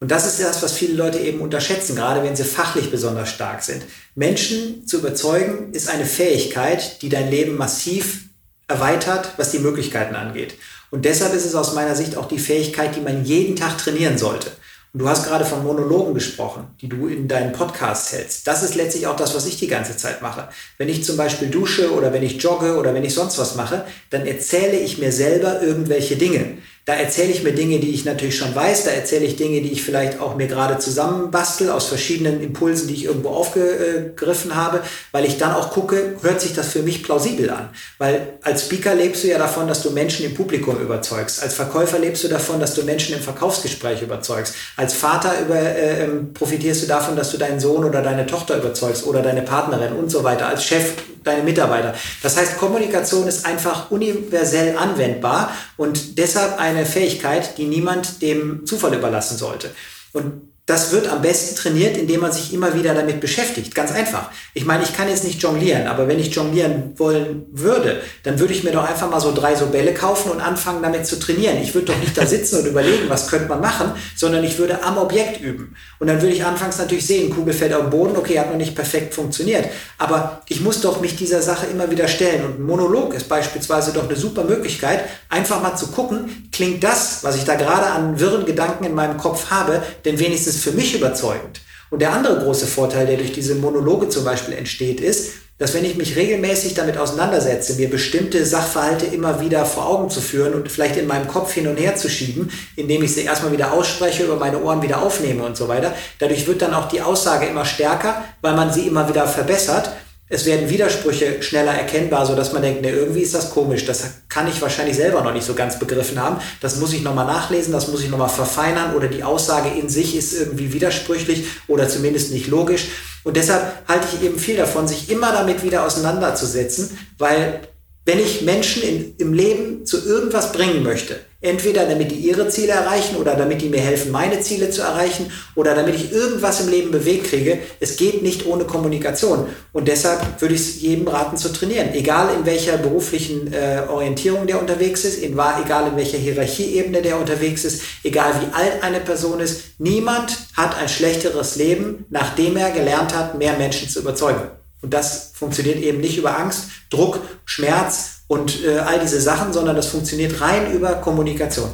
Und 0.00 0.10
das 0.10 0.26
ist 0.26 0.40
das, 0.40 0.62
was 0.62 0.72
viele 0.72 0.94
Leute 0.94 1.18
eben 1.18 1.40
unterschätzen, 1.40 1.94
gerade 1.94 2.22
wenn 2.24 2.34
sie 2.34 2.44
fachlich 2.44 2.90
besonders 2.90 3.30
stark 3.30 3.62
sind. 3.62 3.84
Menschen 4.16 4.86
zu 4.86 4.98
überzeugen 4.98 5.72
ist 5.72 5.88
eine 5.88 6.06
Fähigkeit, 6.06 7.02
die 7.02 7.08
dein 7.08 7.30
Leben 7.30 7.56
massiv 7.56 8.24
erweitert, 8.66 9.34
was 9.36 9.50
die 9.52 9.58
Möglichkeiten 9.60 10.14
angeht. 10.14 10.54
Und 10.90 11.04
deshalb 11.04 11.34
ist 11.34 11.44
es 11.44 11.54
aus 11.54 11.74
meiner 11.74 11.94
Sicht 11.94 12.16
auch 12.16 12.26
die 12.26 12.38
Fähigkeit, 12.38 12.96
die 12.96 13.00
man 13.00 13.24
jeden 13.24 13.56
Tag 13.56 13.78
trainieren 13.78 14.18
sollte. 14.18 14.50
Und 14.92 15.00
du 15.00 15.08
hast 15.08 15.26
gerade 15.26 15.44
von 15.44 15.62
Monologen 15.62 16.14
gesprochen, 16.14 16.68
die 16.80 16.88
du 16.88 17.08
in 17.08 17.28
deinen 17.28 17.52
Podcasts 17.52 18.12
hältst. 18.12 18.46
Das 18.46 18.62
ist 18.62 18.74
letztlich 18.74 19.06
auch 19.06 19.16
das, 19.16 19.34
was 19.34 19.46
ich 19.46 19.58
die 19.58 19.66
ganze 19.66 19.96
Zeit 19.96 20.22
mache. 20.22 20.48
Wenn 20.78 20.88
ich 20.88 21.04
zum 21.04 21.16
Beispiel 21.16 21.48
dusche 21.48 21.92
oder 21.92 22.12
wenn 22.12 22.22
ich 22.22 22.42
jogge 22.42 22.78
oder 22.78 22.94
wenn 22.94 23.04
ich 23.04 23.14
sonst 23.14 23.38
was 23.38 23.54
mache, 23.54 23.84
dann 24.08 24.26
erzähle 24.26 24.78
ich 24.78 24.98
mir 24.98 25.12
selber 25.12 25.60
irgendwelche 25.60 26.16
Dinge. 26.16 26.58
Da 26.88 26.94
erzähle 26.94 27.32
ich 27.32 27.42
mir 27.42 27.52
Dinge, 27.52 27.80
die 27.80 27.90
ich 27.90 28.06
natürlich 28.06 28.38
schon 28.38 28.54
weiß. 28.54 28.84
Da 28.84 28.92
erzähle 28.92 29.26
ich 29.26 29.36
Dinge, 29.36 29.60
die 29.60 29.72
ich 29.72 29.82
vielleicht 29.82 30.20
auch 30.20 30.36
mir 30.36 30.46
gerade 30.46 30.78
zusammenbastel 30.78 31.68
aus 31.68 31.84
verschiedenen 31.84 32.42
Impulsen, 32.42 32.88
die 32.88 32.94
ich 32.94 33.04
irgendwo 33.04 33.28
aufgegriffen 33.28 34.54
habe, 34.54 34.80
weil 35.12 35.26
ich 35.26 35.36
dann 35.36 35.52
auch 35.52 35.68
gucke, 35.68 36.16
hört 36.22 36.40
sich 36.40 36.54
das 36.54 36.68
für 36.68 36.82
mich 36.82 37.02
plausibel 37.02 37.50
an. 37.50 37.68
Weil 37.98 38.38
als 38.40 38.64
Speaker 38.64 38.94
lebst 38.94 39.22
du 39.22 39.28
ja 39.28 39.36
davon, 39.36 39.68
dass 39.68 39.82
du 39.82 39.90
Menschen 39.90 40.24
im 40.24 40.32
Publikum 40.32 40.80
überzeugst. 40.80 41.42
Als 41.42 41.52
Verkäufer 41.52 41.98
lebst 41.98 42.24
du 42.24 42.28
davon, 42.28 42.58
dass 42.58 42.72
du 42.72 42.82
Menschen 42.84 43.14
im 43.14 43.20
Verkaufsgespräch 43.20 44.00
überzeugst. 44.00 44.54
Als 44.78 44.94
Vater 44.94 45.42
über, 45.42 45.56
äh, 45.56 46.04
ähm, 46.04 46.32
profitierst 46.32 46.84
du 46.84 46.86
davon, 46.86 47.16
dass 47.16 47.30
du 47.30 47.36
deinen 47.36 47.60
Sohn 47.60 47.84
oder 47.84 48.00
deine 48.00 48.24
Tochter 48.24 48.56
überzeugst 48.56 49.04
oder 49.04 49.20
deine 49.20 49.42
Partnerin 49.42 49.92
und 49.92 50.10
so 50.10 50.24
weiter. 50.24 50.46
Als 50.46 50.64
Chef 50.64 50.94
deine 51.22 51.42
Mitarbeiter. 51.42 51.94
Das 52.22 52.36
heißt, 52.36 52.58
Kommunikation 52.58 53.28
ist 53.28 53.46
einfach 53.46 53.90
universell 53.90 54.76
anwendbar 54.76 55.52
und 55.76 56.18
deshalb 56.18 56.58
eine 56.58 56.77
Fähigkeit, 56.86 57.58
die 57.58 57.64
niemand 57.64 58.22
dem 58.22 58.66
Zufall 58.66 58.94
überlassen 58.94 59.36
sollte. 59.36 59.70
Und 60.12 60.47
das 60.68 60.92
wird 60.92 61.08
am 61.08 61.22
besten 61.22 61.56
trainiert, 61.56 61.96
indem 61.96 62.20
man 62.20 62.30
sich 62.30 62.52
immer 62.52 62.74
wieder 62.74 62.94
damit 62.94 63.22
beschäftigt. 63.22 63.74
Ganz 63.74 63.90
einfach. 63.90 64.30
Ich 64.52 64.66
meine, 64.66 64.84
ich 64.84 64.94
kann 64.94 65.08
jetzt 65.08 65.24
nicht 65.24 65.42
jonglieren, 65.42 65.86
aber 65.86 66.08
wenn 66.08 66.18
ich 66.18 66.34
jonglieren 66.34 66.92
wollen 66.98 67.46
würde, 67.52 68.02
dann 68.22 68.38
würde 68.38 68.52
ich 68.52 68.64
mir 68.64 68.72
doch 68.72 68.86
einfach 68.86 69.10
mal 69.10 69.18
so 69.18 69.32
drei 69.32 69.54
so 69.54 69.68
Bälle 69.68 69.94
kaufen 69.94 70.30
und 70.30 70.42
anfangen 70.42 70.82
damit 70.82 71.06
zu 71.06 71.18
trainieren. 71.18 71.56
Ich 71.62 71.74
würde 71.74 71.86
doch 71.86 71.98
nicht 71.98 72.18
da 72.18 72.26
sitzen 72.26 72.58
und 72.58 72.66
überlegen, 72.66 73.08
was 73.08 73.28
könnte 73.28 73.48
man 73.48 73.62
machen, 73.62 73.92
sondern 74.14 74.44
ich 74.44 74.58
würde 74.58 74.84
am 74.84 74.98
Objekt 74.98 75.40
üben. 75.40 75.74
Und 76.00 76.08
dann 76.08 76.20
würde 76.20 76.34
ich 76.34 76.44
anfangs 76.44 76.76
natürlich 76.76 77.06
sehen, 77.06 77.34
Kugel 77.34 77.54
fällt 77.54 77.72
auf 77.72 77.84
den 77.84 77.90
Boden, 77.90 78.14
okay, 78.18 78.38
hat 78.38 78.50
noch 78.50 78.58
nicht 78.58 78.74
perfekt 78.74 79.14
funktioniert. 79.14 79.64
Aber 79.96 80.42
ich 80.48 80.60
muss 80.60 80.82
doch 80.82 81.00
mich 81.00 81.16
dieser 81.16 81.40
Sache 81.40 81.64
immer 81.64 81.90
wieder 81.90 82.08
stellen. 82.08 82.44
Und 82.44 82.60
ein 82.60 82.66
Monolog 82.66 83.14
ist 83.14 83.30
beispielsweise 83.30 83.94
doch 83.94 84.04
eine 84.04 84.16
super 84.16 84.44
Möglichkeit, 84.44 85.04
einfach 85.30 85.62
mal 85.62 85.76
zu 85.76 85.86
gucken, 85.86 86.50
klingt 86.52 86.84
das, 86.84 87.24
was 87.24 87.36
ich 87.36 87.44
da 87.44 87.54
gerade 87.54 87.86
an 87.86 88.20
wirren 88.20 88.44
Gedanken 88.44 88.84
in 88.84 88.94
meinem 88.94 89.16
Kopf 89.16 89.50
habe, 89.50 89.82
denn 90.04 90.18
wenigstens 90.18 90.57
für 90.58 90.72
mich 90.72 90.94
überzeugend. 90.94 91.60
Und 91.90 92.00
der 92.00 92.12
andere 92.12 92.40
große 92.40 92.66
Vorteil, 92.66 93.06
der 93.06 93.16
durch 93.16 93.32
diese 93.32 93.54
Monologe 93.54 94.08
zum 94.08 94.24
Beispiel 94.24 94.54
entsteht, 94.54 95.00
ist, 95.00 95.30
dass 95.58 95.74
wenn 95.74 95.84
ich 95.84 95.96
mich 95.96 96.14
regelmäßig 96.14 96.74
damit 96.74 96.98
auseinandersetze, 96.98 97.74
mir 97.74 97.90
bestimmte 97.90 98.44
Sachverhalte 98.44 99.06
immer 99.06 99.40
wieder 99.40 99.64
vor 99.64 99.88
Augen 99.88 100.08
zu 100.08 100.20
führen 100.20 100.54
und 100.54 100.70
vielleicht 100.70 100.96
in 100.96 101.08
meinem 101.08 101.26
Kopf 101.26 101.52
hin 101.52 101.66
und 101.66 101.76
her 101.76 101.96
zu 101.96 102.08
schieben, 102.08 102.50
indem 102.76 103.02
ich 103.02 103.14
sie 103.14 103.22
erstmal 103.22 103.50
wieder 103.50 103.72
ausspreche, 103.72 104.24
über 104.24 104.36
meine 104.36 104.62
Ohren 104.62 104.82
wieder 104.82 105.02
aufnehme 105.02 105.44
und 105.44 105.56
so 105.56 105.66
weiter, 105.66 105.94
dadurch 106.20 106.46
wird 106.46 106.62
dann 106.62 106.74
auch 106.74 106.88
die 106.88 107.00
Aussage 107.00 107.46
immer 107.46 107.64
stärker, 107.64 108.24
weil 108.40 108.54
man 108.54 108.72
sie 108.72 108.86
immer 108.86 109.08
wieder 109.08 109.26
verbessert 109.26 109.90
es 110.30 110.44
werden 110.44 110.68
Widersprüche 110.68 111.42
schneller 111.42 111.72
erkennbar, 111.72 112.26
so 112.26 112.34
dass 112.34 112.52
man 112.52 112.62
denkt, 112.62 112.82
ne, 112.82 112.90
irgendwie 112.90 113.22
ist 113.22 113.34
das 113.34 113.50
komisch. 113.50 113.86
Das 113.86 114.04
kann 114.28 114.46
ich 114.46 114.60
wahrscheinlich 114.60 114.96
selber 114.96 115.22
noch 115.22 115.32
nicht 115.32 115.46
so 115.46 115.54
ganz 115.54 115.78
begriffen 115.78 116.20
haben. 116.20 116.38
Das 116.60 116.76
muss 116.76 116.92
ich 116.92 117.02
nochmal 117.02 117.26
nachlesen, 117.26 117.72
das 117.72 117.88
muss 117.88 118.02
ich 118.02 118.10
nochmal 118.10 118.28
verfeinern 118.28 118.94
oder 118.94 119.08
die 119.08 119.24
Aussage 119.24 119.70
in 119.70 119.88
sich 119.88 120.14
ist 120.16 120.34
irgendwie 120.34 120.72
widersprüchlich 120.72 121.46
oder 121.66 121.88
zumindest 121.88 122.32
nicht 122.32 122.48
logisch. 122.48 122.88
Und 123.24 123.36
deshalb 123.36 123.88
halte 123.88 124.06
ich 124.12 124.22
eben 124.22 124.38
viel 124.38 124.56
davon, 124.56 124.86
sich 124.86 125.10
immer 125.10 125.32
damit 125.32 125.62
wieder 125.62 125.86
auseinanderzusetzen, 125.86 126.98
weil 127.16 127.60
wenn 128.04 128.18
ich 128.18 128.42
Menschen 128.42 128.82
in, 128.82 129.14
im 129.18 129.32
Leben 129.32 129.86
zu 129.86 130.04
irgendwas 130.04 130.52
bringen 130.52 130.82
möchte, 130.82 131.20
entweder 131.40 131.86
damit 131.86 132.10
die 132.10 132.16
ihre 132.16 132.48
Ziele 132.48 132.72
erreichen 132.72 133.16
oder 133.16 133.36
damit 133.36 133.62
die 133.62 133.68
mir 133.68 133.80
helfen, 133.80 134.10
meine 134.10 134.40
Ziele 134.40 134.70
zu 134.70 134.82
erreichen 134.82 135.30
oder 135.54 135.76
damit 135.76 135.94
ich 135.94 136.10
irgendwas 136.10 136.60
im 136.60 136.68
Leben 136.68 136.90
bewegt 136.90 137.28
kriege, 137.28 137.58
es 137.78 137.96
geht 137.96 138.22
nicht 138.22 138.44
ohne 138.44 138.64
Kommunikation. 138.64 139.46
Und 139.72 139.86
deshalb 139.86 140.40
würde 140.40 140.56
ich 140.56 140.60
es 140.60 140.80
jedem 140.80 141.06
raten 141.06 141.36
zu 141.36 141.52
trainieren, 141.52 141.94
egal 141.94 142.34
in 142.34 142.44
welcher 142.44 142.76
beruflichen 142.76 143.52
äh, 143.52 143.82
Orientierung 143.88 144.48
der 144.48 144.60
unterwegs 144.60 145.04
ist, 145.04 145.22
in, 145.22 145.34
egal 145.34 145.88
in 145.88 145.96
welcher 145.96 146.18
Hierarchieebene 146.18 147.02
der 147.02 147.20
unterwegs 147.20 147.64
ist, 147.64 147.82
egal 148.02 148.32
wie 148.40 148.52
alt 148.52 148.82
eine 148.82 148.98
Person 148.98 149.38
ist. 149.38 149.78
Niemand 149.78 150.36
hat 150.56 150.76
ein 150.76 150.88
schlechteres 150.88 151.54
Leben, 151.54 152.04
nachdem 152.10 152.56
er 152.56 152.72
gelernt 152.72 153.14
hat, 153.14 153.38
mehr 153.38 153.56
Menschen 153.56 153.88
zu 153.88 154.00
überzeugen. 154.00 154.42
Und 154.82 154.92
das 154.92 155.30
funktioniert 155.34 155.78
eben 155.78 156.00
nicht 156.00 156.18
über 156.18 156.36
Angst, 156.36 156.64
Druck, 156.90 157.20
Schmerz 157.44 158.17
und 158.28 158.64
äh, 158.64 158.78
all 158.78 159.00
diese 159.00 159.20
Sachen, 159.20 159.52
sondern 159.52 159.74
das 159.74 159.88
funktioniert 159.88 160.40
rein 160.40 160.72
über 160.72 160.94
Kommunikation. 160.94 161.70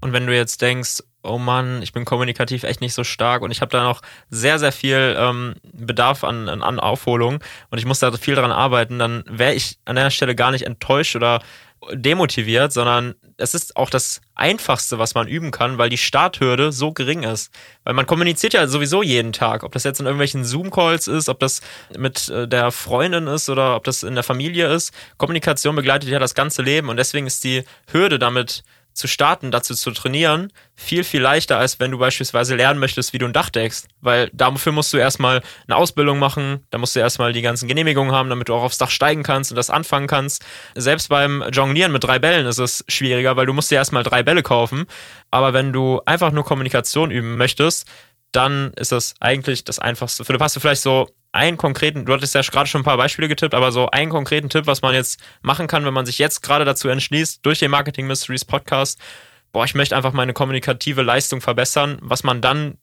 Und 0.00 0.12
wenn 0.12 0.26
du 0.26 0.34
jetzt 0.34 0.60
denkst, 0.60 1.02
oh 1.22 1.38
Mann, 1.38 1.80
ich 1.82 1.92
bin 1.92 2.04
kommunikativ 2.04 2.64
echt 2.64 2.80
nicht 2.80 2.94
so 2.94 3.04
stark 3.04 3.42
und 3.42 3.52
ich 3.52 3.60
habe 3.60 3.70
da 3.70 3.84
noch 3.84 4.02
sehr, 4.28 4.58
sehr 4.58 4.72
viel 4.72 5.14
ähm, 5.16 5.54
Bedarf 5.72 6.24
an, 6.24 6.48
an 6.48 6.80
Aufholung 6.80 7.38
und 7.70 7.78
ich 7.78 7.84
muss 7.84 8.00
da 8.00 8.10
viel 8.12 8.34
dran 8.34 8.50
arbeiten, 8.50 8.98
dann 8.98 9.22
wäre 9.28 9.54
ich 9.54 9.78
an 9.84 9.94
der 9.94 10.10
Stelle 10.10 10.34
gar 10.34 10.50
nicht 10.50 10.66
enttäuscht 10.66 11.14
oder 11.14 11.40
demotiviert, 11.92 12.72
sondern 12.72 13.14
es 13.36 13.54
ist 13.54 13.76
auch 13.76 13.90
das 13.90 14.20
Einfachste, 14.34 14.98
was 14.98 15.14
man 15.14 15.26
üben 15.26 15.50
kann, 15.50 15.78
weil 15.78 15.90
die 15.90 15.98
Starthürde 15.98 16.72
so 16.72 16.92
gering 16.92 17.22
ist. 17.22 17.52
Weil 17.84 17.94
man 17.94 18.06
kommuniziert 18.06 18.54
ja 18.54 18.66
sowieso 18.66 19.02
jeden 19.02 19.32
Tag, 19.32 19.64
ob 19.64 19.72
das 19.72 19.84
jetzt 19.84 20.00
in 20.00 20.06
irgendwelchen 20.06 20.44
Zoom-Calls 20.44 21.08
ist, 21.08 21.28
ob 21.28 21.40
das 21.40 21.60
mit 21.96 22.28
äh, 22.28 22.46
der 22.46 22.70
Freundin 22.70 23.26
ist 23.26 23.48
oder 23.48 23.76
ob 23.76 23.84
das 23.84 24.02
in 24.02 24.14
der 24.14 24.24
Familie 24.24 24.72
ist. 24.72 24.92
Kommunikation 25.18 25.76
begleitet 25.76 26.08
ja 26.08 26.18
das 26.18 26.34
ganze 26.34 26.62
Leben 26.62 26.88
und 26.88 26.96
deswegen 26.96 27.26
ist 27.26 27.44
die 27.44 27.64
Hürde 27.90 28.18
damit 28.18 28.62
zu 28.92 29.08
starten, 29.08 29.50
dazu 29.50 29.74
zu 29.74 29.90
trainieren, 29.90 30.52
viel, 30.74 31.04
viel 31.04 31.20
leichter, 31.20 31.58
als 31.58 31.80
wenn 31.80 31.90
du 31.90 31.98
beispielsweise 31.98 32.56
lernen 32.56 32.78
möchtest, 32.80 33.12
wie 33.12 33.18
du 33.18 33.26
ein 33.26 33.32
Dach 33.32 33.50
deckst. 33.50 33.88
Weil 34.00 34.30
dafür 34.32 34.72
musst 34.72 34.92
du 34.92 34.98
erstmal 34.98 35.42
eine 35.66 35.76
Ausbildung 35.76 36.18
machen, 36.18 36.66
da 36.70 36.78
musst 36.78 36.94
du 36.96 37.00
erstmal 37.00 37.32
die 37.32 37.42
ganzen 37.42 37.68
Genehmigungen 37.68 38.12
haben, 38.12 38.28
damit 38.28 38.48
du 38.48 38.54
auch 38.54 38.62
aufs 38.62 38.78
Dach 38.78 38.90
steigen 38.90 39.22
kannst 39.22 39.50
und 39.50 39.56
das 39.56 39.70
anfangen 39.70 40.06
kannst. 40.06 40.44
Selbst 40.74 41.08
beim 41.08 41.44
Jonglieren 41.52 41.92
mit 41.92 42.04
drei 42.04 42.18
Bällen 42.18 42.46
ist 42.46 42.58
es 42.58 42.84
schwieriger, 42.88 43.36
weil 43.36 43.46
du 43.46 43.52
musst 43.52 43.70
dir 43.70 43.76
erstmal 43.76 44.02
drei 44.02 44.22
Bälle 44.22 44.42
kaufen. 44.42 44.86
Aber 45.30 45.52
wenn 45.52 45.72
du 45.72 46.00
einfach 46.04 46.32
nur 46.32 46.44
Kommunikation 46.44 47.10
üben 47.10 47.36
möchtest, 47.36 47.86
dann 48.32 48.72
ist 48.74 48.92
das 48.92 49.14
eigentlich 49.20 49.64
das 49.64 49.78
Einfachste. 49.78 50.24
Philipp, 50.24 50.40
hast 50.40 50.56
du 50.56 50.60
vielleicht 50.60 50.82
so 50.82 51.08
einen 51.32 51.56
konkreten, 51.56 52.04
du 52.04 52.12
hattest 52.12 52.34
ja 52.34 52.42
gerade 52.42 52.68
schon 52.68 52.82
ein 52.82 52.84
paar 52.84 52.98
Beispiele 52.98 53.28
getippt, 53.28 53.54
aber 53.54 53.72
so 53.72 53.88
einen 53.90 54.10
konkreten 54.10 54.50
Tipp, 54.50 54.66
was 54.66 54.82
man 54.82 54.94
jetzt 54.94 55.20
machen 55.40 55.66
kann, 55.66 55.84
wenn 55.84 55.94
man 55.94 56.06
sich 56.06 56.18
jetzt 56.18 56.42
gerade 56.42 56.64
dazu 56.64 56.88
entschließt, 56.88 57.44
durch 57.44 57.58
den 57.58 57.70
Marketing 57.70 58.06
Mysteries 58.06 58.44
Podcast, 58.44 59.00
boah, 59.52 59.64
ich 59.64 59.74
möchte 59.74 59.96
einfach 59.96 60.12
meine 60.12 60.34
kommunikative 60.34 61.02
Leistung 61.02 61.40
verbessern, 61.40 61.98
was 62.02 62.22
man 62.22 62.40
dann 62.42 62.76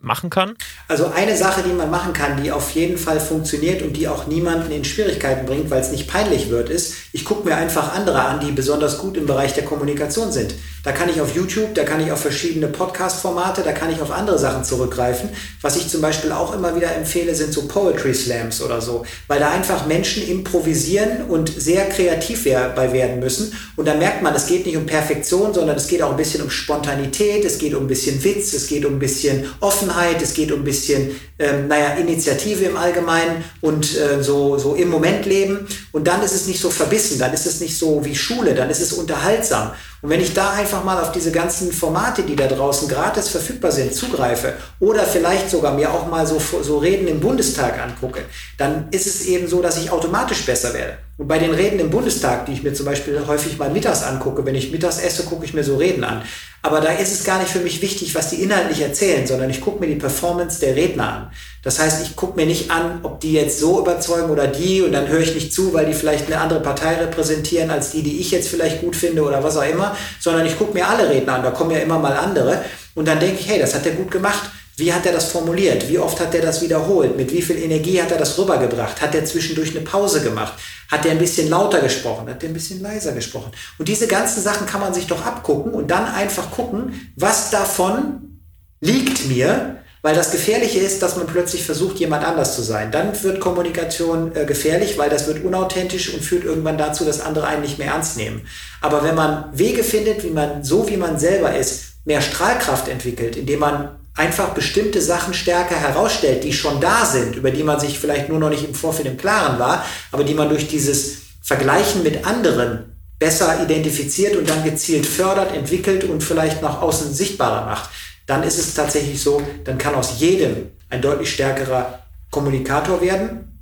machen 0.00 0.30
kann? 0.30 0.54
Also 0.88 1.06
eine 1.06 1.36
Sache, 1.36 1.62
die 1.62 1.72
man 1.72 1.90
machen 1.90 2.12
kann, 2.12 2.42
die 2.42 2.50
auf 2.50 2.70
jeden 2.72 2.98
Fall 2.98 3.20
funktioniert 3.20 3.82
und 3.82 3.96
die 3.96 4.08
auch 4.08 4.26
niemanden 4.26 4.72
in 4.72 4.84
Schwierigkeiten 4.84 5.46
bringt, 5.46 5.70
weil 5.70 5.80
es 5.80 5.92
nicht 5.92 6.08
peinlich 6.08 6.50
wird, 6.50 6.70
ist, 6.70 6.94
ich 7.12 7.24
gucke 7.24 7.46
mir 7.46 7.56
einfach 7.56 7.94
andere 7.94 8.24
an, 8.24 8.40
die 8.40 8.52
besonders 8.52 8.98
gut 8.98 9.16
im 9.16 9.26
Bereich 9.26 9.54
der 9.54 9.64
Kommunikation 9.64 10.32
sind. 10.32 10.54
Da 10.82 10.92
kann 10.92 11.10
ich 11.10 11.20
auf 11.20 11.34
YouTube, 11.34 11.74
da 11.74 11.84
kann 11.84 12.00
ich 12.00 12.10
auf 12.10 12.20
verschiedene 12.20 12.68
Podcast-Formate, 12.68 13.62
da 13.62 13.72
kann 13.72 13.92
ich 13.92 14.00
auf 14.00 14.10
andere 14.10 14.38
Sachen 14.38 14.64
zurückgreifen. 14.64 15.28
Was 15.60 15.76
ich 15.76 15.88
zum 15.88 16.00
Beispiel 16.00 16.32
auch 16.32 16.54
immer 16.54 16.74
wieder 16.74 16.94
empfehle, 16.94 17.34
sind 17.34 17.52
so 17.52 17.68
Poetry 17.68 18.14
Slams 18.14 18.62
oder 18.62 18.80
so, 18.80 19.04
weil 19.28 19.40
da 19.40 19.50
einfach 19.50 19.86
Menschen 19.86 20.26
improvisieren 20.26 21.26
und 21.28 21.50
sehr 21.50 21.86
kreativ 21.90 22.44
bei 22.44 22.92
werden 22.92 23.20
müssen. 23.20 23.52
Und 23.76 23.86
da 23.86 23.94
merkt 23.94 24.22
man, 24.22 24.34
es 24.34 24.46
geht 24.46 24.64
nicht 24.64 24.76
um 24.76 24.86
Perfektion, 24.86 25.52
sondern 25.52 25.76
es 25.76 25.86
geht 25.86 26.02
auch 26.02 26.12
ein 26.12 26.16
bisschen 26.16 26.42
um 26.42 26.48
Spontanität, 26.48 27.44
es 27.44 27.58
geht 27.58 27.74
um 27.74 27.84
ein 27.84 27.88
bisschen 27.88 28.22
Witz, 28.24 28.54
es 28.54 28.66
geht 28.66 28.86
um 28.86 28.94
ein 28.94 28.98
bisschen 28.98 29.46
Offenheit, 29.60 29.89
es 30.20 30.34
geht 30.34 30.52
um 30.52 30.60
ein 30.60 30.64
bisschen, 30.64 31.10
ähm, 31.38 31.68
naja, 31.68 31.94
Initiative 31.94 32.64
im 32.64 32.76
Allgemeinen 32.76 33.44
und 33.60 33.96
äh, 33.96 34.22
so, 34.22 34.58
so 34.58 34.74
im 34.74 34.88
Moment 34.88 35.26
leben. 35.26 35.66
Und 35.92 36.06
dann 36.06 36.22
ist 36.22 36.34
es 36.34 36.46
nicht 36.46 36.60
so 36.60 36.70
verbissen, 36.70 37.18
dann 37.18 37.32
ist 37.32 37.46
es 37.46 37.60
nicht 37.60 37.76
so 37.76 38.04
wie 38.04 38.14
Schule, 38.14 38.54
dann 38.54 38.70
ist 38.70 38.80
es 38.80 38.92
unterhaltsam. 38.92 39.72
Und 40.02 40.08
wenn 40.08 40.20
ich 40.20 40.32
da 40.32 40.50
einfach 40.52 40.82
mal 40.82 41.02
auf 41.02 41.12
diese 41.12 41.30
ganzen 41.30 41.72
Formate, 41.72 42.22
die 42.22 42.34
da 42.34 42.46
draußen 42.46 42.88
gratis 42.88 43.28
verfügbar 43.28 43.70
sind, 43.70 43.94
zugreife 43.94 44.54
oder 44.78 45.04
vielleicht 45.04 45.50
sogar 45.50 45.74
mir 45.74 45.92
auch 45.92 46.08
mal 46.08 46.26
so, 46.26 46.40
so 46.62 46.78
Reden 46.78 47.06
im 47.06 47.20
Bundestag 47.20 47.78
angucke, 47.78 48.22
dann 48.56 48.88
ist 48.92 49.06
es 49.06 49.26
eben 49.26 49.46
so, 49.46 49.60
dass 49.60 49.76
ich 49.76 49.90
automatisch 49.90 50.46
besser 50.46 50.72
werde. 50.72 50.96
Und 51.18 51.28
bei 51.28 51.38
den 51.38 51.50
Reden 51.50 51.78
im 51.80 51.90
Bundestag, 51.90 52.46
die 52.46 52.52
ich 52.52 52.62
mir 52.62 52.72
zum 52.72 52.86
Beispiel 52.86 53.20
häufig 53.26 53.58
mal 53.58 53.68
mittags 53.68 54.02
angucke, 54.02 54.46
wenn 54.46 54.54
ich 54.54 54.72
mittags 54.72 54.98
esse, 54.98 55.24
gucke 55.24 55.44
ich 55.44 55.52
mir 55.52 55.64
so 55.64 55.76
Reden 55.76 56.02
an. 56.02 56.22
Aber 56.62 56.80
da 56.80 56.92
ist 56.92 57.12
es 57.12 57.24
gar 57.24 57.38
nicht 57.38 57.50
für 57.50 57.60
mich 57.60 57.80
wichtig, 57.80 58.14
was 58.14 58.30
die 58.30 58.42
inhaltlich 58.42 58.82
erzählen, 58.82 59.26
sondern 59.26 59.48
ich 59.48 59.62
gucke 59.62 59.80
mir 59.80 59.86
die 59.86 59.98
Performance 59.98 60.60
der 60.60 60.76
Redner 60.76 61.08
an. 61.08 61.32
Das 61.62 61.78
heißt, 61.78 62.02
ich 62.02 62.16
gucke 62.16 62.36
mir 62.36 62.46
nicht 62.46 62.70
an, 62.70 63.00
ob 63.02 63.20
die 63.20 63.32
jetzt 63.32 63.58
so 63.58 63.80
überzeugen 63.80 64.30
oder 64.30 64.46
die 64.46 64.82
und 64.82 64.92
dann 64.92 65.08
höre 65.08 65.20
ich 65.20 65.34
nicht 65.34 65.54
zu, 65.54 65.72
weil 65.72 65.86
die 65.86 65.94
vielleicht 65.94 66.26
eine 66.26 66.38
andere 66.38 66.60
Partei 66.60 66.96
repräsentieren 66.96 67.70
als 67.70 67.92
die, 67.92 68.02
die 68.02 68.20
ich 68.20 68.30
jetzt 68.30 68.48
vielleicht 68.48 68.80
gut 68.82 68.94
finde 68.94 69.22
oder 69.22 69.42
was 69.42 69.56
auch 69.56 69.68
immer, 69.68 69.96
sondern 70.20 70.44
ich 70.44 70.58
gucke 70.58 70.74
mir 70.74 70.86
alle 70.86 71.08
Redner 71.08 71.34
an, 71.34 71.42
da 71.42 71.50
kommen 71.50 71.70
ja 71.70 71.78
immer 71.78 71.98
mal 71.98 72.12
andere 72.12 72.62
und 72.94 73.08
dann 73.08 73.20
denke 73.20 73.40
ich, 73.40 73.48
hey, 73.48 73.58
das 73.58 73.74
hat 73.74 73.86
er 73.86 73.92
gut 73.92 74.10
gemacht. 74.10 74.50
Wie 74.80 74.92
hat 74.92 75.06
er 75.06 75.12
das 75.12 75.30
formuliert? 75.30 75.88
Wie 75.88 75.98
oft 75.98 76.18
hat 76.18 76.34
er 76.34 76.42
das 76.42 76.62
wiederholt? 76.62 77.16
Mit 77.16 77.32
wie 77.32 77.42
viel 77.42 77.58
Energie 77.58 78.02
hat 78.02 78.10
er 78.10 78.18
das 78.18 78.36
rübergebracht? 78.38 79.00
Hat 79.00 79.14
er 79.14 79.24
zwischendurch 79.24 79.70
eine 79.70 79.84
Pause 79.84 80.22
gemacht? 80.22 80.54
Hat 80.90 81.06
er 81.06 81.12
ein 81.12 81.18
bisschen 81.18 81.48
lauter 81.48 81.80
gesprochen? 81.80 82.28
Hat 82.28 82.42
er 82.42 82.48
ein 82.48 82.54
bisschen 82.54 82.82
leiser 82.82 83.12
gesprochen? 83.12 83.52
Und 83.78 83.86
diese 83.86 84.08
ganzen 84.08 84.42
Sachen 84.42 84.66
kann 84.66 84.80
man 84.80 84.94
sich 84.94 85.06
doch 85.06 85.24
abgucken 85.24 85.72
und 85.72 85.90
dann 85.90 86.06
einfach 86.06 86.50
gucken, 86.50 87.12
was 87.14 87.50
davon 87.50 88.40
liegt 88.80 89.28
mir 89.28 89.76
weil 90.02 90.14
das 90.14 90.30
Gefährliche 90.30 90.78
ist, 90.78 91.02
dass 91.02 91.16
man 91.16 91.26
plötzlich 91.26 91.64
versucht, 91.64 91.98
jemand 91.98 92.24
anders 92.24 92.54
zu 92.54 92.62
sein. 92.62 92.90
Dann 92.90 93.22
wird 93.22 93.40
Kommunikation 93.40 94.34
äh, 94.34 94.46
gefährlich, 94.46 94.96
weil 94.96 95.10
das 95.10 95.26
wird 95.26 95.44
unauthentisch 95.44 96.14
und 96.14 96.22
führt 96.22 96.44
irgendwann 96.44 96.78
dazu, 96.78 97.04
dass 97.04 97.20
andere 97.20 97.46
einen 97.46 97.62
nicht 97.62 97.78
mehr 97.78 97.88
ernst 97.88 98.16
nehmen. 98.16 98.46
Aber 98.80 99.04
wenn 99.04 99.14
man 99.14 99.46
Wege 99.52 99.84
findet, 99.84 100.24
wie 100.24 100.30
man 100.30 100.64
so 100.64 100.88
wie 100.88 100.96
man 100.96 101.18
selber 101.18 101.54
ist, 101.54 101.96
mehr 102.06 102.22
Strahlkraft 102.22 102.88
entwickelt, 102.88 103.36
indem 103.36 103.60
man 103.60 103.99
einfach 104.20 104.50
bestimmte 104.50 105.00
Sachen 105.00 105.34
stärker 105.34 105.76
herausstellt, 105.76 106.44
die 106.44 106.52
schon 106.52 106.80
da 106.80 107.04
sind, 107.04 107.36
über 107.36 107.50
die 107.50 107.64
man 107.64 107.80
sich 107.80 107.98
vielleicht 107.98 108.28
nur 108.28 108.38
noch 108.38 108.50
nicht 108.50 108.64
im 108.64 108.74
Vorfeld 108.74 109.08
im 109.08 109.16
Klaren 109.16 109.58
war, 109.58 109.84
aber 110.12 110.24
die 110.24 110.34
man 110.34 110.48
durch 110.48 110.68
dieses 110.68 111.22
Vergleichen 111.42 112.02
mit 112.02 112.26
anderen 112.26 112.96
besser 113.18 113.62
identifiziert 113.62 114.36
und 114.36 114.48
dann 114.48 114.62
gezielt 114.64 115.06
fördert, 115.06 115.54
entwickelt 115.54 116.04
und 116.04 116.22
vielleicht 116.22 116.62
nach 116.62 116.80
außen 116.80 117.12
sichtbarer 117.12 117.66
macht 117.66 117.90
dann 118.30 118.44
ist 118.44 118.58
es 118.58 118.74
tatsächlich 118.74 119.20
so, 119.20 119.42
dann 119.64 119.76
kann 119.76 119.96
aus 119.96 120.20
jedem 120.20 120.70
ein 120.88 121.02
deutlich 121.02 121.32
stärkerer 121.32 121.98
Kommunikator 122.30 123.00
werden 123.00 123.60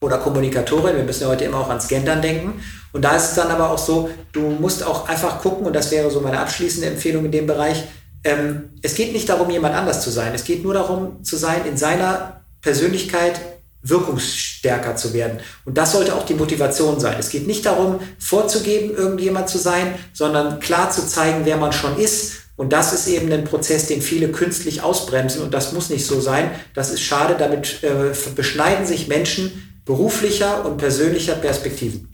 oder 0.00 0.18
Kommunikatorin. 0.18 0.96
Wir 0.96 1.04
müssen 1.04 1.22
ja 1.22 1.28
heute 1.28 1.44
immer 1.44 1.58
auch 1.58 1.68
ans 1.68 1.86
Gendern 1.86 2.20
denken. 2.20 2.60
Und 2.92 3.02
da 3.02 3.14
ist 3.14 3.30
es 3.30 3.34
dann 3.36 3.48
aber 3.48 3.70
auch 3.70 3.78
so, 3.78 4.10
du 4.32 4.40
musst 4.40 4.82
auch 4.82 5.08
einfach 5.08 5.40
gucken, 5.40 5.66
und 5.66 5.72
das 5.72 5.92
wäre 5.92 6.10
so 6.10 6.20
meine 6.20 6.40
abschließende 6.40 6.88
Empfehlung 6.88 7.26
in 7.26 7.30
dem 7.30 7.46
Bereich, 7.46 7.84
Ähm, 8.24 8.70
es 8.82 8.94
geht 8.94 9.12
nicht 9.12 9.28
darum, 9.28 9.50
jemand 9.50 9.74
anders 9.74 10.02
zu 10.02 10.10
sein. 10.10 10.34
Es 10.34 10.44
geht 10.44 10.62
nur 10.62 10.74
darum, 10.74 11.22
zu 11.24 11.36
sein, 11.36 11.64
in 11.66 11.76
seiner 11.76 12.40
Persönlichkeit 12.60 13.40
wirkungsstärker 13.82 14.96
zu 14.96 15.12
werden. 15.12 15.38
Und 15.64 15.78
das 15.78 15.92
sollte 15.92 16.14
auch 16.14 16.26
die 16.26 16.34
Motivation 16.34 16.98
sein. 16.98 17.16
Es 17.18 17.30
geht 17.30 17.46
nicht 17.46 17.64
darum, 17.64 18.00
vorzugeben, 18.18 18.94
irgendjemand 18.94 19.48
zu 19.48 19.58
sein, 19.58 19.94
sondern 20.12 20.60
klar 20.60 20.90
zu 20.90 21.06
zeigen, 21.06 21.44
wer 21.44 21.56
man 21.56 21.72
schon 21.72 21.98
ist. 21.98 22.38
Und 22.56 22.72
das 22.72 22.92
ist 22.92 23.06
eben 23.06 23.30
ein 23.32 23.44
Prozess, 23.44 23.86
den 23.86 24.02
viele 24.02 24.28
künstlich 24.28 24.82
ausbremsen. 24.82 25.42
Und 25.42 25.54
das 25.54 25.72
muss 25.72 25.90
nicht 25.90 26.04
so 26.04 26.20
sein. 26.20 26.50
Das 26.74 26.90
ist 26.90 27.02
schade. 27.02 27.36
Damit 27.38 27.84
äh, 27.84 28.12
beschneiden 28.34 28.84
sich 28.84 29.06
Menschen 29.06 29.80
beruflicher 29.84 30.66
und 30.66 30.76
persönlicher 30.76 31.36
Perspektiven. 31.36 32.07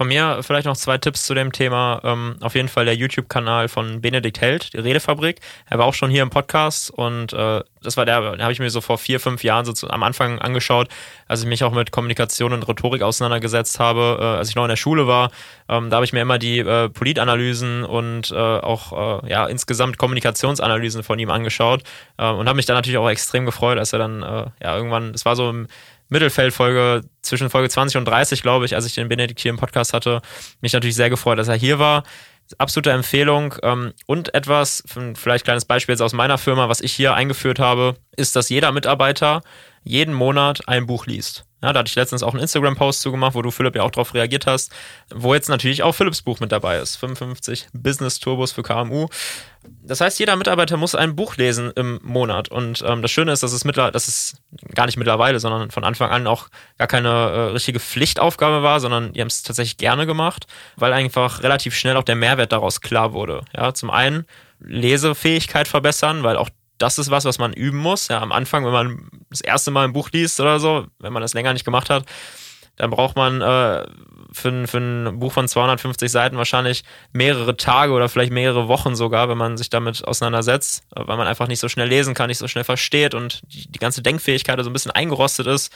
Von 0.00 0.08
mir 0.08 0.40
vielleicht 0.42 0.66
noch 0.66 0.76
zwei 0.76 0.98
Tipps 0.98 1.24
zu 1.24 1.34
dem 1.34 1.52
Thema. 1.52 2.00
Ähm, 2.02 2.34
auf 2.40 2.56
jeden 2.56 2.66
Fall 2.66 2.84
der 2.84 2.96
YouTube-Kanal 2.96 3.68
von 3.68 4.00
Benedikt 4.00 4.40
Held, 4.40 4.72
die 4.72 4.78
Redefabrik. 4.78 5.40
Er 5.70 5.78
war 5.78 5.86
auch 5.86 5.94
schon 5.94 6.10
hier 6.10 6.24
im 6.24 6.30
Podcast 6.30 6.90
und 6.90 7.32
äh, 7.32 7.62
das 7.80 7.96
war 7.96 8.04
der, 8.04 8.32
den 8.32 8.42
habe 8.42 8.52
ich 8.52 8.58
mir 8.58 8.70
so 8.70 8.80
vor 8.80 8.98
vier, 8.98 9.20
fünf 9.20 9.44
Jahren 9.44 9.64
so 9.64 9.72
zu, 9.72 9.88
am 9.88 10.02
Anfang 10.02 10.40
angeschaut, 10.40 10.88
als 11.28 11.42
ich 11.42 11.46
mich 11.46 11.62
auch 11.62 11.70
mit 11.70 11.92
Kommunikation 11.92 12.52
und 12.52 12.66
Rhetorik 12.66 13.02
auseinandergesetzt 13.02 13.78
habe, 13.78 14.18
äh, 14.20 14.24
als 14.38 14.48
ich 14.48 14.56
noch 14.56 14.64
in 14.64 14.68
der 14.68 14.76
Schule 14.76 15.06
war. 15.06 15.30
Ähm, 15.68 15.90
da 15.90 15.96
habe 15.96 16.04
ich 16.04 16.12
mir 16.12 16.22
immer 16.22 16.38
die 16.38 16.58
äh, 16.58 16.88
Politanalysen 16.88 17.84
und 17.84 18.32
äh, 18.32 18.34
auch 18.34 19.22
äh, 19.22 19.30
ja 19.30 19.46
insgesamt 19.46 19.96
Kommunikationsanalysen 19.98 21.04
von 21.04 21.20
ihm 21.20 21.30
angeschaut 21.30 21.84
äh, 22.18 22.28
und 22.28 22.48
habe 22.48 22.56
mich 22.56 22.66
dann 22.66 22.74
natürlich 22.74 22.98
auch 22.98 23.08
extrem 23.08 23.46
gefreut, 23.46 23.78
als 23.78 23.92
er 23.92 24.00
dann 24.00 24.24
äh, 24.24 24.46
ja 24.60 24.76
irgendwann, 24.76 25.12
es 25.14 25.24
war 25.24 25.36
so 25.36 25.50
im 25.50 25.68
Mittelfeldfolge 26.08 27.02
zwischen 27.22 27.50
Folge 27.50 27.68
20 27.68 27.96
und 27.98 28.04
30, 28.04 28.42
glaube 28.42 28.64
ich, 28.64 28.74
als 28.74 28.86
ich 28.86 28.94
den 28.94 29.08
Benedikt 29.08 29.40
hier 29.40 29.50
im 29.50 29.56
Podcast 29.56 29.92
hatte, 29.92 30.22
mich 30.60 30.72
natürlich 30.72 30.96
sehr 30.96 31.10
gefreut, 31.10 31.38
dass 31.38 31.48
er 31.48 31.54
hier 31.54 31.78
war. 31.78 32.04
Absolute 32.58 32.90
Empfehlung. 32.90 33.54
Ähm, 33.62 33.92
und 34.06 34.34
etwas, 34.34 34.84
vielleicht 35.14 35.44
kleines 35.44 35.64
Beispiel 35.64 35.94
jetzt 35.94 36.02
aus 36.02 36.12
meiner 36.12 36.38
Firma, 36.38 36.68
was 36.68 36.80
ich 36.80 36.92
hier 36.92 37.14
eingeführt 37.14 37.58
habe, 37.58 37.96
ist, 38.16 38.36
dass 38.36 38.50
jeder 38.50 38.70
Mitarbeiter 38.72 39.42
jeden 39.84 40.14
Monat 40.14 40.66
ein 40.68 40.86
Buch 40.86 41.06
liest. 41.06 41.44
Ja, 41.64 41.72
da 41.72 41.78
hatte 41.78 41.88
ich 41.88 41.94
letztens 41.94 42.22
auch 42.22 42.34
einen 42.34 42.42
Instagram-Post 42.42 43.00
zugemacht, 43.00 43.34
wo 43.34 43.40
du, 43.40 43.50
Philipp, 43.50 43.74
ja 43.74 43.82
auch 43.82 43.90
darauf 43.90 44.12
reagiert 44.12 44.46
hast, 44.46 44.70
wo 45.14 45.32
jetzt 45.32 45.48
natürlich 45.48 45.82
auch 45.82 45.94
Philipps 45.94 46.20
Buch 46.20 46.38
mit 46.38 46.52
dabei 46.52 46.76
ist. 46.76 46.96
55 46.96 47.68
Business 47.72 48.20
Turbos 48.20 48.52
für 48.52 48.62
KMU. 48.62 49.06
Das 49.82 50.02
heißt, 50.02 50.18
jeder 50.18 50.36
Mitarbeiter 50.36 50.76
muss 50.76 50.94
ein 50.94 51.16
Buch 51.16 51.38
lesen 51.38 51.72
im 51.74 52.00
Monat. 52.02 52.50
Und 52.50 52.84
ähm, 52.86 53.00
das 53.00 53.10
Schöne 53.10 53.32
ist, 53.32 53.42
dass 53.42 53.54
es, 53.54 53.64
mittler 53.64 53.90
dass 53.90 54.08
es 54.08 54.36
gar 54.74 54.84
nicht 54.84 54.98
mittlerweile, 54.98 55.40
sondern 55.40 55.70
von 55.70 55.84
Anfang 55.84 56.10
an 56.10 56.26
auch 56.26 56.48
gar 56.76 56.86
keine 56.86 57.08
äh, 57.08 57.40
richtige 57.52 57.80
Pflichtaufgabe 57.80 58.62
war, 58.62 58.78
sondern 58.80 59.14
die 59.14 59.22
haben 59.22 59.28
es 59.28 59.42
tatsächlich 59.42 59.78
gerne 59.78 60.04
gemacht, 60.04 60.46
weil 60.76 60.92
einfach 60.92 61.42
relativ 61.42 61.74
schnell 61.74 61.96
auch 61.96 62.04
der 62.04 62.16
Mehrwert 62.16 62.52
daraus 62.52 62.82
klar 62.82 63.14
wurde. 63.14 63.42
Ja, 63.56 63.72
zum 63.72 63.88
einen 63.88 64.26
Lesefähigkeit 64.60 65.66
verbessern, 65.66 66.24
weil 66.24 66.36
auch 66.36 66.50
das 66.78 66.98
ist 66.98 67.10
was, 67.10 67.24
was 67.24 67.38
man 67.38 67.52
üben 67.52 67.78
muss. 67.78 68.08
Ja, 68.08 68.20
am 68.20 68.32
Anfang, 68.32 68.64
wenn 68.64 68.72
man 68.72 69.08
das 69.30 69.40
erste 69.40 69.70
Mal 69.70 69.84
ein 69.84 69.92
Buch 69.92 70.10
liest 70.12 70.40
oder 70.40 70.58
so, 70.58 70.86
wenn 70.98 71.12
man 71.12 71.22
das 71.22 71.34
länger 71.34 71.52
nicht 71.52 71.64
gemacht 71.64 71.90
hat, 71.90 72.04
dann 72.76 72.90
braucht 72.90 73.16
man 73.16 73.40
äh, 73.40 73.86
für, 74.32 74.66
für 74.66 74.78
ein 74.78 75.20
Buch 75.20 75.32
von 75.32 75.46
250 75.46 76.10
Seiten 76.10 76.36
wahrscheinlich 76.36 76.82
mehrere 77.12 77.56
Tage 77.56 77.92
oder 77.92 78.08
vielleicht 78.08 78.32
mehrere 78.32 78.66
Wochen 78.66 78.96
sogar, 78.96 79.28
wenn 79.28 79.38
man 79.38 79.56
sich 79.56 79.70
damit 79.70 80.06
auseinandersetzt, 80.06 80.82
weil 80.90 81.16
man 81.16 81.28
einfach 81.28 81.46
nicht 81.46 81.60
so 81.60 81.68
schnell 81.68 81.88
lesen 81.88 82.14
kann, 82.14 82.28
nicht 82.28 82.38
so 82.38 82.48
schnell 82.48 82.64
versteht 82.64 83.14
und 83.14 83.42
die, 83.52 83.70
die 83.70 83.78
ganze 83.78 84.02
Denkfähigkeit 84.02 84.58
so 84.62 84.70
ein 84.70 84.72
bisschen 84.72 84.90
eingerostet 84.90 85.46
ist. 85.46 85.72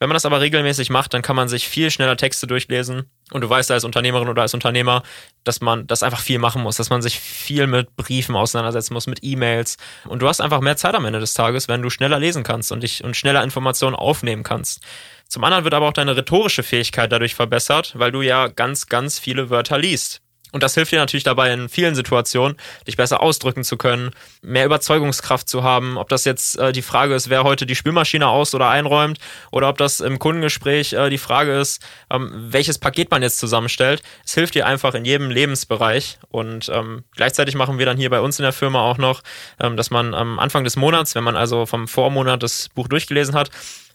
Wenn 0.00 0.08
man 0.08 0.14
das 0.14 0.26
aber 0.26 0.40
regelmäßig 0.40 0.90
macht, 0.90 1.12
dann 1.12 1.22
kann 1.22 1.34
man 1.34 1.48
sich 1.48 1.66
viel 1.66 1.90
schneller 1.90 2.16
Texte 2.16 2.46
durchlesen. 2.46 3.10
Und 3.32 3.40
du 3.40 3.50
weißt 3.50 3.70
als 3.72 3.84
Unternehmerin 3.84 4.28
oder 4.28 4.42
als 4.42 4.54
Unternehmer, 4.54 5.02
dass 5.42 5.60
man 5.60 5.86
das 5.88 6.04
einfach 6.04 6.20
viel 6.20 6.38
machen 6.38 6.62
muss, 6.62 6.76
dass 6.76 6.90
man 6.90 7.02
sich 7.02 7.18
viel 7.18 7.66
mit 7.66 7.96
Briefen 7.96 8.36
auseinandersetzen 8.36 8.94
muss, 8.94 9.08
mit 9.08 9.20
E-Mails. 9.22 9.76
Und 10.06 10.22
du 10.22 10.28
hast 10.28 10.40
einfach 10.40 10.60
mehr 10.60 10.76
Zeit 10.76 10.94
am 10.94 11.04
Ende 11.04 11.18
des 11.18 11.34
Tages, 11.34 11.66
wenn 11.66 11.82
du 11.82 11.90
schneller 11.90 12.20
lesen 12.20 12.44
kannst 12.44 12.70
und 12.70 12.82
dich 12.82 13.02
und 13.02 13.16
schneller 13.16 13.42
Informationen 13.42 13.96
aufnehmen 13.96 14.44
kannst. 14.44 14.82
Zum 15.26 15.42
anderen 15.44 15.64
wird 15.64 15.74
aber 15.74 15.88
auch 15.88 15.92
deine 15.92 16.16
rhetorische 16.16 16.62
Fähigkeit 16.62 17.10
dadurch 17.10 17.34
verbessert, 17.34 17.94
weil 17.96 18.12
du 18.12 18.22
ja 18.22 18.46
ganz, 18.46 18.86
ganz 18.86 19.18
viele 19.18 19.50
Wörter 19.50 19.78
liest. 19.78 20.22
Und 20.52 20.62
das 20.62 20.74
hilft 20.74 20.92
dir 20.92 20.98
natürlich 20.98 21.24
dabei, 21.24 21.52
in 21.52 21.68
vielen 21.68 21.94
Situationen 21.94 22.56
dich 22.86 22.96
besser 22.96 23.22
ausdrücken 23.22 23.64
zu 23.64 23.76
können, 23.76 24.10
mehr 24.42 24.64
Überzeugungskraft 24.64 25.48
zu 25.48 25.62
haben. 25.62 25.98
Ob 25.98 26.08
das 26.08 26.24
jetzt 26.24 26.58
äh, 26.58 26.72
die 26.72 26.82
Frage 26.82 27.14
ist, 27.14 27.28
wer 27.28 27.44
heute 27.44 27.66
die 27.66 27.74
Spülmaschine 27.74 28.28
aus- 28.28 28.54
oder 28.54 28.68
einräumt, 28.68 29.18
oder 29.50 29.68
ob 29.68 29.78
das 29.78 30.00
im 30.00 30.18
Kundengespräch 30.18 30.92
äh, 30.92 31.10
die 31.10 31.18
Frage 31.18 31.58
ist, 31.58 31.82
ähm, 32.10 32.30
welches 32.32 32.78
Paket 32.78 33.10
man 33.10 33.22
jetzt 33.22 33.38
zusammenstellt. 33.38 34.02
Es 34.24 34.34
hilft 34.34 34.54
dir 34.54 34.66
einfach 34.66 34.94
in 34.94 35.04
jedem 35.04 35.30
Lebensbereich. 35.30 36.18
Und 36.30 36.68
ähm, 36.72 37.04
gleichzeitig 37.14 37.54
machen 37.54 37.78
wir 37.78 37.86
dann 37.86 37.96
hier 37.96 38.10
bei 38.10 38.20
uns 38.20 38.38
in 38.38 38.42
der 38.42 38.52
Firma 38.52 38.80
auch 38.80 38.98
noch, 38.98 39.22
ähm, 39.60 39.76
dass 39.76 39.90
man 39.90 40.14
am 40.14 40.38
Anfang 40.38 40.64
des 40.64 40.76
Monats, 40.76 41.14
wenn 41.14 41.24
man 41.24 41.36
also 41.36 41.66
vom 41.66 41.88
Vormonat 41.88 42.42
das 42.42 42.68
Buch 42.70 42.88
durchgelesen 42.88 43.34
hat, 43.34 43.50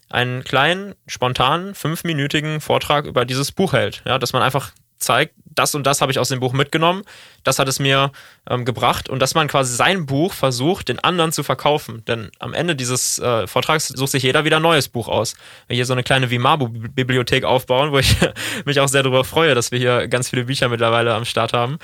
einen 0.10 0.44
kleinen, 0.44 0.94
spontanen, 1.08 1.74
fünfminütigen 1.74 2.62
Vortrag 2.62 3.06
über 3.06 3.26
dieses 3.26 3.52
Buch 3.52 3.74
hält. 3.74 4.04
Ja, 4.06 4.20
dass 4.20 4.34
man 4.34 4.44
einfach 4.44 4.72
zeigt, 5.04 5.36
das 5.46 5.76
und 5.76 5.86
das 5.86 6.02
habe 6.02 6.12
ich 6.12 6.20
aus 6.20 6.30
dem 6.30 6.40
Buch 6.40 6.54
mitgenommen, 6.54 7.04
das 7.44 7.60
hat 7.60 7.68
es 7.68 7.80
mir 7.80 8.12
ähm, 8.50 8.66
gebracht 8.66 9.10
und 9.10 9.20
dass 9.20 9.36
man 9.36 9.48
quasi 9.48 9.76
sein 9.76 10.06
Buch 10.06 10.34
versucht, 10.34 10.90
den 10.90 11.00
anderen 11.00 11.32
zu 11.32 11.44
verkaufen. 11.44 12.04
Denn 12.06 12.32
am 12.40 12.54
Ende 12.54 12.76
dieses 12.76 13.20
äh, 13.20 13.48
Vortrags 13.48 13.88
sucht 13.88 14.12
sich 14.12 14.24
jeder 14.24 14.46
wieder 14.46 14.58
ein 14.58 14.64
neues 14.64 14.90
Buch 14.90 15.08
aus. 15.08 15.36
Wir 15.68 15.76
hier 15.76 15.86
so 15.86 15.94
eine 15.94 16.04
kleine 16.04 16.30
Vimabu-Bibliothek 16.30 17.44
aufbauen, 17.44 17.92
wo 17.92 18.00
ich 18.00 18.16
mich 18.66 18.80
auch 18.80 18.88
sehr 18.88 19.04
darüber 19.04 19.24
freue, 19.24 19.56
dass 19.56 19.72
wir 19.72 19.80
hier 19.80 20.08
ganz 20.08 20.30
viele 20.30 20.46
Bücher 20.46 20.70
mittlerweile 20.70 21.14
am 21.14 21.26
Start 21.26 21.54
haben. 21.54 21.78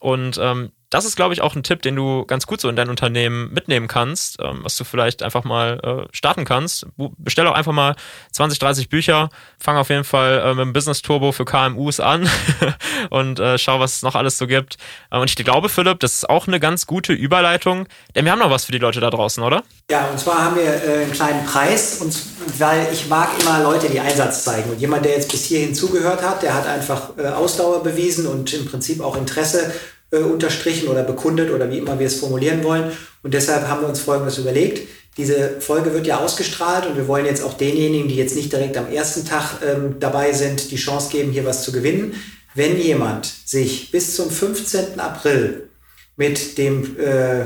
Und 0.00 0.38
ähm, 0.40 0.72
das 0.92 1.06
ist, 1.06 1.16
glaube 1.16 1.32
ich, 1.32 1.40
auch 1.40 1.56
ein 1.56 1.62
Tipp, 1.62 1.80
den 1.80 1.96
du 1.96 2.26
ganz 2.26 2.46
gut 2.46 2.60
so 2.60 2.68
in 2.68 2.76
dein 2.76 2.90
Unternehmen 2.90 3.50
mitnehmen 3.50 3.88
kannst, 3.88 4.38
ähm, 4.42 4.60
was 4.62 4.76
du 4.76 4.84
vielleicht 4.84 5.22
einfach 5.22 5.42
mal 5.42 5.80
äh, 5.82 6.14
starten 6.14 6.44
kannst. 6.44 6.86
Bestell 7.16 7.46
auch 7.46 7.54
einfach 7.54 7.72
mal 7.72 7.96
20, 8.32 8.58
30 8.58 8.88
Bücher, 8.90 9.30
fang 9.58 9.78
auf 9.78 9.88
jeden 9.88 10.04
Fall 10.04 10.42
äh, 10.44 10.54
mit 10.54 10.66
dem 10.66 10.72
Business 10.74 11.00
Turbo 11.00 11.32
für 11.32 11.46
KMUs 11.46 11.98
an 11.98 12.28
und 13.10 13.40
äh, 13.40 13.56
schau, 13.56 13.80
was 13.80 13.96
es 13.96 14.02
noch 14.02 14.14
alles 14.14 14.36
so 14.36 14.46
gibt. 14.46 14.76
Äh, 15.10 15.16
und 15.16 15.30
ich 15.30 15.36
glaube, 15.36 15.70
Philipp, 15.70 15.98
das 16.00 16.12
ist 16.12 16.28
auch 16.28 16.46
eine 16.46 16.60
ganz 16.60 16.86
gute 16.86 17.14
Überleitung, 17.14 17.88
denn 18.14 18.26
wir 18.26 18.32
haben 18.32 18.40
noch 18.40 18.50
was 18.50 18.66
für 18.66 18.72
die 18.72 18.78
Leute 18.78 19.00
da 19.00 19.08
draußen, 19.08 19.42
oder? 19.42 19.62
Ja, 19.90 20.08
und 20.08 20.20
zwar 20.20 20.44
haben 20.44 20.56
wir 20.56 20.64
äh, 20.64 21.04
einen 21.04 21.12
kleinen 21.12 21.46
Preis, 21.46 22.02
und, 22.02 22.14
weil 22.58 22.88
ich 22.92 23.08
mag 23.08 23.30
immer 23.40 23.62
Leute, 23.62 23.88
die 23.88 24.00
Einsatz 24.00 24.44
zeigen. 24.44 24.70
Und 24.70 24.78
jemand, 24.78 25.06
der 25.06 25.12
jetzt 25.12 25.30
bis 25.30 25.46
hierhin 25.46 25.74
zugehört 25.74 26.22
hat, 26.22 26.42
der 26.42 26.52
hat 26.52 26.66
einfach 26.66 27.16
äh, 27.16 27.28
Ausdauer 27.28 27.82
bewiesen 27.82 28.26
und 28.26 28.52
im 28.52 28.66
Prinzip 28.66 29.00
auch 29.00 29.16
Interesse 29.16 29.72
äh, 30.12 30.18
unterstrichen 30.18 30.88
oder 30.88 31.02
bekundet 31.02 31.50
oder 31.50 31.70
wie 31.70 31.78
immer 31.78 31.98
wir 31.98 32.06
es 32.06 32.16
formulieren 32.16 32.62
wollen. 32.62 32.92
Und 33.22 33.34
deshalb 33.34 33.66
haben 33.66 33.80
wir 33.80 33.88
uns 33.88 34.00
Folgendes 34.00 34.38
überlegt. 34.38 34.86
Diese 35.16 35.60
Folge 35.60 35.92
wird 35.92 36.06
ja 36.06 36.18
ausgestrahlt 36.18 36.86
und 36.86 36.96
wir 36.96 37.08
wollen 37.08 37.26
jetzt 37.26 37.42
auch 37.42 37.54
denjenigen, 37.54 38.08
die 38.08 38.16
jetzt 38.16 38.36
nicht 38.36 38.52
direkt 38.52 38.76
am 38.76 38.90
ersten 38.90 39.24
Tag 39.24 39.60
ähm, 39.66 39.96
dabei 40.00 40.32
sind, 40.32 40.70
die 40.70 40.76
Chance 40.76 41.10
geben, 41.10 41.32
hier 41.32 41.44
was 41.44 41.64
zu 41.64 41.72
gewinnen. 41.72 42.14
Wenn 42.54 42.78
jemand 42.78 43.32
sich 43.44 43.90
bis 43.90 44.14
zum 44.16 44.30
15. 44.30 45.00
April 45.00 45.68
mit 46.16 46.58
dem, 46.58 46.96
äh, 46.98 47.44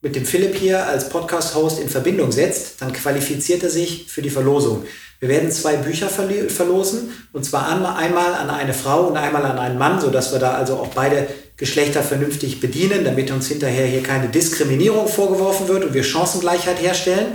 mit 0.00 0.16
dem 0.16 0.24
Philipp 0.24 0.54
hier 0.54 0.86
als 0.86 1.08
Podcast-Host 1.08 1.80
in 1.80 1.88
Verbindung 1.88 2.32
setzt, 2.32 2.80
dann 2.80 2.92
qualifiziert 2.92 3.62
er 3.62 3.70
sich 3.70 4.06
für 4.08 4.22
die 4.22 4.30
Verlosung. 4.30 4.84
Wir 5.18 5.30
werden 5.30 5.50
zwei 5.50 5.76
Bücher 5.76 6.08
verlosen 6.08 7.10
und 7.32 7.44
zwar 7.44 7.68
einmal 7.68 8.34
an 8.34 8.50
eine 8.50 8.74
Frau 8.74 9.06
und 9.06 9.16
einmal 9.16 9.46
an 9.46 9.58
einen 9.58 9.78
Mann, 9.78 9.98
sodass 9.98 10.32
wir 10.32 10.38
da 10.38 10.52
also 10.52 10.74
auch 10.74 10.88
beide 10.88 11.26
Geschlechter 11.56 12.02
vernünftig 12.02 12.60
bedienen, 12.60 13.04
damit 13.04 13.30
uns 13.30 13.48
hinterher 13.48 13.86
hier 13.86 14.02
keine 14.02 14.28
Diskriminierung 14.28 15.08
vorgeworfen 15.08 15.68
wird 15.68 15.84
und 15.84 15.94
wir 15.94 16.04
Chancengleichheit 16.04 16.82
herstellen. 16.82 17.28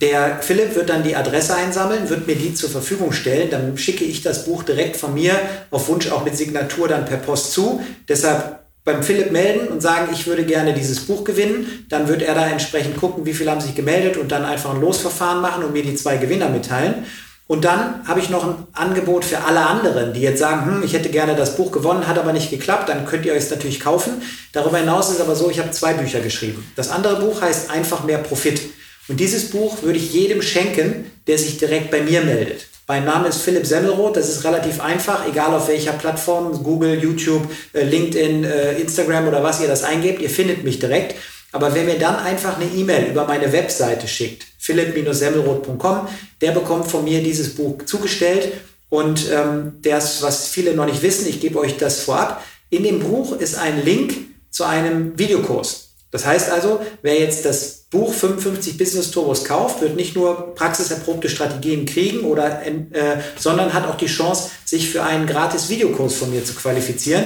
Der 0.00 0.38
Philipp 0.40 0.74
wird 0.74 0.88
dann 0.88 1.02
die 1.02 1.14
Adresse 1.14 1.54
einsammeln, 1.54 2.08
wird 2.08 2.26
mir 2.26 2.34
die 2.34 2.54
zur 2.54 2.70
Verfügung 2.70 3.12
stellen. 3.12 3.50
Dann 3.50 3.76
schicke 3.76 4.04
ich 4.04 4.22
das 4.22 4.46
Buch 4.46 4.62
direkt 4.62 4.96
von 4.96 5.12
mir 5.12 5.38
auf 5.70 5.88
Wunsch 5.88 6.10
auch 6.10 6.24
mit 6.24 6.36
Signatur 6.36 6.88
dann 6.88 7.04
per 7.04 7.18
Post 7.18 7.52
zu. 7.52 7.84
Deshalb 8.08 8.60
beim 8.82 9.02
Philipp 9.02 9.30
melden 9.30 9.68
und 9.68 9.82
sagen, 9.82 10.08
ich 10.12 10.26
würde 10.26 10.44
gerne 10.44 10.72
dieses 10.72 11.00
Buch 11.00 11.22
gewinnen. 11.22 11.86
Dann 11.90 12.08
wird 12.08 12.22
er 12.22 12.34
da 12.34 12.48
entsprechend 12.48 12.96
gucken, 12.96 13.26
wie 13.26 13.34
viele 13.34 13.50
haben 13.50 13.60
sich 13.60 13.74
gemeldet 13.74 14.16
und 14.16 14.32
dann 14.32 14.44
einfach 14.44 14.74
ein 14.74 14.80
Losverfahren 14.80 15.42
machen 15.42 15.64
und 15.64 15.74
mir 15.74 15.82
die 15.82 15.94
zwei 15.94 16.16
Gewinner 16.16 16.48
mitteilen. 16.48 17.04
Und 17.50 17.64
dann 17.64 18.06
habe 18.06 18.20
ich 18.20 18.30
noch 18.30 18.44
ein 18.44 18.54
Angebot 18.74 19.24
für 19.24 19.40
alle 19.40 19.66
anderen, 19.66 20.12
die 20.12 20.20
jetzt 20.20 20.38
sagen, 20.38 20.66
hm, 20.66 20.82
ich 20.84 20.92
hätte 20.92 21.08
gerne 21.08 21.34
das 21.34 21.56
Buch 21.56 21.72
gewonnen, 21.72 22.06
hat 22.06 22.16
aber 22.16 22.32
nicht 22.32 22.48
geklappt, 22.48 22.88
dann 22.88 23.04
könnt 23.06 23.26
ihr 23.26 23.32
euch 23.32 23.40
es 23.40 23.50
natürlich 23.50 23.80
kaufen. 23.80 24.22
Darüber 24.52 24.78
hinaus 24.78 25.10
ist 25.10 25.20
aber 25.20 25.34
so, 25.34 25.50
ich 25.50 25.58
habe 25.58 25.72
zwei 25.72 25.94
Bücher 25.94 26.20
geschrieben. 26.20 26.64
Das 26.76 26.92
andere 26.92 27.16
Buch 27.16 27.42
heißt 27.42 27.68
Einfach 27.68 28.04
mehr 28.04 28.18
Profit. 28.18 28.60
Und 29.08 29.18
dieses 29.18 29.50
Buch 29.50 29.82
würde 29.82 29.98
ich 29.98 30.12
jedem 30.12 30.42
schenken, 30.42 31.10
der 31.26 31.38
sich 31.38 31.58
direkt 31.58 31.90
bei 31.90 32.02
mir 32.02 32.20
meldet. 32.20 32.66
Mein 32.86 33.04
Name 33.04 33.26
ist 33.26 33.42
Philipp 33.42 33.66
Semmelroth, 33.66 34.16
das 34.16 34.28
ist 34.28 34.44
relativ 34.44 34.80
einfach, 34.80 35.26
egal 35.26 35.52
auf 35.52 35.66
welcher 35.66 35.94
Plattform, 35.94 36.62
Google, 36.62 37.02
YouTube, 37.02 37.50
äh, 37.72 37.82
LinkedIn, 37.82 38.44
äh, 38.44 38.74
Instagram 38.74 39.26
oder 39.26 39.42
was 39.42 39.60
ihr 39.60 39.66
das 39.66 39.82
eingebt, 39.82 40.22
ihr 40.22 40.30
findet 40.30 40.62
mich 40.62 40.78
direkt. 40.78 41.16
Aber 41.50 41.74
wer 41.74 41.82
mir 41.82 41.98
dann 41.98 42.14
einfach 42.14 42.60
eine 42.60 42.70
E-Mail 42.70 43.10
über 43.10 43.24
meine 43.24 43.52
Webseite 43.52 44.06
schickt, 44.06 44.49
philipp-semmelroth.com, 44.70 46.08
der 46.40 46.52
bekommt 46.52 46.86
von 46.86 47.04
mir 47.04 47.22
dieses 47.22 47.54
Buch 47.54 47.84
zugestellt. 47.84 48.52
Und 48.88 49.30
ähm, 49.30 49.74
das, 49.82 50.22
was 50.22 50.48
viele 50.48 50.74
noch 50.74 50.86
nicht 50.86 51.02
wissen, 51.02 51.28
ich 51.28 51.40
gebe 51.40 51.58
euch 51.58 51.76
das 51.76 52.00
vorab. 52.00 52.42
In 52.70 52.82
dem 52.82 53.00
Buch 53.00 53.38
ist 53.38 53.56
ein 53.56 53.84
Link 53.84 54.14
zu 54.50 54.64
einem 54.64 55.18
Videokurs. 55.18 55.90
Das 56.10 56.26
heißt 56.26 56.50
also, 56.50 56.80
wer 57.02 57.20
jetzt 57.20 57.44
das 57.44 57.84
Buch 57.90 58.12
55 58.12 58.76
Business 58.78 59.10
Turbos 59.12 59.44
kauft, 59.44 59.80
wird 59.80 59.94
nicht 59.94 60.16
nur 60.16 60.54
praxiserprobte 60.54 61.28
Strategien 61.28 61.86
kriegen, 61.86 62.20
oder, 62.20 62.64
äh, 62.66 62.72
sondern 63.38 63.72
hat 63.74 63.86
auch 63.86 63.96
die 63.96 64.06
Chance, 64.06 64.50
sich 64.64 64.90
für 64.90 65.04
einen 65.04 65.26
gratis 65.26 65.68
Videokurs 65.68 66.14
von 66.14 66.30
mir 66.30 66.44
zu 66.44 66.54
qualifizieren. 66.54 67.24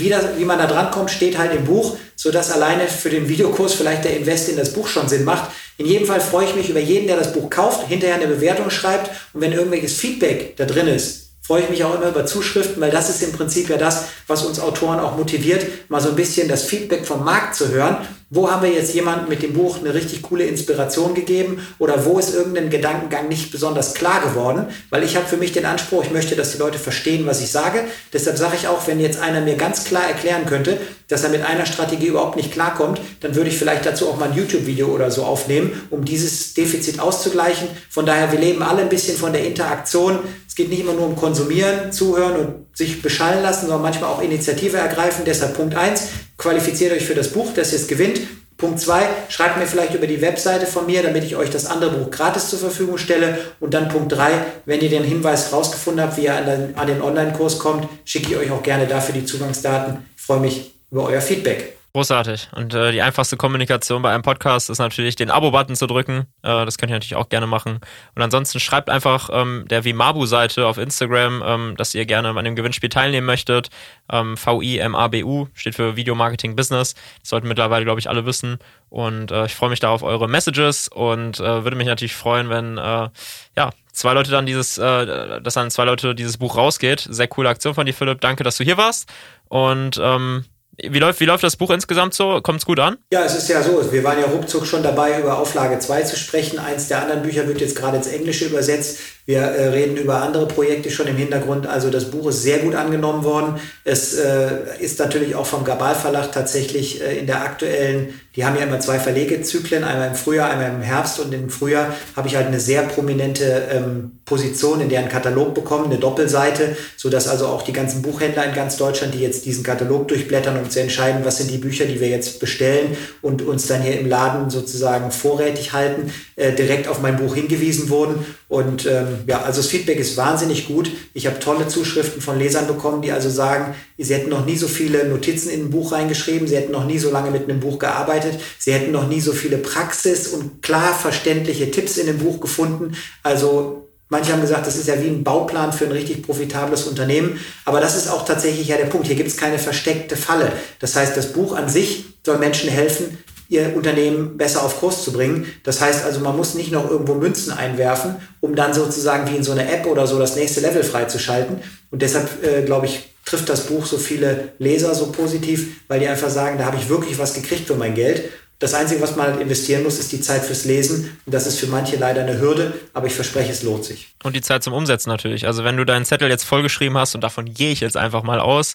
Wie, 0.00 0.08
das, 0.08 0.24
wie 0.36 0.44
man 0.44 0.58
da 0.58 0.66
drankommt, 0.66 1.10
steht 1.10 1.38
halt 1.38 1.54
im 1.54 1.64
Buch, 1.64 1.96
sodass 2.16 2.50
alleine 2.50 2.88
für 2.88 3.10
den 3.10 3.28
Videokurs 3.28 3.74
vielleicht 3.74 4.04
der 4.04 4.16
Invest 4.16 4.48
in 4.48 4.56
das 4.56 4.72
Buch 4.72 4.88
schon 4.88 5.08
Sinn 5.08 5.24
macht. 5.24 5.50
In 5.78 5.86
jedem 5.86 6.06
Fall 6.06 6.20
freue 6.20 6.46
ich 6.46 6.54
mich 6.54 6.68
über 6.68 6.80
jeden, 6.80 7.06
der 7.06 7.16
das 7.16 7.32
Buch 7.32 7.48
kauft, 7.48 7.86
hinterher 7.88 8.16
eine 8.16 8.26
Bewertung 8.26 8.70
schreibt 8.70 9.10
und 9.32 9.40
wenn 9.40 9.52
irgendwelches 9.52 9.96
Feedback 9.96 10.56
da 10.56 10.64
drin 10.66 10.88
ist, 10.88 11.30
freue 11.40 11.62
ich 11.62 11.70
mich 11.70 11.82
auch 11.84 11.94
immer 11.94 12.08
über 12.08 12.26
Zuschriften, 12.26 12.80
weil 12.80 12.90
das 12.90 13.10
ist 13.10 13.22
im 13.22 13.32
Prinzip 13.32 13.68
ja 13.70 13.76
das, 13.76 14.04
was 14.26 14.44
uns 14.44 14.60
Autoren 14.60 15.00
auch 15.00 15.16
motiviert, 15.16 15.66
mal 15.88 16.00
so 16.00 16.10
ein 16.10 16.16
bisschen 16.16 16.48
das 16.48 16.64
Feedback 16.64 17.06
vom 17.06 17.24
Markt 17.24 17.54
zu 17.54 17.68
hören. 17.68 17.96
Wo 18.32 18.48
haben 18.48 18.62
wir 18.62 18.70
jetzt 18.70 18.94
jemandem 18.94 19.28
mit 19.28 19.42
dem 19.42 19.54
Buch 19.54 19.78
eine 19.80 19.92
richtig 19.92 20.22
coole 20.22 20.44
Inspiration 20.44 21.14
gegeben 21.14 21.66
oder 21.80 22.04
wo 22.04 22.16
ist 22.16 22.32
irgendein 22.32 22.70
Gedankengang 22.70 23.26
nicht 23.26 23.50
besonders 23.50 23.92
klar 23.92 24.20
geworden? 24.20 24.66
Weil 24.88 25.02
ich 25.02 25.16
habe 25.16 25.26
für 25.26 25.36
mich 25.36 25.50
den 25.50 25.64
Anspruch, 25.64 26.04
ich 26.04 26.12
möchte, 26.12 26.36
dass 26.36 26.52
die 26.52 26.58
Leute 26.58 26.78
verstehen, 26.78 27.26
was 27.26 27.42
ich 27.42 27.50
sage. 27.50 27.82
Deshalb 28.12 28.38
sage 28.38 28.54
ich 28.54 28.68
auch, 28.68 28.86
wenn 28.86 29.00
jetzt 29.00 29.20
einer 29.20 29.40
mir 29.40 29.56
ganz 29.56 29.82
klar 29.82 30.06
erklären 30.06 30.46
könnte, 30.46 30.78
dass 31.08 31.24
er 31.24 31.30
mit 31.30 31.44
einer 31.44 31.66
Strategie 31.66 32.06
überhaupt 32.06 32.36
nicht 32.36 32.52
klarkommt, 32.52 33.00
dann 33.18 33.34
würde 33.34 33.50
ich 33.50 33.58
vielleicht 33.58 33.84
dazu 33.84 34.08
auch 34.08 34.16
mal 34.16 34.30
ein 34.30 34.36
YouTube-Video 34.36 34.86
oder 34.86 35.10
so 35.10 35.24
aufnehmen, 35.24 35.82
um 35.90 36.04
dieses 36.04 36.54
Defizit 36.54 37.00
auszugleichen. 37.00 37.66
Von 37.88 38.06
daher, 38.06 38.30
wir 38.30 38.38
leben 38.38 38.62
alle 38.62 38.82
ein 38.82 38.88
bisschen 38.88 39.16
von 39.16 39.32
der 39.32 39.44
Interaktion. 39.44 40.20
Es 40.46 40.54
geht 40.54 40.70
nicht 40.70 40.82
immer 40.82 40.92
nur 40.92 41.06
um 41.06 41.16
Konsumieren, 41.16 41.90
Zuhören 41.90 42.36
und 42.36 42.69
sich 42.74 43.02
beschallen 43.02 43.42
lassen, 43.42 43.62
sondern 43.62 43.82
manchmal 43.82 44.10
auch 44.10 44.22
Initiative 44.22 44.76
ergreifen. 44.76 45.24
Deshalb 45.24 45.54
Punkt 45.54 45.76
eins: 45.76 46.08
qualifiziert 46.38 46.92
euch 46.92 47.04
für 47.04 47.14
das 47.14 47.28
Buch, 47.28 47.52
das 47.54 47.72
jetzt 47.72 47.88
gewinnt. 47.88 48.20
Punkt 48.56 48.80
zwei: 48.80 49.08
schreibt 49.28 49.58
mir 49.58 49.66
vielleicht 49.66 49.94
über 49.94 50.06
die 50.06 50.20
Webseite 50.20 50.66
von 50.66 50.86
mir, 50.86 51.02
damit 51.02 51.24
ich 51.24 51.36
euch 51.36 51.50
das 51.50 51.66
andere 51.66 51.90
Buch 51.90 52.10
gratis 52.10 52.50
zur 52.50 52.58
Verfügung 52.58 52.98
stelle. 52.98 53.38
Und 53.58 53.74
dann 53.74 53.88
Punkt 53.88 54.12
drei: 54.12 54.30
wenn 54.66 54.80
ihr 54.80 54.90
den 54.90 55.04
Hinweis 55.04 55.52
rausgefunden 55.52 56.02
habt, 56.04 56.16
wie 56.16 56.24
ihr 56.24 56.34
an 56.34 56.46
den, 56.46 56.78
an 56.78 56.86
den 56.86 57.02
Online-Kurs 57.02 57.58
kommt, 57.58 57.88
schicke 58.04 58.30
ich 58.30 58.36
euch 58.36 58.50
auch 58.50 58.62
gerne 58.62 58.86
dafür 58.86 59.14
die 59.14 59.24
Zugangsdaten. 59.24 60.06
Ich 60.16 60.22
freue 60.22 60.40
mich 60.40 60.74
über 60.90 61.04
euer 61.04 61.20
Feedback. 61.20 61.79
Großartig. 61.92 62.50
Und 62.54 62.72
äh, 62.72 62.92
die 62.92 63.02
einfachste 63.02 63.36
Kommunikation 63.36 64.00
bei 64.00 64.12
einem 64.12 64.22
Podcast 64.22 64.70
ist 64.70 64.78
natürlich, 64.78 65.16
den 65.16 65.28
Abo-Button 65.28 65.74
zu 65.74 65.88
drücken. 65.88 66.26
Äh, 66.42 66.64
das 66.64 66.78
könnt 66.78 66.90
ihr 66.90 66.94
natürlich 66.94 67.16
auch 67.16 67.28
gerne 67.28 67.48
machen. 67.48 67.80
Und 68.14 68.22
ansonsten 68.22 68.60
schreibt 68.60 68.88
einfach 68.88 69.28
ähm, 69.32 69.64
der 69.68 69.84
Vimabu-Seite 69.84 70.68
auf 70.68 70.78
Instagram, 70.78 71.42
ähm, 71.44 71.76
dass 71.76 71.92
ihr 71.96 72.06
gerne 72.06 72.28
an 72.28 72.44
dem 72.44 72.54
Gewinnspiel 72.54 72.90
teilnehmen 72.90 73.26
möchtet. 73.26 73.70
Ähm, 74.08 74.36
V-I-M-A-B-U 74.36 75.48
steht 75.52 75.74
für 75.74 75.96
Video 75.96 76.14
Marketing 76.14 76.54
Business. 76.54 76.94
Das 76.94 77.30
sollten 77.30 77.48
mittlerweile, 77.48 77.84
glaube 77.84 77.98
ich, 77.98 78.08
alle 78.08 78.24
wissen. 78.24 78.58
Und 78.88 79.32
äh, 79.32 79.46
ich 79.46 79.56
freue 79.56 79.70
mich 79.70 79.80
da 79.80 79.90
auf 79.90 80.04
eure 80.04 80.28
Messages 80.28 80.86
und 80.86 81.40
äh, 81.40 81.64
würde 81.64 81.76
mich 81.76 81.88
natürlich 81.88 82.14
freuen, 82.14 82.50
wenn 82.50 82.78
äh, 82.78 83.08
ja 83.56 83.70
zwei 83.92 84.12
Leute 84.12 84.30
dann 84.30 84.46
dieses, 84.46 84.78
äh, 84.78 85.40
dass 85.40 85.54
dann 85.54 85.72
zwei 85.72 85.84
Leute 85.86 86.14
dieses 86.14 86.38
Buch 86.38 86.56
rausgeht. 86.56 87.08
Sehr 87.10 87.26
coole 87.26 87.48
Aktion 87.48 87.74
von 87.74 87.84
dir, 87.84 87.94
Philipp. 87.94 88.20
Danke, 88.20 88.44
dass 88.44 88.58
du 88.58 88.64
hier 88.64 88.76
warst. 88.76 89.08
Und 89.48 90.00
ähm, 90.00 90.44
wie 90.88 90.98
läuft, 90.98 91.20
wie 91.20 91.24
läuft 91.24 91.44
das 91.44 91.56
Buch 91.56 91.70
insgesamt 91.70 92.14
so? 92.14 92.40
Kommt 92.42 92.60
es 92.60 92.66
gut 92.66 92.78
an? 92.78 92.98
Ja, 93.12 93.24
es 93.24 93.34
ist 93.34 93.48
ja 93.48 93.62
so. 93.62 93.92
Wir 93.92 94.04
waren 94.04 94.18
ja 94.18 94.26
ruckzuck 94.26 94.66
schon 94.66 94.82
dabei, 94.82 95.20
über 95.20 95.38
Auflage 95.38 95.78
2 95.78 96.02
zu 96.02 96.16
sprechen. 96.16 96.58
Eins 96.58 96.88
der 96.88 97.02
anderen 97.02 97.22
Bücher 97.22 97.46
wird 97.46 97.60
jetzt 97.60 97.76
gerade 97.76 97.96
ins 97.96 98.06
Englische 98.06 98.46
übersetzt. 98.46 98.98
Wir 99.30 99.42
äh, 99.42 99.68
reden 99.68 99.96
über 99.96 100.22
andere 100.22 100.48
Projekte 100.48 100.90
schon 100.90 101.06
im 101.06 101.16
Hintergrund. 101.16 101.64
Also 101.64 101.88
das 101.88 102.10
Buch 102.10 102.30
ist 102.30 102.42
sehr 102.42 102.58
gut 102.58 102.74
angenommen 102.74 103.22
worden. 103.22 103.60
Es 103.84 104.14
äh, 104.14 104.48
ist 104.80 104.98
natürlich 104.98 105.36
auch 105.36 105.46
vom 105.46 105.62
Gabal 105.62 105.94
Verlag 105.94 106.32
tatsächlich 106.32 107.00
äh, 107.00 107.16
in 107.16 107.28
der 107.28 107.42
aktuellen, 107.42 108.08
die 108.34 108.44
haben 108.44 108.56
ja 108.56 108.62
immer 108.62 108.80
zwei 108.80 108.98
Verlegezyklen, 108.98 109.84
einmal 109.84 110.08
im 110.08 110.14
Frühjahr, 110.16 110.50
einmal 110.50 110.70
im 110.70 110.82
Herbst. 110.82 111.20
Und 111.20 111.32
im 111.32 111.48
Frühjahr 111.48 111.94
habe 112.16 112.26
ich 112.26 112.34
halt 112.34 112.48
eine 112.48 112.58
sehr 112.58 112.82
prominente 112.82 113.68
ähm, 113.72 114.18
Position 114.24 114.80
in 114.80 114.88
deren 114.88 115.08
Katalog 115.08 115.54
bekommen, 115.54 115.86
eine 115.86 115.98
Doppelseite, 115.98 116.76
sodass 116.96 117.28
also 117.28 117.46
auch 117.46 117.62
die 117.62 117.72
ganzen 117.72 118.02
Buchhändler 118.02 118.44
in 118.46 118.54
ganz 118.54 118.76
Deutschland, 118.76 119.14
die 119.14 119.20
jetzt 119.20 119.46
diesen 119.46 119.62
Katalog 119.62 120.08
durchblättern, 120.08 120.56
um 120.58 120.70
zu 120.70 120.80
entscheiden, 120.80 121.24
was 121.24 121.38
sind 121.38 121.50
die 121.50 121.58
Bücher, 121.58 121.84
die 121.84 122.00
wir 122.00 122.08
jetzt 122.08 122.40
bestellen 122.40 122.96
und 123.22 123.42
uns 123.42 123.68
dann 123.68 123.82
hier 123.82 123.98
im 123.98 124.08
Laden 124.08 124.50
sozusagen 124.50 125.12
vorrätig 125.12 125.72
halten, 125.72 126.12
äh, 126.34 126.52
direkt 126.52 126.88
auf 126.88 127.00
mein 127.00 127.16
Buch 127.16 127.36
hingewiesen 127.36 127.90
wurden. 127.90 128.24
Und 128.50 128.84
ähm, 128.84 129.20
ja, 129.28 129.42
also 129.42 129.60
das 129.60 129.70
Feedback 129.70 130.00
ist 130.00 130.16
wahnsinnig 130.16 130.66
gut. 130.66 130.90
Ich 131.14 131.28
habe 131.28 131.38
tolle 131.38 131.68
Zuschriften 131.68 132.20
von 132.20 132.36
Lesern 132.36 132.66
bekommen, 132.66 133.00
die 133.00 133.12
also 133.12 133.30
sagen, 133.30 133.76
sie 133.96 134.12
hätten 134.12 134.28
noch 134.28 134.44
nie 134.44 134.56
so 134.56 134.66
viele 134.66 135.08
Notizen 135.08 135.50
in 135.50 135.66
ein 135.66 135.70
Buch 135.70 135.92
reingeschrieben, 135.92 136.48
sie 136.48 136.56
hätten 136.56 136.72
noch 136.72 136.84
nie 136.84 136.98
so 136.98 137.12
lange 137.12 137.30
mit 137.30 137.44
einem 137.44 137.60
Buch 137.60 137.78
gearbeitet, 137.78 138.40
sie 138.58 138.72
hätten 138.72 138.90
noch 138.90 139.06
nie 139.06 139.20
so 139.20 139.32
viele 139.32 139.56
Praxis 139.56 140.26
und 140.26 140.64
klar 140.64 140.92
verständliche 140.92 141.70
Tipps 141.70 141.96
in 141.96 142.06
dem 142.06 142.18
Buch 142.18 142.40
gefunden. 142.40 142.96
Also 143.22 143.86
Manche 144.12 144.32
haben 144.32 144.40
gesagt, 144.40 144.66
das 144.66 144.76
ist 144.76 144.88
ja 144.88 145.00
wie 145.00 145.06
ein 145.06 145.22
Bauplan 145.22 145.72
für 145.72 145.84
ein 145.84 145.92
richtig 145.92 146.24
profitables 146.24 146.88
Unternehmen. 146.88 147.38
Aber 147.64 147.80
das 147.80 147.96
ist 147.96 148.08
auch 148.08 148.24
tatsächlich 148.24 148.66
ja 148.66 148.76
der 148.76 148.86
Punkt. 148.86 149.06
Hier 149.06 149.14
gibt 149.14 149.28
es 149.28 149.36
keine 149.36 149.60
versteckte 149.60 150.16
Falle. 150.16 150.50
Das 150.80 150.96
heißt, 150.96 151.16
das 151.16 151.32
Buch 151.32 151.54
an 151.54 151.68
sich 151.68 152.06
soll 152.26 152.38
Menschen 152.38 152.68
helfen, 152.68 153.18
ihr 153.50 153.76
Unternehmen 153.76 154.38
besser 154.38 154.62
auf 154.64 154.78
Kurs 154.80 155.04
zu 155.04 155.12
bringen. 155.12 155.46
Das 155.64 155.80
heißt 155.80 156.04
also, 156.04 156.20
man 156.20 156.36
muss 156.36 156.54
nicht 156.54 156.70
noch 156.70 156.88
irgendwo 156.88 157.14
Münzen 157.14 157.52
einwerfen, 157.52 158.16
um 158.40 158.54
dann 158.54 158.72
sozusagen 158.72 159.30
wie 159.30 159.36
in 159.36 159.42
so 159.42 159.52
einer 159.52 159.70
App 159.70 159.86
oder 159.86 160.06
so 160.06 160.18
das 160.18 160.36
nächste 160.36 160.60
Level 160.60 160.84
freizuschalten. 160.84 161.60
Und 161.90 162.00
deshalb, 162.00 162.28
äh, 162.44 162.62
glaube 162.62 162.86
ich, 162.86 163.10
trifft 163.24 163.48
das 163.48 163.66
Buch 163.66 163.84
so 163.84 163.98
viele 163.98 164.52
Leser 164.58 164.94
so 164.94 165.10
positiv, 165.12 165.80
weil 165.88 166.00
die 166.00 166.06
einfach 166.06 166.30
sagen, 166.30 166.58
da 166.58 166.64
habe 166.64 166.76
ich 166.76 166.88
wirklich 166.88 167.18
was 167.18 167.34
gekriegt 167.34 167.66
für 167.66 167.74
mein 167.74 167.94
Geld. 167.94 168.30
Das 168.60 168.74
Einzige, 168.74 169.00
was 169.00 169.16
man 169.16 169.26
halt 169.26 169.40
investieren 169.40 169.82
muss, 169.82 169.98
ist 169.98 170.12
die 170.12 170.20
Zeit 170.20 170.44
fürs 170.44 170.66
Lesen. 170.66 171.18
Und 171.24 171.34
das 171.34 171.46
ist 171.46 171.58
für 171.58 171.66
manche 171.66 171.96
leider 171.96 172.20
eine 172.20 172.38
Hürde, 172.38 172.74
aber 172.92 173.06
ich 173.06 173.14
verspreche, 173.14 173.50
es 173.50 173.62
lohnt 173.62 173.84
sich. 173.84 174.14
Und 174.22 174.36
die 174.36 174.42
Zeit 174.42 174.62
zum 174.62 174.74
Umsetzen 174.74 175.08
natürlich. 175.08 175.46
Also 175.46 175.64
wenn 175.64 175.76
du 175.76 175.84
deinen 175.84 176.04
Zettel 176.04 176.28
jetzt 176.28 176.44
vollgeschrieben 176.44 176.96
hast 176.98 177.14
und 177.14 177.22
davon 177.22 177.46
gehe 177.46 177.72
ich 177.72 177.80
jetzt 177.80 177.96
einfach 177.96 178.22
mal 178.22 178.38
aus, 178.38 178.74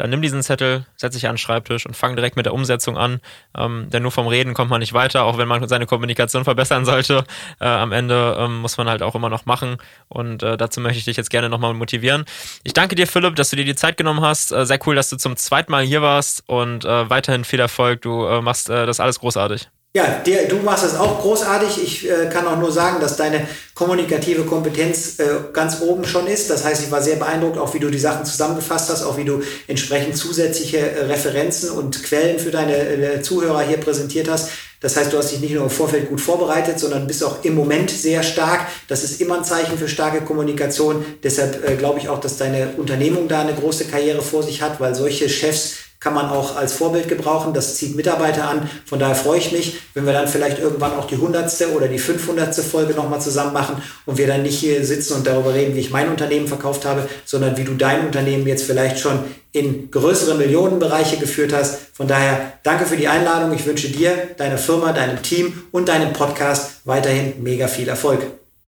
dann 0.00 0.08
nimm 0.08 0.22
diesen 0.22 0.42
Zettel, 0.42 0.86
setz 0.96 1.12
dich 1.12 1.26
an 1.26 1.34
den 1.34 1.38
Schreibtisch 1.38 1.84
und 1.84 1.94
fang 1.94 2.16
direkt 2.16 2.34
mit 2.34 2.46
der 2.46 2.54
Umsetzung 2.54 2.96
an. 2.96 3.20
Ähm, 3.54 3.90
denn 3.90 4.02
nur 4.02 4.10
vom 4.10 4.28
Reden 4.28 4.54
kommt 4.54 4.70
man 4.70 4.80
nicht 4.80 4.94
weiter, 4.94 5.24
auch 5.24 5.36
wenn 5.36 5.46
man 5.46 5.68
seine 5.68 5.84
Kommunikation 5.84 6.44
verbessern 6.44 6.86
sollte. 6.86 7.24
Äh, 7.60 7.66
am 7.66 7.92
Ende 7.92 8.34
ähm, 8.38 8.60
muss 8.60 8.78
man 8.78 8.88
halt 8.88 9.02
auch 9.02 9.14
immer 9.14 9.28
noch 9.28 9.44
machen. 9.44 9.76
Und 10.08 10.42
äh, 10.42 10.56
dazu 10.56 10.80
möchte 10.80 10.98
ich 10.98 11.04
dich 11.04 11.18
jetzt 11.18 11.28
gerne 11.28 11.50
nochmal 11.50 11.74
motivieren. 11.74 12.24
Ich 12.64 12.72
danke 12.72 12.94
dir, 12.94 13.06
Philipp, 13.06 13.36
dass 13.36 13.50
du 13.50 13.56
dir 13.56 13.66
die 13.66 13.74
Zeit 13.74 13.98
genommen 13.98 14.22
hast. 14.22 14.52
Äh, 14.52 14.64
sehr 14.64 14.78
cool, 14.86 14.94
dass 14.94 15.10
du 15.10 15.18
zum 15.18 15.36
zweiten 15.36 15.70
Mal 15.70 15.84
hier 15.84 16.00
warst 16.00 16.44
und 16.46 16.86
äh, 16.86 17.10
weiterhin 17.10 17.44
viel 17.44 17.60
Erfolg. 17.60 18.00
Du 18.00 18.24
äh, 18.24 18.40
machst 18.40 18.70
äh, 18.70 18.86
das 18.86 19.00
alles 19.00 19.20
großartig. 19.20 19.68
Ja, 19.92 20.22
der, 20.24 20.46
du 20.46 20.58
machst 20.58 20.84
das 20.84 20.96
auch 20.96 21.20
großartig. 21.20 21.82
Ich 21.82 22.08
äh, 22.08 22.28
kann 22.32 22.46
auch 22.46 22.58
nur 22.58 22.70
sagen, 22.70 23.00
dass 23.00 23.16
deine 23.16 23.48
kommunikative 23.74 24.44
Kompetenz 24.44 25.18
äh, 25.18 25.24
ganz 25.52 25.80
oben 25.80 26.04
schon 26.04 26.28
ist. 26.28 26.48
Das 26.48 26.64
heißt, 26.64 26.84
ich 26.84 26.92
war 26.92 27.02
sehr 27.02 27.16
beeindruckt, 27.16 27.58
auch 27.58 27.74
wie 27.74 27.80
du 27.80 27.90
die 27.90 27.98
Sachen 27.98 28.24
zusammengefasst 28.24 28.88
hast, 28.88 29.02
auch 29.02 29.16
wie 29.16 29.24
du 29.24 29.42
entsprechend 29.66 30.16
zusätzliche 30.16 30.78
äh, 30.78 31.06
Referenzen 31.06 31.70
und 31.70 32.04
Quellen 32.04 32.38
für 32.38 32.52
deine 32.52 32.76
äh, 32.76 33.20
Zuhörer 33.20 33.62
hier 33.62 33.78
präsentiert 33.78 34.30
hast. 34.30 34.50
Das 34.78 34.96
heißt, 34.96 35.12
du 35.12 35.18
hast 35.18 35.32
dich 35.32 35.40
nicht 35.40 35.54
nur 35.54 35.64
im 35.64 35.70
Vorfeld 35.70 36.08
gut 36.08 36.20
vorbereitet, 36.20 36.78
sondern 36.78 37.08
bist 37.08 37.24
auch 37.24 37.42
im 37.44 37.56
Moment 37.56 37.90
sehr 37.90 38.22
stark. 38.22 38.68
Das 38.86 39.02
ist 39.02 39.20
immer 39.20 39.38
ein 39.38 39.44
Zeichen 39.44 39.76
für 39.76 39.88
starke 39.88 40.20
Kommunikation. 40.20 41.04
Deshalb 41.24 41.68
äh, 41.68 41.74
glaube 41.74 41.98
ich 41.98 42.08
auch, 42.08 42.20
dass 42.20 42.36
deine 42.36 42.74
Unternehmung 42.76 43.26
da 43.26 43.40
eine 43.40 43.54
große 43.54 43.86
Karriere 43.86 44.22
vor 44.22 44.44
sich 44.44 44.62
hat, 44.62 44.78
weil 44.78 44.94
solche 44.94 45.28
Chefs 45.28 45.89
kann 46.00 46.14
man 46.14 46.30
auch 46.30 46.56
als 46.56 46.72
Vorbild 46.72 47.08
gebrauchen. 47.08 47.52
Das 47.52 47.76
zieht 47.76 47.94
Mitarbeiter 47.94 48.48
an. 48.48 48.68
Von 48.86 48.98
daher 48.98 49.14
freue 49.14 49.38
ich 49.38 49.52
mich, 49.52 49.78
wenn 49.92 50.06
wir 50.06 50.14
dann 50.14 50.28
vielleicht 50.28 50.58
irgendwann 50.58 50.94
auch 50.94 51.06
die 51.06 51.18
hundertste 51.18 51.72
oder 51.72 51.88
die 51.88 51.98
500. 51.98 52.54
Folge 52.56 52.94
nochmal 52.94 53.20
zusammen 53.20 53.52
machen 53.52 53.82
und 54.06 54.16
wir 54.16 54.26
dann 54.26 54.42
nicht 54.42 54.58
hier 54.58 54.84
sitzen 54.84 55.14
und 55.14 55.26
darüber 55.26 55.52
reden, 55.52 55.76
wie 55.76 55.80
ich 55.80 55.90
mein 55.90 56.08
Unternehmen 56.08 56.48
verkauft 56.48 56.86
habe, 56.86 57.06
sondern 57.26 57.56
wie 57.58 57.64
du 57.64 57.74
dein 57.74 58.06
Unternehmen 58.06 58.46
jetzt 58.46 58.64
vielleicht 58.64 58.98
schon 58.98 59.18
in 59.52 59.90
größere 59.90 60.36
Millionenbereiche 60.36 61.18
geführt 61.18 61.52
hast. 61.52 61.94
Von 61.94 62.08
daher 62.08 62.54
danke 62.62 62.86
für 62.86 62.96
die 62.96 63.08
Einladung. 63.08 63.52
Ich 63.52 63.66
wünsche 63.66 63.88
dir, 63.88 64.30
deiner 64.38 64.58
Firma, 64.58 64.92
deinem 64.92 65.22
Team 65.22 65.64
und 65.70 65.88
deinem 65.88 66.12
Podcast 66.12 66.80
weiterhin 66.86 67.42
mega 67.42 67.68
viel 67.68 67.88
Erfolg. 67.88 68.20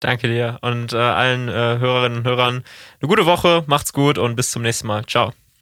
Danke 0.01 0.29
dir 0.29 0.59
und 0.62 0.93
äh, 0.93 0.97
allen 0.97 1.49
äh, 1.49 1.53
Hörerinnen 1.53 2.18
und 2.18 2.26
Hörern 2.26 2.64
eine 3.01 3.09
gute 3.09 3.26
Woche, 3.26 3.64
macht's 3.66 3.93
gut 3.93 4.16
und 4.16 4.37
bis 4.37 4.53
zum 4.53 4.62
nächsten 4.62 4.87
Mal. 4.87 5.05
Ciao. 5.07 5.33